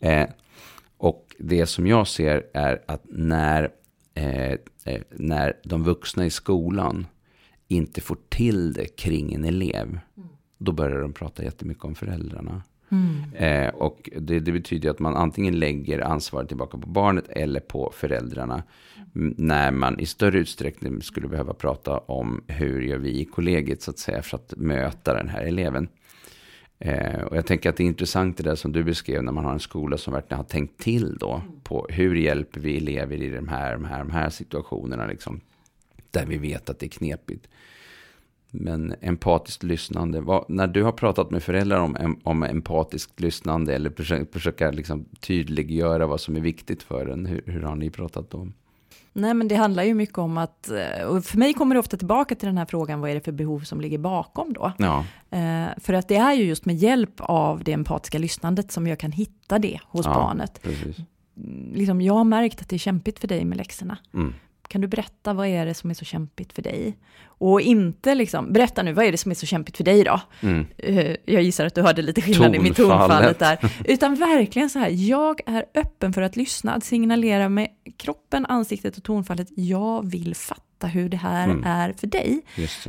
Mm. 0.00 0.22
Eh, 0.22 0.30
och 0.96 1.36
det 1.38 1.66
som 1.66 1.86
jag 1.86 2.08
ser 2.08 2.46
är 2.54 2.82
att 2.86 3.02
när, 3.08 3.70
eh, 4.14 4.52
eh, 4.84 5.02
när 5.10 5.60
de 5.64 5.84
vuxna 5.84 6.26
i 6.26 6.30
skolan 6.30 7.06
inte 7.68 8.00
får 8.00 8.18
till 8.28 8.72
det 8.72 8.86
kring 8.86 9.34
en 9.34 9.44
elev, 9.44 9.86
mm. 10.16 10.28
då 10.58 10.72
börjar 10.72 11.00
de 11.00 11.12
prata 11.12 11.44
jättemycket 11.44 11.84
om 11.84 11.94
föräldrarna. 11.94 12.62
Mm. 12.92 13.34
Eh, 13.34 13.74
och 13.74 14.10
det, 14.16 14.40
det, 14.40 14.52
betyder 14.52 14.90
att 14.90 14.98
man 14.98 15.16
antingen 15.16 15.58
lägger 15.58 16.00
ansvaret 16.00 16.48
tillbaka 16.48 16.78
på 16.78 16.88
barnet 16.88 17.28
eller 17.28 17.60
på 17.60 17.92
föräldrarna. 17.94 18.62
När 19.36 19.70
man 19.70 20.00
i 20.00 20.06
större 20.06 20.38
utsträckning 20.38 21.02
skulle 21.02 21.28
behöva 21.28 21.54
prata 21.54 21.98
om 21.98 22.44
hur 22.46 22.80
gör 22.80 22.98
vi 22.98 23.20
i 23.20 23.24
kollegiet 23.24 23.82
så 23.82 23.90
att 23.90 23.98
säga 23.98 24.22
för 24.22 24.36
att 24.36 24.54
möta 24.56 25.14
den 25.14 25.28
här 25.28 25.42
eleven. 25.42 25.88
Eh, 26.78 27.22
och 27.22 27.36
jag 27.36 27.46
tänker 27.46 27.70
att 27.70 27.76
det 27.76 27.82
är 27.82 27.86
intressant 27.86 28.36
det 28.36 28.42
där 28.42 28.54
som 28.54 28.72
du 28.72 28.84
beskrev 28.84 29.22
när 29.22 29.32
man 29.32 29.44
har 29.44 29.52
en 29.52 29.60
skola 29.60 29.98
som 29.98 30.12
verkligen 30.12 30.36
har 30.36 30.44
tänkt 30.44 30.80
till 30.80 31.16
då. 31.18 31.42
På 31.62 31.86
hur 31.90 32.14
hjälper 32.14 32.60
vi 32.60 32.76
elever 32.76 33.22
i 33.22 33.30
de 33.30 33.48
här, 33.48 33.72
de 33.72 33.84
här, 33.84 33.98
de 33.98 34.10
här 34.10 34.30
situationerna 34.30 35.06
liksom. 35.06 35.40
Där 36.10 36.26
vi 36.26 36.38
vet 36.38 36.70
att 36.70 36.78
det 36.78 36.86
är 36.86 36.90
knepigt. 36.90 37.48
Men 38.54 38.94
empatiskt 39.00 39.62
lyssnande, 39.62 40.20
vad, 40.20 40.44
när 40.48 40.66
du 40.66 40.82
har 40.82 40.92
pratat 40.92 41.30
med 41.30 41.42
föräldrar 41.42 41.80
om, 41.80 42.20
om 42.22 42.42
empatiskt 42.42 43.20
lyssnande 43.20 43.74
eller 43.74 43.90
försöka, 43.90 44.32
försöka 44.32 44.70
liksom 44.70 45.04
tydliggöra 45.20 46.06
vad 46.06 46.20
som 46.20 46.36
är 46.36 46.40
viktigt 46.40 46.82
för 46.82 47.06
en, 47.06 47.26
hur, 47.26 47.42
hur 47.46 47.62
har 47.62 47.76
ni 47.76 47.90
pratat 47.90 48.30
då? 48.30 48.48
Nej, 49.12 49.34
men 49.34 49.48
det 49.48 49.54
handlar 49.54 49.82
ju 49.82 49.94
mycket 49.94 50.18
om 50.18 50.38
att, 50.38 50.70
eh, 50.70 51.06
och 51.06 51.24
för 51.24 51.38
mig 51.38 51.54
kommer 51.54 51.74
det 51.74 51.78
ofta 51.78 51.96
tillbaka 51.96 52.34
till 52.34 52.46
den 52.46 52.58
här 52.58 52.66
frågan, 52.66 53.00
vad 53.00 53.10
är 53.10 53.14
det 53.14 53.20
för 53.20 53.32
behov 53.32 53.60
som 53.60 53.80
ligger 53.80 53.98
bakom 53.98 54.52
då? 54.52 54.72
Ja. 54.78 55.04
Eh, 55.30 55.68
för 55.76 55.92
att 55.92 56.08
det 56.08 56.16
är 56.16 56.32
ju 56.32 56.44
just 56.44 56.64
med 56.64 56.76
hjälp 56.76 57.14
av 57.18 57.64
det 57.64 57.72
empatiska 57.72 58.18
lyssnandet 58.18 58.72
som 58.72 58.86
jag 58.86 58.98
kan 58.98 59.12
hitta 59.12 59.58
det 59.58 59.80
hos 59.84 60.06
ja, 60.06 60.14
barnet. 60.14 60.62
Precis. 60.62 60.96
Liksom, 61.72 62.00
jag 62.00 62.14
har 62.14 62.24
märkt 62.24 62.60
att 62.60 62.68
det 62.68 62.76
är 62.76 62.78
kämpigt 62.78 63.18
för 63.18 63.28
dig 63.28 63.44
med 63.44 63.58
läxorna. 63.58 63.98
Mm. 64.14 64.34
Kan 64.72 64.80
du 64.80 64.88
berätta 64.88 65.32
vad 65.32 65.46
är 65.46 65.66
det 65.66 65.74
som 65.74 65.90
är 65.90 65.94
så 65.94 66.04
kämpigt 66.04 66.52
för 66.52 66.62
dig? 66.62 66.98
Och 67.24 67.60
inte 67.60 68.14
liksom, 68.14 68.52
berätta 68.52 68.82
nu, 68.82 68.92
vad 68.92 69.04
är 69.04 69.12
det 69.12 69.18
som 69.18 69.30
är 69.30 69.34
så 69.34 69.46
kämpigt 69.46 69.76
för 69.76 69.84
dig 69.84 70.04
då? 70.04 70.20
Mm. 70.40 70.66
Uh, 70.88 71.16
jag 71.24 71.42
gissar 71.42 71.66
att 71.66 71.74
du 71.74 71.82
hörde 71.82 72.02
lite 72.02 72.22
skillnad 72.22 72.52
tonfallet. 72.52 72.60
i 72.60 72.68
mitt 72.68 72.76
tonfallet 72.76 73.38
där. 73.38 73.58
Utan 73.84 74.14
verkligen 74.14 74.70
så 74.70 74.78
här, 74.78 74.88
jag 74.90 75.40
är 75.46 75.64
öppen 75.74 76.12
för 76.12 76.22
att 76.22 76.36
lyssna, 76.36 76.74
att 76.74 76.84
signalera 76.84 77.48
med 77.48 77.68
kroppen, 77.96 78.46
ansiktet 78.46 78.96
och 78.96 79.02
tonfallet, 79.02 79.48
jag 79.56 80.10
vill 80.10 80.34
fatta 80.34 80.71
fatta 80.82 80.86
hur 80.86 81.08
det 81.08 81.16
här 81.16 81.44
mm. 81.44 81.64
är 81.64 81.92
för 81.92 82.06
dig. 82.06 82.42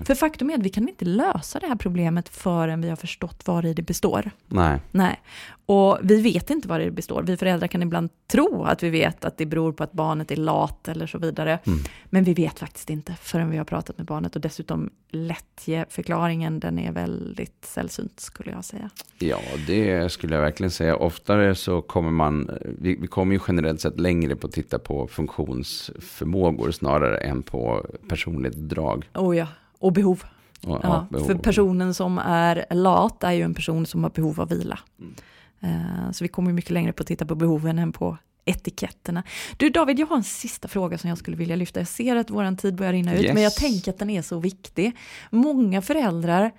För 0.06 0.16
faktum 0.16 0.50
är 0.50 0.54
att 0.54 0.64
vi 0.64 0.70
kan 0.70 0.90
inte 0.90 1.06
lösa 1.06 1.60
det 1.60 1.68
här 1.68 1.76
problemet 1.76 2.30
förrän 2.30 2.82
vi 2.82 2.90
har 2.90 2.96
förstått 2.96 3.44
vad 3.46 3.76
det 3.76 3.82
består. 3.82 4.32
Nej. 4.48 4.80
Nej. 4.92 5.20
Och 5.66 6.00
vi 6.04 6.22
vet 6.22 6.50
inte 6.50 6.68
vad 6.68 6.80
det 6.80 6.92
består. 6.92 7.24
Vi 7.24 7.38
föräldrar 7.38 7.68
kan 7.68 7.82
ibland 7.82 8.10
tro 8.28 8.64
att 8.64 8.84
vi 8.84 8.90
vet 8.90 9.26
att 9.26 9.38
det 9.38 9.46
beror 9.46 9.74
på 9.74 9.84
att 9.84 9.92
barnet 9.92 10.32
är 10.32 10.36
lat 10.36 10.88
eller 10.88 11.08
så 11.08 11.18
vidare. 11.18 11.60
Mm. 11.66 11.80
Men 12.06 12.24
vi 12.24 12.34
vet 12.34 12.60
faktiskt 12.60 12.90
inte 12.90 13.16
förrän 13.22 13.50
vi 13.50 13.58
har 13.58 13.66
pratat 13.66 13.98
med 13.98 14.06
barnet. 14.06 14.36
Och 14.36 14.42
dessutom 14.42 14.90
lättjeförklaringen, 15.12 16.60
den 16.60 16.80
är 16.80 16.92
väldigt 16.92 17.66
sällsynt 17.66 18.20
skulle 18.20 18.52
jag 18.52 18.66
säga. 18.66 18.90
Ja, 19.20 19.40
det 19.68 20.12
skulle 20.12 20.36
jag 20.36 20.42
verkligen 20.42 20.72
säga. 20.72 20.96
Oftare 20.96 21.56
så 21.56 21.82
kommer 21.82 22.12
man, 22.12 22.52
vi, 22.80 22.96
vi 22.96 23.08
kommer 23.08 23.34
ju 23.34 23.40
generellt 23.48 23.82
sett 23.82 24.00
längre 24.00 24.36
på 24.36 24.48
att 24.48 24.54
titta 24.54 24.80
på 24.80 25.08
funktionsförmågor 25.08 26.72
snarare 26.72 27.18
än 27.18 27.44
på 27.44 27.83
personligt 28.08 28.56
drag. 28.56 29.10
Oh 29.14 29.38
ja, 29.38 29.48
och 29.80 29.94
behov. 29.94 30.24
Och, 30.64 30.80
ja, 30.84 31.08
behov. 31.10 31.26
För 31.26 31.36
personen 31.36 31.94
som 31.94 32.18
är 32.18 32.66
lat 32.70 33.24
är 33.24 33.32
ju 33.32 33.42
en 33.42 33.54
person 33.54 33.86
som 33.86 34.04
har 34.04 34.12
behov 34.12 34.42
av 34.42 34.50
vila. 34.50 34.80
Mm. 35.00 35.14
Uh, 35.64 36.12
så 36.12 36.24
vi 36.24 36.28
kommer 36.28 36.54
mycket 36.54 36.72
längre 36.72 36.94
på 36.94 37.02
att 37.02 37.08
titta 37.08 37.26
på 37.26 37.36
behoven 37.36 37.80
än 37.80 37.92
på 37.92 38.18
etiketterna. 38.46 39.24
Du 39.58 39.70
David, 39.70 40.00
jag 40.00 40.08
har 40.08 40.18
en 40.18 40.24
sista 40.24 40.68
fråga 40.68 40.98
som 40.98 41.10
jag 41.10 41.18
skulle 41.18 41.38
vilja 41.38 41.56
lyfta. 41.56 41.80
Jag 41.80 41.88
ser 41.88 42.16
att 42.16 42.30
vår 42.30 42.56
tid 42.56 42.76
börjar 42.76 42.94
rinna 42.94 43.16
ut, 43.16 43.22
yes. 43.22 43.34
men 43.34 43.44
jag 43.44 43.56
tänker 43.56 43.92
att 43.92 44.00
den 44.00 44.10
är 44.10 44.22
så 44.22 44.40
viktig. 44.40 44.98
Många 45.30 45.82
föräldrar, 45.82 46.52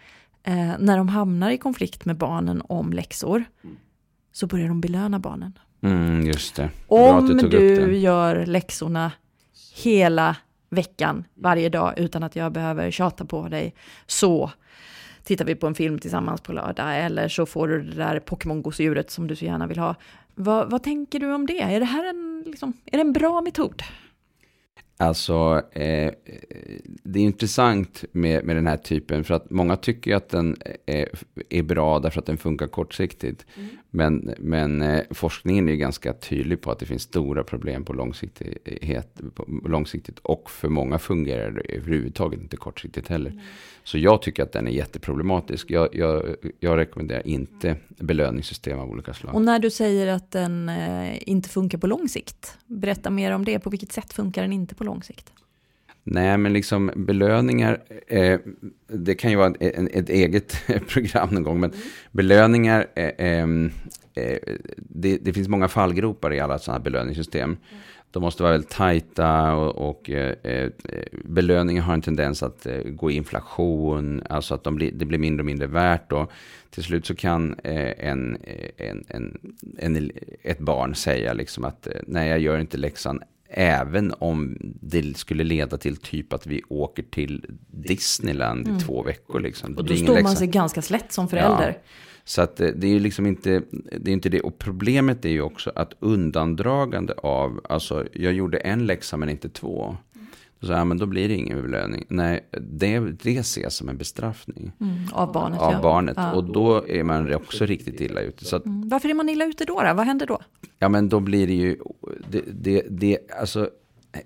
eh, 0.42 0.72
när 0.78 0.96
de 0.96 1.08
hamnar 1.08 1.50
i 1.50 1.58
konflikt 1.58 2.04
med 2.04 2.16
barnen 2.16 2.62
om 2.68 2.92
läxor, 2.92 3.44
så 4.32 4.46
börjar 4.46 4.68
de 4.68 4.80
belöna 4.80 5.18
barnen. 5.18 5.58
Mm, 5.82 6.26
just 6.26 6.56
det. 6.56 6.70
Om 6.86 7.26
du, 7.26 7.48
du 7.48 7.96
gör 7.96 8.46
läxorna 8.46 9.12
hela 9.74 10.36
veckan, 10.70 11.24
varje 11.34 11.68
dag, 11.68 11.94
utan 11.96 12.22
att 12.22 12.36
jag 12.36 12.52
behöver 12.52 12.90
tjata 12.90 13.24
på 13.24 13.48
dig, 13.48 13.74
så 14.06 14.50
tittar 15.24 15.44
vi 15.44 15.54
på 15.54 15.66
en 15.66 15.74
film 15.74 15.98
tillsammans 15.98 16.40
på 16.40 16.52
lördag, 16.52 17.04
eller 17.04 17.28
så 17.28 17.46
får 17.46 17.68
du 17.68 17.82
det 17.82 17.96
där 17.96 18.20
Pokémon-gosedjuret 18.20 19.10
som 19.10 19.26
du 19.26 19.36
så 19.36 19.44
gärna 19.44 19.66
vill 19.66 19.78
ha. 19.78 19.94
Vad, 20.34 20.70
vad, 20.70 20.82
tänker 20.82 21.20
du 21.20 21.32
om 21.32 21.46
det? 21.46 21.60
Är 21.60 21.80
det 21.80 21.86
här 21.86 22.04
en, 22.04 22.42
liksom, 22.46 22.72
är 22.84 22.98
det 22.98 23.00
en 23.00 23.12
bra 23.12 23.40
metod? 23.40 23.82
Alltså, 24.96 25.62
eh, 25.72 26.12
det 27.02 27.18
är 27.18 27.22
intressant 27.22 28.04
med, 28.12 28.44
med 28.44 28.56
den 28.56 28.66
här 28.66 28.76
typen, 28.76 29.24
för 29.24 29.34
att 29.34 29.50
många 29.50 29.76
tycker 29.76 30.16
att 30.16 30.28
den 30.28 30.56
är, 30.86 31.08
är 31.48 31.62
bra 31.62 31.98
därför 31.98 32.20
att 32.20 32.26
den 32.26 32.38
funkar 32.38 32.66
kortsiktigt. 32.66 33.46
Mm. 33.56 33.70
Men, 33.96 34.34
men 34.38 34.82
eh, 34.82 35.02
forskningen 35.10 35.68
är 35.68 35.74
ganska 35.74 36.12
tydlig 36.12 36.60
på 36.60 36.70
att 36.70 36.78
det 36.78 36.86
finns 36.86 37.02
stora 37.02 37.44
problem 37.44 37.84
på, 37.84 37.92
långsiktighet, 37.92 39.20
på 39.34 39.68
långsiktigt 39.68 40.18
och 40.18 40.50
för 40.50 40.68
många 40.68 40.98
fungerar 40.98 41.50
det 41.50 41.60
överhuvudtaget 41.60 42.40
inte 42.40 42.56
kortsiktigt 42.56 43.08
heller. 43.08 43.30
Mm. 43.30 43.42
Så 43.84 43.98
jag 43.98 44.22
tycker 44.22 44.42
att 44.42 44.52
den 44.52 44.66
är 44.66 44.70
jätteproblematisk. 44.70 45.70
Jag, 45.70 45.88
jag, 45.92 46.36
jag 46.60 46.78
rekommenderar 46.78 47.26
inte 47.26 47.76
belöningssystem 47.88 48.78
av 48.78 48.90
olika 48.90 49.14
slag. 49.14 49.34
Och 49.34 49.42
när 49.42 49.58
du 49.58 49.70
säger 49.70 50.06
att 50.06 50.30
den 50.30 50.68
eh, 50.68 51.28
inte 51.28 51.48
funkar 51.48 51.78
på 51.78 51.86
lång 51.86 52.08
sikt, 52.08 52.58
berätta 52.66 53.10
mer 53.10 53.32
om 53.32 53.44
det. 53.44 53.58
På 53.58 53.70
vilket 53.70 53.92
sätt 53.92 54.12
funkar 54.12 54.42
den 54.42 54.52
inte 54.52 54.74
på 54.74 54.84
lång 54.84 55.02
sikt? 55.02 55.32
Nej, 56.06 56.38
men 56.38 56.52
liksom 56.52 56.90
belöningar, 56.96 57.82
eh, 58.06 58.40
det 58.86 59.14
kan 59.14 59.30
ju 59.30 59.36
vara 59.36 59.54
ett, 59.60 59.94
ett 59.94 60.08
eget 60.08 60.66
program 60.88 61.28
någon 61.30 61.42
gång, 61.42 61.60
men 61.60 61.72
belöningar, 62.10 62.86
eh, 62.94 63.12
ehm, 63.18 63.70
eh, 64.14 64.38
det, 64.76 65.18
det, 65.18 65.32
finns 65.32 65.48
många 65.48 65.68
fallgropar 65.68 66.32
i 66.32 66.40
alla 66.40 66.58
sådana 66.58 66.78
här 66.78 66.84
belöningssystem. 66.84 67.56
De 68.10 68.22
måste 68.22 68.42
vara 68.42 68.52
väldigt 68.52 68.70
tajta 68.70 69.54
och, 69.54 69.90
och 69.90 70.10
eh, 70.10 70.34
eh, 70.42 70.70
belöningar 71.24 71.82
har 71.82 71.94
en 71.94 72.02
tendens 72.02 72.42
att 72.42 72.66
eh, 72.66 72.78
gå 72.78 73.10
i 73.10 73.14
inflation, 73.14 74.22
alltså 74.28 74.54
att 74.54 74.64
de 74.64 74.76
blir, 74.76 74.92
det 74.92 75.04
blir 75.04 75.18
mindre 75.18 75.42
och 75.42 75.46
mindre 75.46 75.66
värt. 75.66 76.12
Och 76.12 76.32
till 76.70 76.84
slut 76.84 77.06
så 77.06 77.14
kan 77.14 77.56
en, 77.64 78.38
en, 78.76 79.38
en, 79.78 80.10
ett 80.42 80.58
barn 80.58 80.94
säga 80.94 81.32
liksom 81.32 81.64
att 81.64 81.88
nej, 82.06 82.28
jag 82.28 82.38
gör 82.38 82.58
inte 82.58 82.76
läxan 82.76 83.22
Även 83.48 84.14
om 84.18 84.56
det 84.80 85.16
skulle 85.16 85.44
leda 85.44 85.78
till 85.78 85.96
typ 85.96 86.32
att 86.32 86.46
vi 86.46 86.62
åker 86.68 87.02
till 87.02 87.44
Disneyland 87.70 88.66
mm. 88.66 88.78
i 88.78 88.80
två 88.80 89.02
veckor. 89.02 89.40
Liksom. 89.40 89.74
och 89.74 89.84
då 89.84 89.96
står 89.96 90.22
man 90.22 90.36
sig 90.36 90.46
ganska 90.46 90.82
slätt 90.82 91.12
som 91.12 91.28
förälder. 91.28 91.68
Ja. 91.68 91.90
Så 92.24 92.42
att 92.42 92.60
eh, 92.60 92.68
det 92.68 92.86
är 92.86 92.90
ju 92.90 92.98
liksom 92.98 93.26
inte 93.26 93.62
det, 93.98 94.10
är 94.10 94.12
inte 94.12 94.28
det. 94.28 94.40
Och 94.40 94.58
problemet 94.58 95.24
är 95.24 95.28
ju 95.28 95.42
också 95.42 95.72
att 95.74 95.92
undandragande 96.00 97.12
av, 97.12 97.60
alltså 97.68 98.06
jag 98.12 98.32
gjorde 98.32 98.58
en 98.58 98.86
läxa 98.86 99.16
men 99.16 99.28
inte 99.28 99.48
två. 99.48 99.96
Sa 100.64 100.72
jag, 100.72 100.86
men 100.86 100.98
då 100.98 101.06
blir 101.06 101.28
det 101.28 101.34
ingen 101.34 101.62
belöning. 101.62 102.04
Nej, 102.08 102.48
det, 102.50 102.98
det 102.98 103.38
ses 103.38 103.74
som 103.74 103.88
en 103.88 103.96
bestraffning. 103.96 104.72
Mm, 104.80 104.96
av 105.12 105.32
barnet. 105.32 105.60
Av 105.60 105.72
ja. 105.72 105.82
barnet. 105.82 106.16
Ja. 106.16 106.32
Och 106.32 106.44
då 106.44 106.88
är 106.88 107.04
man 107.04 107.34
också 107.34 107.66
riktigt 107.66 108.00
illa 108.00 108.20
ute. 108.20 108.44
Så 108.44 108.56
att, 108.56 108.66
mm. 108.66 108.88
Varför 108.88 109.08
är 109.08 109.14
man 109.14 109.28
illa 109.28 109.44
ute 109.44 109.64
då, 109.64 109.82
då? 109.82 109.94
Vad 109.94 110.06
händer 110.06 110.26
då? 110.26 110.40
Ja, 110.78 110.88
men 110.88 111.08
då 111.08 111.20
blir 111.20 111.46
det 111.46 111.54
ju, 111.54 111.78
det, 112.30 112.42
det, 112.52 112.82
det, 112.90 113.18
alltså, 113.40 113.70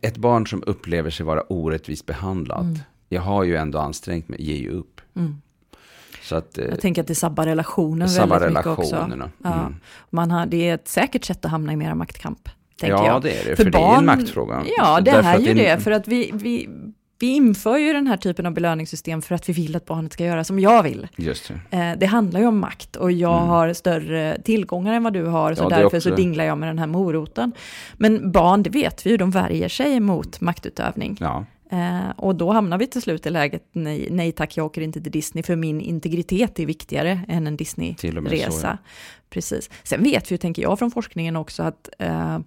ett 0.00 0.16
barn 0.16 0.46
som 0.46 0.62
upplever 0.66 1.10
sig 1.10 1.26
vara 1.26 1.42
orättvist 1.42 2.06
behandlat. 2.06 2.62
Mm. 2.62 2.78
Jag 3.08 3.22
har 3.22 3.44
ju 3.44 3.56
ändå 3.56 3.78
ansträngt 3.78 4.28
mig, 4.28 4.42
ger 4.42 4.56
ju 4.56 4.70
upp. 4.70 5.00
Mm. 5.14 5.40
Så 6.22 6.36
att, 6.36 6.58
eh, 6.58 6.64
jag 6.64 6.80
tänker 6.80 7.02
att 7.02 7.08
det 7.08 7.14
sabbar 7.14 7.44
relationen 7.44 8.08
sabbar 8.08 8.40
väldigt 8.40 8.58
mycket 8.58 8.78
också. 8.78 9.30
Ja. 9.42 9.60
Mm. 9.60 9.76
Man 10.10 10.30
har, 10.30 10.46
det 10.46 10.68
är 10.68 10.74
ett 10.74 10.88
säkert 10.88 11.24
sätt 11.24 11.44
att 11.44 11.50
hamna 11.50 11.72
i 11.72 11.76
mera 11.76 11.94
maktkamp. 11.94 12.48
Ja, 12.86 13.06
jag. 13.06 13.22
det 13.22 13.30
är 13.30 13.44
det, 13.44 13.56
för, 13.56 13.64
för 13.64 13.70
barn, 13.70 13.90
det 13.90 13.94
är 13.94 13.98
en 13.98 14.06
maktfråga. 14.06 14.64
Ja, 14.76 15.00
det 15.00 15.10
är 15.10 15.38
ju 15.38 15.54
det, 15.54 15.82
för 15.82 15.90
att 15.90 16.08
vi, 16.08 16.30
vi, 16.34 16.68
vi 17.18 17.26
inför 17.26 17.78
ju 17.78 17.92
den 17.92 18.06
här 18.06 18.16
typen 18.16 18.46
av 18.46 18.52
belöningssystem 18.52 19.22
för 19.22 19.34
att 19.34 19.48
vi 19.48 19.52
vill 19.52 19.76
att 19.76 19.84
barnet 19.84 20.12
ska 20.12 20.24
göra 20.24 20.44
som 20.44 20.58
jag 20.58 20.82
vill. 20.82 21.08
Just 21.16 21.52
det. 21.70 21.76
Eh, 21.76 21.98
det 21.98 22.06
handlar 22.06 22.40
ju 22.40 22.46
om 22.46 22.58
makt 22.58 22.96
och 22.96 23.12
jag 23.12 23.36
mm. 23.36 23.48
har 23.48 23.72
större 23.72 24.42
tillgångar 24.42 24.94
än 24.94 25.02
vad 25.02 25.12
du 25.12 25.24
har, 25.24 25.54
så 25.54 25.62
ja, 25.62 25.68
därför 25.68 25.84
också. 25.84 26.00
så 26.00 26.14
dinglar 26.14 26.44
jag 26.44 26.58
med 26.58 26.68
den 26.68 26.78
här 26.78 26.86
moroten. 26.86 27.52
Men 27.94 28.32
barn, 28.32 28.62
det 28.62 28.70
vet 28.70 29.06
vi 29.06 29.10
ju, 29.10 29.16
de 29.16 29.30
värjer 29.30 29.68
sig 29.68 30.00
mot 30.00 30.40
maktutövning. 30.40 31.16
Ja. 31.20 31.44
Eh, 31.70 32.10
och 32.16 32.34
då 32.34 32.52
hamnar 32.52 32.78
vi 32.78 32.86
till 32.86 33.02
slut 33.02 33.26
i 33.26 33.30
läget, 33.30 33.68
nej, 33.72 34.08
nej 34.10 34.32
tack, 34.32 34.56
jag 34.56 34.66
åker 34.66 34.80
inte 34.80 35.00
till 35.00 35.12
Disney, 35.12 35.42
för 35.42 35.56
min 35.56 35.80
integritet 35.80 36.58
är 36.58 36.66
viktigare 36.66 37.20
än 37.28 37.46
en 37.46 37.56
Disney-resa. 37.56 38.78
Ja. 38.82 38.88
Precis. 39.30 39.70
Sen 39.82 40.02
vet 40.02 40.30
vi 40.30 40.34
ju, 40.34 40.38
tänker 40.38 40.62
jag 40.62 40.78
från 40.78 40.90
forskningen 40.90 41.36
också, 41.36 41.62
att 41.62 41.88
eh, 41.98 42.38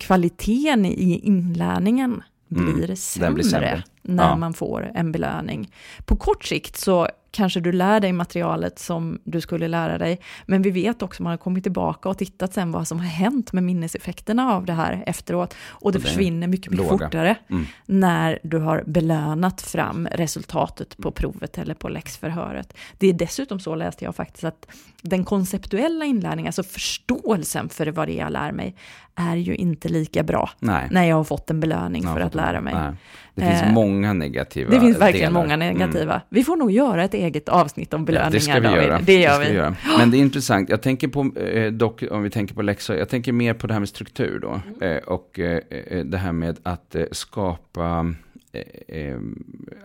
kvaliteten 0.00 0.84
i 0.86 1.20
inlärningen 1.24 2.22
mm, 2.50 2.74
blir, 2.74 2.94
sämre 2.94 3.30
blir 3.30 3.44
sämre 3.44 3.82
när 4.02 4.28
ja. 4.28 4.36
man 4.36 4.54
får 4.54 4.92
en 4.94 5.12
belöning. 5.12 5.72
På 6.04 6.16
kort 6.16 6.44
sikt 6.44 6.76
så 6.76 7.08
kanske 7.34 7.60
du 7.60 7.72
lär 7.72 8.00
dig 8.00 8.12
materialet 8.12 8.78
som 8.78 9.18
du 9.24 9.40
skulle 9.40 9.68
lära 9.68 9.98
dig, 9.98 10.20
men 10.46 10.62
vi 10.62 10.70
vet 10.70 11.02
också, 11.02 11.22
man 11.22 11.30
har 11.30 11.36
kommit 11.36 11.62
tillbaka 11.62 12.08
och 12.08 12.18
tittat 12.18 12.54
sen 12.54 12.72
vad 12.72 12.88
som 12.88 12.98
har 12.98 13.06
hänt 13.06 13.52
med 13.52 13.62
minneseffekterna 13.62 14.54
av 14.54 14.64
det 14.64 14.72
här 14.72 15.02
efteråt, 15.06 15.54
och 15.68 15.92
det, 15.92 15.98
det 15.98 16.04
försvinner 16.04 16.46
mycket, 16.46 16.70
mycket 16.70 16.86
låga. 16.86 17.06
fortare 17.06 17.36
mm. 17.48 17.66
när 17.86 18.38
du 18.42 18.58
har 18.58 18.84
belönat 18.86 19.62
fram 19.62 20.08
resultatet 20.12 20.96
på 20.96 21.10
provet 21.10 21.58
eller 21.58 21.74
på 21.74 21.88
läxförhöret. 21.88 22.74
Det 22.98 23.06
är 23.06 23.12
dessutom 23.12 23.60
så, 23.60 23.74
läste 23.74 24.04
jag 24.04 24.16
faktiskt, 24.16 24.44
att 24.44 24.66
den 25.04 25.24
konceptuella 25.24 26.04
inlärningen, 26.04 26.48
alltså 26.48 26.62
förståelsen 26.62 27.68
för 27.68 27.86
vad 27.86 28.08
det 28.08 28.12
är 28.12 28.20
jag 28.20 28.32
lär 28.32 28.52
mig, 28.52 28.76
är 29.14 29.36
ju 29.36 29.54
inte 29.54 29.88
lika 29.88 30.22
bra 30.22 30.50
Nej. 30.58 30.88
när 30.90 31.04
jag 31.04 31.16
har 31.16 31.24
fått 31.24 31.50
en 31.50 31.60
belöning 31.60 32.02
för 32.02 32.20
att 32.20 32.34
lära 32.34 32.60
mig. 32.60 32.74
Nej. 32.74 32.92
Det 33.34 33.40
finns 33.40 33.62
eh, 33.62 33.72
många 33.72 34.12
negativa 34.12 34.70
Det 34.70 34.80
finns 34.80 35.00
verkligen 35.00 35.32
delar. 35.32 35.42
många 35.42 35.56
negativa. 35.56 36.12
Mm. 36.12 36.26
Vi 36.28 36.44
får 36.44 36.56
nog 36.56 36.70
göra 36.70 37.04
ett 37.04 37.14
eget 37.14 37.48
avsnitt 37.48 37.94
om 37.94 38.04
belöningar. 38.04 38.26
Ja, 38.26 38.34
det 38.34 38.40
ska 38.40 38.60
vi 38.60 38.66
göra. 38.66 39.00
Det 39.00 39.20
gör 39.20 39.40
det 39.40 39.48
vi. 39.48 39.54
Göra. 39.54 39.76
Men 39.98 40.10
det 40.10 40.16
är 40.16 40.20
intressant. 40.20 40.68
Jag 40.68 40.82
tänker 40.82 41.08
på, 41.08 41.40
eh, 41.40 41.72
dock 41.72 42.04
om 42.10 42.22
vi 42.22 42.30
tänker 42.30 42.54
på 42.54 42.62
läxor, 42.62 42.96
jag 42.96 43.08
tänker 43.08 43.32
mer 43.32 43.54
på 43.54 43.66
det 43.66 43.72
här 43.72 43.80
med 43.80 43.88
struktur 43.88 44.38
då. 44.38 44.60
Mm. 44.66 44.96
Eh, 44.96 45.02
och 45.02 45.38
eh, 45.38 45.60
eh 45.70 46.04
det 46.04 46.18
här 46.18 46.32
med 46.32 46.58
att 46.62 46.94
eh, 46.94 47.04
skapa, 47.12 48.14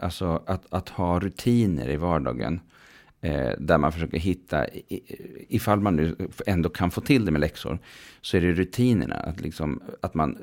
alltså 0.02 0.44
att, 0.46 0.66
att 0.70 0.90
ha 0.90 1.20
rutiner 1.20 1.90
i 1.90 1.96
vardagen. 1.96 2.60
Eh, 3.22 3.52
där 3.60 3.78
man 3.78 3.92
försöker 3.92 4.18
hitta, 4.18 4.66
ifall 5.50 5.80
man 5.80 5.96
nu 5.96 6.16
ändå 6.46 6.70
kan 6.70 6.92
få 6.92 7.02
till 7.02 7.26
det 7.26 7.32
med 7.32 7.42
läxor, 7.42 7.80
så 8.22 8.38
är 8.38 8.42
det 8.42 8.52
rutinerna. 8.52 9.16
Att, 9.16 9.42
liksom, 9.42 9.82
att 10.02 10.14
man, 10.14 10.38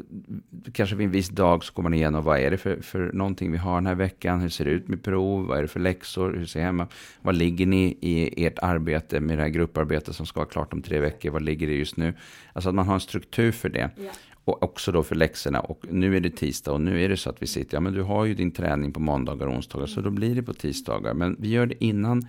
kanske 0.73 0.97
vid 0.97 1.05
en 1.05 1.11
viss 1.11 1.29
dag 1.29 1.65
så 1.65 1.73
går 1.73 1.83
man 1.83 1.95
igenom, 1.95 2.25
vad 2.25 2.39
är 2.39 2.51
det 2.51 2.57
för, 2.57 2.81
för 2.81 3.13
någonting 3.13 3.53
vi 3.53 3.59
har 3.59 3.75
den 3.75 3.87
här 3.87 3.95
veckan? 3.95 4.41
Hur 4.41 4.49
ser 4.49 4.65
det 4.65 4.71
ut 4.71 4.89
med 4.89 5.03
prov? 5.03 5.47
Vad 5.47 5.59
är 5.59 5.63
det 5.63 5.69
för 5.69 5.81
läxor? 5.81 6.33
Hur 6.33 6.47
ser 6.47 6.61
hemma? 6.61 6.89
Vad 7.23 7.37
ligger 7.37 7.67
ni 7.67 7.99
i 8.01 8.45
ert 8.47 8.59
arbete 8.59 9.21
med 9.21 9.39
det 9.39 9.43
här 9.43 9.51
grupparbetet 9.51 10.17
som 10.17 10.27
ska 10.27 10.41
vara 10.41 10.51
klart 10.51 10.73
om 10.73 10.83
tre 10.83 11.01
veckor? 11.01 11.31
Vad 11.31 11.43
ligger 11.43 11.67
det 11.67 11.75
just 11.75 11.97
nu? 11.97 12.15
Alltså 12.53 12.69
att 12.69 12.75
man 12.75 12.87
har 12.87 12.95
en 12.95 13.01
struktur 13.01 13.53
för 13.53 13.69
det. 13.69 13.91
Ja. 13.97 14.11
Och 14.45 14.63
också 14.63 14.93
då 14.93 15.03
för 15.03 15.15
läxorna. 15.15 15.61
Och 15.61 15.87
nu 15.91 16.17
är 16.17 16.21
det 16.21 16.31
tisdag 16.31 16.73
och 16.73 16.81
nu 16.81 17.05
är 17.05 17.09
det 17.09 17.17
så 17.17 17.31
att 17.31 17.43
vi 17.43 17.47
sitter, 17.47 17.77
ja 17.77 17.81
men 17.81 17.93
du 17.93 18.03
har 18.03 18.25
ju 18.25 18.35
din 18.35 18.51
träning 18.51 18.93
på 18.93 19.01
måndagar 19.01 19.47
och 19.47 19.55
onsdagar, 19.55 19.87
så 19.87 20.01
då 20.01 20.11
blir 20.11 20.35
det 20.35 20.43
på 20.43 20.55
tisdagar. 20.55 21.15
Men 21.15 21.37
vi 21.39 21.49
gör 21.49 21.67
det 21.67 21.85
innan 21.85 22.27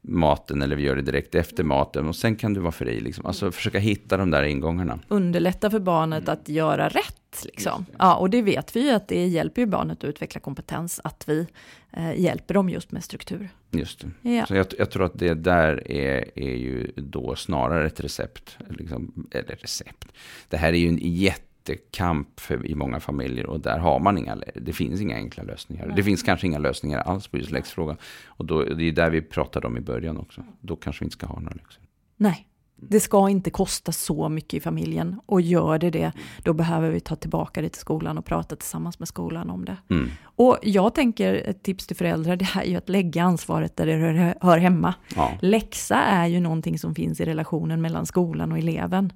maten 0.00 0.62
eller 0.62 0.76
vi 0.76 0.82
gör 0.82 0.96
det 0.96 1.02
direkt 1.02 1.34
efter 1.34 1.64
maten 1.64 2.08
och 2.08 2.16
sen 2.16 2.36
kan 2.36 2.54
du 2.54 2.60
vara 2.60 2.72
fri. 2.72 3.00
Liksom. 3.00 3.26
Alltså 3.26 3.52
försöka 3.52 3.78
hitta 3.78 4.16
de 4.16 4.30
där 4.30 4.42
ingångarna. 4.42 4.98
Underlätta 5.08 5.70
för 5.70 5.78
barnet 5.80 6.28
att 6.28 6.48
göra 6.48 6.88
rätt. 6.88 7.44
Liksom. 7.44 7.86
Ja, 7.98 8.16
och 8.16 8.30
det 8.30 8.42
vet 8.42 8.76
vi 8.76 8.80
ju 8.80 8.90
att 8.90 9.08
det 9.08 9.26
hjälper 9.26 9.62
ju 9.62 9.66
barnet 9.66 9.98
att 9.98 10.04
utveckla 10.04 10.40
kompetens, 10.40 11.00
att 11.04 11.24
vi 11.28 11.46
eh, 11.92 12.20
hjälper 12.20 12.54
dem 12.54 12.70
just 12.70 12.92
med 12.92 13.04
struktur. 13.04 13.48
Just 13.70 14.00
det. 14.00 14.30
Ja. 14.30 14.46
Så 14.46 14.54
jag, 14.54 14.66
jag, 14.78 14.90
tror 14.90 15.04
att 15.04 15.18
det 15.18 15.34
där 15.34 15.90
är, 15.90 16.38
är 16.38 16.56
ju 16.56 16.92
då 16.96 17.36
snarare 17.36 17.86
ett 17.86 18.00
recept. 18.00 18.58
Liksom, 18.70 19.28
eller 19.30 19.56
recept. 19.56 20.08
Det 20.48 20.56
här 20.56 20.72
är 20.72 20.78
ju 20.78 20.88
en 20.88 20.98
jätte 20.98 21.47
jättekamp 21.68 22.40
för, 22.40 22.66
i 22.66 22.74
många 22.74 23.00
familjer 23.00 23.46
och 23.46 23.60
där 23.60 23.78
har 23.78 24.00
man 24.00 24.18
inga, 24.18 24.38
det 24.54 24.72
finns 24.72 25.00
inga 25.00 25.16
enkla 25.16 25.42
lösningar. 25.42 25.86
Nej. 25.86 25.96
Det 25.96 26.02
finns 26.02 26.22
kanske 26.22 26.46
inga 26.46 26.58
lösningar 26.58 26.98
alls 26.98 27.28
på 27.28 27.38
just 27.38 27.50
läxfrågan. 27.50 27.96
Och 28.26 28.44
då, 28.44 28.64
det 28.64 28.84
är 28.84 28.92
där 28.92 29.10
vi 29.10 29.22
pratade 29.22 29.66
om 29.66 29.76
i 29.76 29.80
början 29.80 30.16
också. 30.16 30.44
Då 30.60 30.76
kanske 30.76 31.00
vi 31.00 31.04
inte 31.04 31.16
ska 31.16 31.26
ha 31.26 31.40
några 31.40 31.54
läxor. 31.54 31.82
Nej, 32.16 32.48
det 32.80 33.00
ska 33.00 33.28
inte 33.28 33.50
kosta 33.50 33.92
så 33.92 34.28
mycket 34.28 34.54
i 34.54 34.60
familjen 34.60 35.20
och 35.26 35.40
gör 35.40 35.78
det 35.78 35.90
det, 35.90 36.12
då 36.42 36.52
behöver 36.52 36.90
vi 36.90 37.00
ta 37.00 37.16
tillbaka 37.16 37.62
det 37.62 37.68
till 37.68 37.80
skolan 37.80 38.18
och 38.18 38.24
prata 38.24 38.56
tillsammans 38.56 38.98
med 38.98 39.08
skolan 39.08 39.50
om 39.50 39.64
det. 39.64 39.76
Mm. 39.90 40.10
Och 40.22 40.58
jag 40.62 40.94
tänker, 40.94 41.34
ett 41.34 41.62
tips 41.62 41.86
till 41.86 41.96
föräldrar, 41.96 42.36
det 42.36 42.48
är 42.54 42.64
ju 42.64 42.76
att 42.76 42.88
lägga 42.88 43.22
ansvaret 43.22 43.76
där 43.76 43.86
det 43.86 44.34
hör 44.40 44.58
hemma. 44.58 44.94
Ja. 45.16 45.32
Läxa 45.40 45.96
är 45.96 46.26
ju 46.26 46.40
någonting 46.40 46.78
som 46.78 46.94
finns 46.94 47.20
i 47.20 47.24
relationen 47.24 47.80
mellan 47.80 48.06
skolan 48.06 48.52
och 48.52 48.58
eleven. 48.58 49.12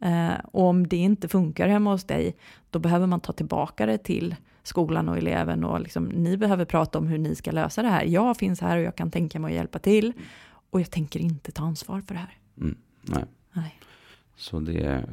Eh, 0.00 0.32
och 0.52 0.64
om 0.64 0.86
det 0.86 0.96
inte 0.96 1.28
funkar 1.28 1.68
hemma 1.68 1.90
hos 1.92 2.04
dig, 2.04 2.36
då 2.70 2.78
behöver 2.78 3.06
man 3.06 3.20
ta 3.20 3.32
tillbaka 3.32 3.86
det 3.86 3.98
till 3.98 4.36
skolan 4.62 5.08
och 5.08 5.18
eleven 5.18 5.64
och 5.64 5.80
liksom, 5.80 6.04
ni 6.04 6.36
behöver 6.36 6.64
prata 6.64 6.98
om 6.98 7.06
hur 7.06 7.18
ni 7.18 7.34
ska 7.34 7.50
lösa 7.50 7.82
det 7.82 7.88
här. 7.88 8.04
Jag 8.04 8.36
finns 8.36 8.60
här 8.60 8.76
och 8.76 8.82
jag 8.82 8.96
kan 8.96 9.10
tänka 9.10 9.40
mig 9.40 9.52
att 9.52 9.56
hjälpa 9.56 9.78
till 9.78 10.12
och 10.70 10.80
jag 10.80 10.90
tänker 10.90 11.20
inte 11.20 11.52
ta 11.52 11.62
ansvar 11.62 12.02
för 12.06 12.14
det 12.14 12.20
här. 12.20 12.36
Mm, 12.60 12.76
nej. 13.02 13.24
nej. 13.52 13.80
Så 14.36 14.60
det 14.60 14.80
är 14.80 15.04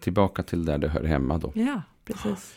tillbaka 0.00 0.42
till 0.42 0.64
där 0.64 0.78
det 0.78 0.88
hör 0.88 1.04
hemma 1.04 1.38
då. 1.38 1.52
Ja, 1.54 1.82
precis. 2.04 2.54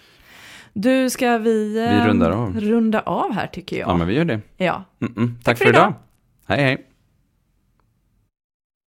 Du, 0.74 1.10
ska 1.10 1.38
vi, 1.38 1.74
vi 1.74 2.08
rundar 2.08 2.32
av. 2.32 2.60
runda 2.60 3.02
av 3.02 3.32
här 3.32 3.48
tycker 3.48 3.80
jag. 3.80 3.90
Ja, 3.90 3.98
men 3.98 4.08
vi 4.08 4.14
gör 4.14 4.26
det. 4.26 4.42
Ja. 4.58 4.84
Mm 5.00 5.14
-mm. 5.14 5.36
Tack, 5.36 5.44
Tack, 5.44 5.58
för 5.58 5.70
idag. 5.70 5.82
idag. 5.82 5.94
Hej, 6.46 6.64
hej. 6.64 6.88